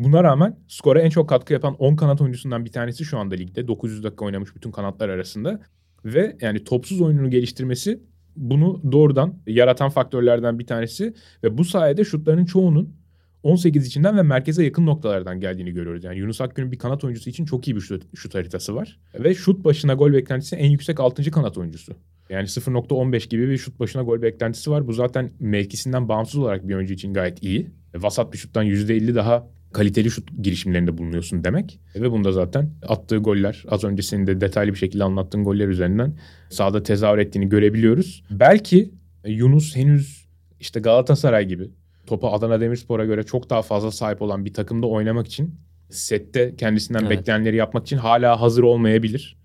Buna 0.00 0.24
rağmen 0.24 0.56
skora 0.68 1.00
en 1.00 1.10
çok 1.10 1.28
katkı 1.28 1.52
yapan 1.52 1.74
10 1.74 1.96
kanat 1.96 2.20
oyuncusundan 2.20 2.64
bir 2.64 2.72
tanesi 2.72 3.04
şu 3.04 3.18
anda 3.18 3.34
ligde. 3.34 3.68
900 3.68 4.04
dakika 4.04 4.24
oynamış 4.24 4.56
bütün 4.56 4.70
kanatlar 4.70 5.08
arasında. 5.08 5.60
Ve 6.04 6.36
yani 6.40 6.64
topsuz 6.64 7.00
oyununu 7.00 7.30
geliştirmesi 7.30 8.00
bunu 8.36 8.92
doğrudan 8.92 9.38
yaratan 9.46 9.90
faktörlerden 9.90 10.58
bir 10.58 10.66
tanesi. 10.66 11.14
Ve 11.44 11.58
bu 11.58 11.64
sayede 11.64 12.04
şutlarının 12.04 12.44
çoğunun 12.44 12.96
18 13.42 13.86
içinden 13.86 14.16
ve 14.16 14.22
merkeze 14.22 14.64
yakın 14.64 14.86
noktalardan 14.86 15.40
geldiğini 15.40 15.72
görüyoruz. 15.72 16.04
Yani 16.04 16.18
Yunus 16.18 16.40
Akgün'ün 16.40 16.72
bir 16.72 16.78
kanat 16.78 17.04
oyuncusu 17.04 17.30
için 17.30 17.44
çok 17.44 17.68
iyi 17.68 17.76
bir 17.76 17.80
şut, 17.80 18.16
şut 18.16 18.34
haritası 18.34 18.74
var. 18.74 18.98
Ve 19.18 19.34
şut 19.34 19.64
başına 19.64 19.94
gol 19.94 20.12
beklentisi 20.12 20.56
en 20.56 20.70
yüksek 20.70 21.00
6. 21.00 21.30
kanat 21.30 21.58
oyuncusu. 21.58 21.92
Yani 22.30 22.46
0.15 22.46 23.28
gibi 23.28 23.48
bir 23.48 23.58
şut 23.58 23.80
başına 23.80 24.02
gol 24.02 24.22
beklentisi 24.22 24.70
var. 24.70 24.86
Bu 24.86 24.92
zaten 24.92 25.30
mevkisinden 25.40 26.08
bağımsız 26.08 26.40
olarak 26.40 26.68
bir 26.68 26.74
oyuncu 26.74 26.94
için 26.94 27.14
gayet 27.14 27.42
iyi. 27.42 27.70
Vasat 27.94 28.32
bir 28.32 28.38
şuttan 28.38 28.66
%50 28.66 29.14
daha 29.14 29.59
kaliteli 29.72 30.10
şut 30.10 30.30
girişimlerinde 30.42 30.98
bulunuyorsun 30.98 31.44
demek. 31.44 31.80
Ve 31.94 32.10
bunda 32.10 32.32
zaten 32.32 32.70
attığı 32.88 33.16
goller 33.16 33.64
az 33.68 33.84
önce 33.84 34.02
senin 34.02 34.26
de 34.26 34.40
detaylı 34.40 34.72
bir 34.72 34.78
şekilde 34.78 35.04
anlattığın 35.04 35.44
goller 35.44 35.68
üzerinden 35.68 36.18
sahada 36.48 36.82
tezahür 36.82 37.18
ettiğini 37.18 37.48
görebiliyoruz. 37.48 38.24
Belki 38.30 38.90
Yunus 39.26 39.76
henüz 39.76 40.28
işte 40.60 40.80
Galatasaray 40.80 41.48
gibi 41.48 41.70
topa 42.06 42.32
Adana 42.32 42.60
Demirspor'a 42.60 43.04
göre 43.04 43.22
çok 43.22 43.50
daha 43.50 43.62
fazla 43.62 43.90
sahip 43.90 44.22
olan 44.22 44.44
bir 44.44 44.54
takımda 44.54 44.86
oynamak 44.86 45.26
için 45.26 45.54
sette 45.90 46.56
kendisinden 46.56 47.00
evet. 47.00 47.10
beklenenleri 47.10 47.56
yapmak 47.56 47.86
için 47.86 47.96
hala 47.96 48.40
hazır 48.40 48.62
olmayabilir. 48.62 49.36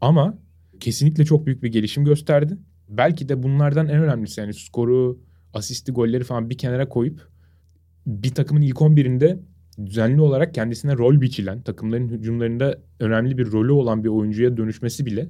Ama 0.00 0.38
kesinlikle 0.80 1.24
çok 1.24 1.46
büyük 1.46 1.62
bir 1.62 1.72
gelişim 1.72 2.04
gösterdi. 2.04 2.58
Belki 2.88 3.28
de 3.28 3.42
bunlardan 3.42 3.88
en 3.88 4.02
önemlisi 4.02 4.40
yani 4.40 4.54
skoru, 4.54 5.18
asisti, 5.54 5.92
golleri 5.92 6.24
falan 6.24 6.50
bir 6.50 6.58
kenara 6.58 6.88
koyup 6.88 7.28
bir 8.06 8.34
takımın 8.34 8.62
ilk 8.62 8.76
11'inde 8.76 9.38
düzenli 9.86 10.20
olarak 10.20 10.54
kendisine 10.54 10.96
rol 10.96 11.20
biçilen, 11.20 11.62
takımların 11.62 12.08
hücumlarında 12.08 12.78
önemli 13.00 13.38
bir 13.38 13.52
rolü 13.52 13.72
olan 13.72 14.04
bir 14.04 14.08
oyuncuya 14.08 14.56
dönüşmesi 14.56 15.06
bile 15.06 15.28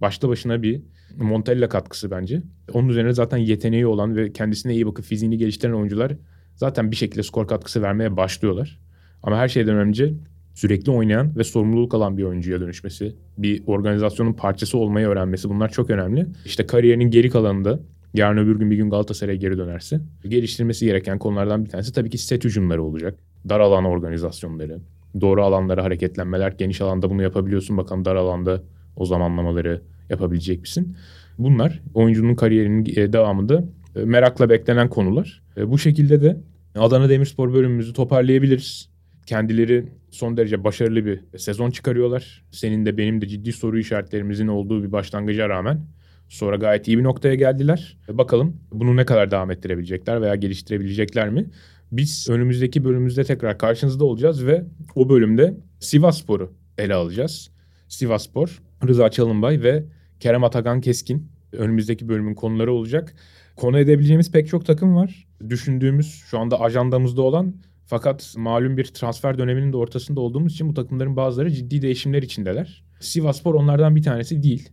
başta 0.00 0.28
başına 0.28 0.62
bir 0.62 0.82
Montella 1.16 1.68
katkısı 1.68 2.10
bence. 2.10 2.42
Onun 2.72 2.88
üzerine 2.88 3.12
zaten 3.12 3.36
yeteneği 3.36 3.86
olan 3.86 4.16
ve 4.16 4.32
kendisine 4.32 4.74
iyi 4.74 4.86
bakıp 4.86 5.04
fiziğini 5.04 5.38
geliştiren 5.38 5.72
oyuncular 5.72 6.12
zaten 6.56 6.90
bir 6.90 6.96
şekilde 6.96 7.22
skor 7.22 7.48
katkısı 7.48 7.82
vermeye 7.82 8.16
başlıyorlar. 8.16 8.78
Ama 9.22 9.38
her 9.38 9.48
şeyden 9.48 9.76
önce 9.76 10.14
sürekli 10.54 10.92
oynayan 10.92 11.36
ve 11.36 11.44
sorumluluk 11.44 11.94
alan 11.94 12.18
bir 12.18 12.22
oyuncuya 12.22 12.60
dönüşmesi, 12.60 13.16
bir 13.38 13.62
organizasyonun 13.66 14.32
parçası 14.32 14.78
olmayı 14.78 15.06
öğrenmesi 15.06 15.48
bunlar 15.48 15.68
çok 15.68 15.90
önemli. 15.90 16.26
İşte 16.44 16.66
kariyerinin 16.66 17.10
geri 17.10 17.30
kalanında 17.30 17.80
yarın 18.14 18.38
öbür 18.38 18.58
gün 18.58 18.70
bir 18.70 18.76
gün 18.76 18.90
Galatasaray'a 18.90 19.36
geri 19.36 19.58
dönerse 19.58 20.00
geliştirmesi 20.28 20.86
gereken 20.86 21.18
konulardan 21.18 21.64
bir 21.64 21.70
tanesi 21.70 21.92
tabii 21.92 22.10
ki 22.10 22.18
set 22.18 22.44
hücumları 22.44 22.82
olacak 22.82 23.18
dar 23.48 23.60
alan 23.60 23.84
organizasyonları, 23.84 24.78
doğru 25.20 25.44
alanlara 25.44 25.84
hareketlenmeler, 25.84 26.52
geniş 26.52 26.80
alanda 26.80 27.10
bunu 27.10 27.22
yapabiliyorsun. 27.22 27.76
Bakalım 27.76 28.04
dar 28.04 28.16
alanda 28.16 28.62
o 28.96 29.04
zamanlamaları 29.04 29.82
yapabilecek 30.10 30.60
misin? 30.60 30.96
Bunlar 31.38 31.82
oyuncunun 31.94 32.34
kariyerinin 32.34 32.84
e, 32.96 33.12
devamında 33.12 33.64
e, 33.96 34.04
merakla 34.04 34.50
beklenen 34.50 34.88
konular. 34.88 35.42
E, 35.56 35.70
bu 35.70 35.78
şekilde 35.78 36.22
de 36.22 36.36
Adana 36.74 37.08
Demirspor 37.08 37.54
bölümümüzü 37.54 37.92
toparlayabiliriz. 37.92 38.88
Kendileri 39.26 39.88
son 40.10 40.36
derece 40.36 40.64
başarılı 40.64 41.06
bir 41.06 41.20
sezon 41.38 41.70
çıkarıyorlar. 41.70 42.44
Senin 42.50 42.86
de 42.86 42.98
benim 42.98 43.20
de 43.20 43.26
ciddi 43.26 43.52
soru 43.52 43.78
işaretlerimizin 43.78 44.46
olduğu 44.46 44.82
bir 44.82 44.92
başlangıca 44.92 45.48
rağmen 45.48 45.80
sonra 46.28 46.56
gayet 46.56 46.88
iyi 46.88 46.98
bir 46.98 47.02
noktaya 47.02 47.34
geldiler. 47.34 47.96
Bakalım 48.08 48.56
bunu 48.72 48.96
ne 48.96 49.04
kadar 49.04 49.30
devam 49.30 49.50
ettirebilecekler 49.50 50.22
veya 50.22 50.34
geliştirebilecekler 50.34 51.28
mi? 51.28 51.46
Biz 51.92 52.26
önümüzdeki 52.30 52.84
bölümümüzde 52.84 53.24
tekrar 53.24 53.58
karşınızda 53.58 54.04
olacağız 54.04 54.46
ve 54.46 54.64
o 54.94 55.08
bölümde 55.08 55.56
Sivasspor'u 55.80 56.52
ele 56.78 56.94
alacağız. 56.94 57.50
Sivasspor, 57.88 58.62
Rıza 58.88 59.10
Çalınbay 59.10 59.62
ve 59.62 59.84
Kerem 60.20 60.44
Atakan 60.44 60.80
Keskin 60.80 61.30
önümüzdeki 61.52 62.08
bölümün 62.08 62.34
konuları 62.34 62.72
olacak. 62.72 63.14
Konu 63.56 63.78
edebileceğimiz 63.78 64.32
pek 64.32 64.48
çok 64.48 64.66
takım 64.66 64.96
var. 64.96 65.26
Düşündüğümüz 65.48 66.22
şu 66.26 66.38
anda 66.38 66.60
ajandamızda 66.60 67.22
olan 67.22 67.54
fakat 67.86 68.34
malum 68.36 68.76
bir 68.76 68.84
transfer 68.84 69.38
döneminin 69.38 69.72
de 69.72 69.76
ortasında 69.76 70.20
olduğumuz 70.20 70.52
için 70.52 70.68
bu 70.68 70.74
takımların 70.74 71.16
bazıları 71.16 71.50
ciddi 71.50 71.82
değişimler 71.82 72.22
içindeler. 72.22 72.84
Sivasspor 73.00 73.54
onlardan 73.54 73.96
bir 73.96 74.02
tanesi 74.02 74.42
değil. 74.42 74.68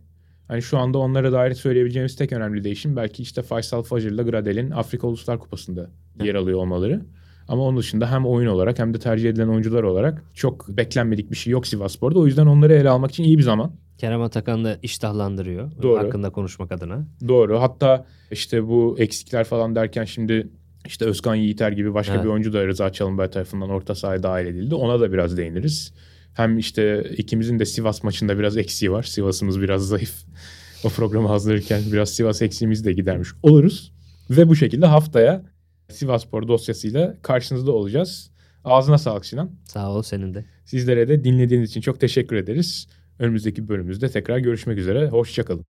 Hani 0.50 0.62
şu 0.62 0.78
anda 0.78 0.98
onlara 0.98 1.32
dair 1.32 1.54
söyleyebileceğimiz 1.54 2.16
tek 2.16 2.32
önemli 2.32 2.64
değişim 2.64 2.96
belki 2.96 3.22
işte 3.22 3.42
Faysal 3.42 3.82
Fajr'la 3.82 4.22
Gradel'in 4.22 4.70
Afrika 4.70 5.06
Uluslar 5.06 5.38
Kupası'nda 5.38 5.90
yer 6.22 6.34
alıyor 6.34 6.58
olmaları. 6.58 7.02
Ama 7.48 7.62
onun 7.62 7.78
dışında 7.78 8.12
hem 8.12 8.26
oyun 8.26 8.48
olarak 8.48 8.78
hem 8.78 8.94
de 8.94 8.98
tercih 8.98 9.30
edilen 9.30 9.48
oyuncular 9.48 9.82
olarak 9.82 10.24
çok 10.34 10.68
beklenmedik 10.68 11.30
bir 11.30 11.36
şey 11.36 11.50
yok 11.50 11.66
Sivasspor'da. 11.66 12.18
O 12.18 12.26
yüzden 12.26 12.46
onları 12.46 12.74
ele 12.74 12.90
almak 12.90 13.10
için 13.10 13.24
iyi 13.24 13.38
bir 13.38 13.42
zaman. 13.42 13.72
Kerem 13.98 14.22
Atakan 14.22 14.64
da 14.64 14.78
iştahlandırıyor. 14.82 15.70
Doğru. 15.82 15.98
Hakkında 15.98 16.30
konuşmak 16.30 16.72
adına. 16.72 17.06
Doğru. 17.28 17.60
Hatta 17.60 18.06
işte 18.30 18.68
bu 18.68 18.96
eksikler 18.98 19.44
falan 19.44 19.74
derken 19.74 20.04
şimdi 20.04 20.48
işte 20.86 21.04
Özkan 21.04 21.34
Yiğiter 21.34 21.72
gibi 21.72 21.94
başka 21.94 22.14
evet. 22.14 22.24
bir 22.24 22.28
oyuncu 22.28 22.52
da 22.52 22.66
Rıza 22.66 22.92
Çalınbay 22.92 23.30
tarafından 23.30 23.70
orta 23.70 23.94
sahaya 23.94 24.22
dahil 24.22 24.46
edildi. 24.46 24.74
Ona 24.74 25.00
da 25.00 25.12
biraz 25.12 25.36
değiniriz. 25.36 25.94
Hem 26.34 26.58
işte 26.58 27.10
ikimizin 27.16 27.58
de 27.58 27.64
Sivas 27.64 28.02
maçında 28.02 28.38
biraz 28.38 28.56
eksiği 28.56 28.92
var. 28.92 29.02
Sivas'ımız 29.02 29.60
biraz 29.60 29.88
zayıf. 29.88 30.24
O 30.84 30.88
programı 30.88 31.28
hazırlarken 31.28 31.82
biraz 31.92 32.10
Sivas 32.10 32.42
eksiğimizi 32.42 32.84
de 32.84 32.92
gidermiş 32.92 33.28
oluruz. 33.42 33.92
Ve 34.30 34.48
bu 34.48 34.56
şekilde 34.56 34.86
haftaya 34.86 35.44
Sivaspor 35.88 36.48
dosyasıyla 36.48 37.16
karşınızda 37.22 37.72
olacağız. 37.72 38.30
Ağzına 38.64 38.98
sağlık 38.98 39.26
Sinan. 39.26 39.50
Sağ 39.64 39.92
ol 39.92 40.02
senin 40.02 40.34
de. 40.34 40.44
Sizlere 40.64 41.08
de 41.08 41.24
dinlediğiniz 41.24 41.70
için 41.70 41.80
çok 41.80 42.00
teşekkür 42.00 42.36
ederiz. 42.36 42.88
Önümüzdeki 43.18 43.68
bölümümüzde 43.68 44.08
tekrar 44.08 44.38
görüşmek 44.38 44.78
üzere. 44.78 45.08
Hoşçakalın. 45.08 45.64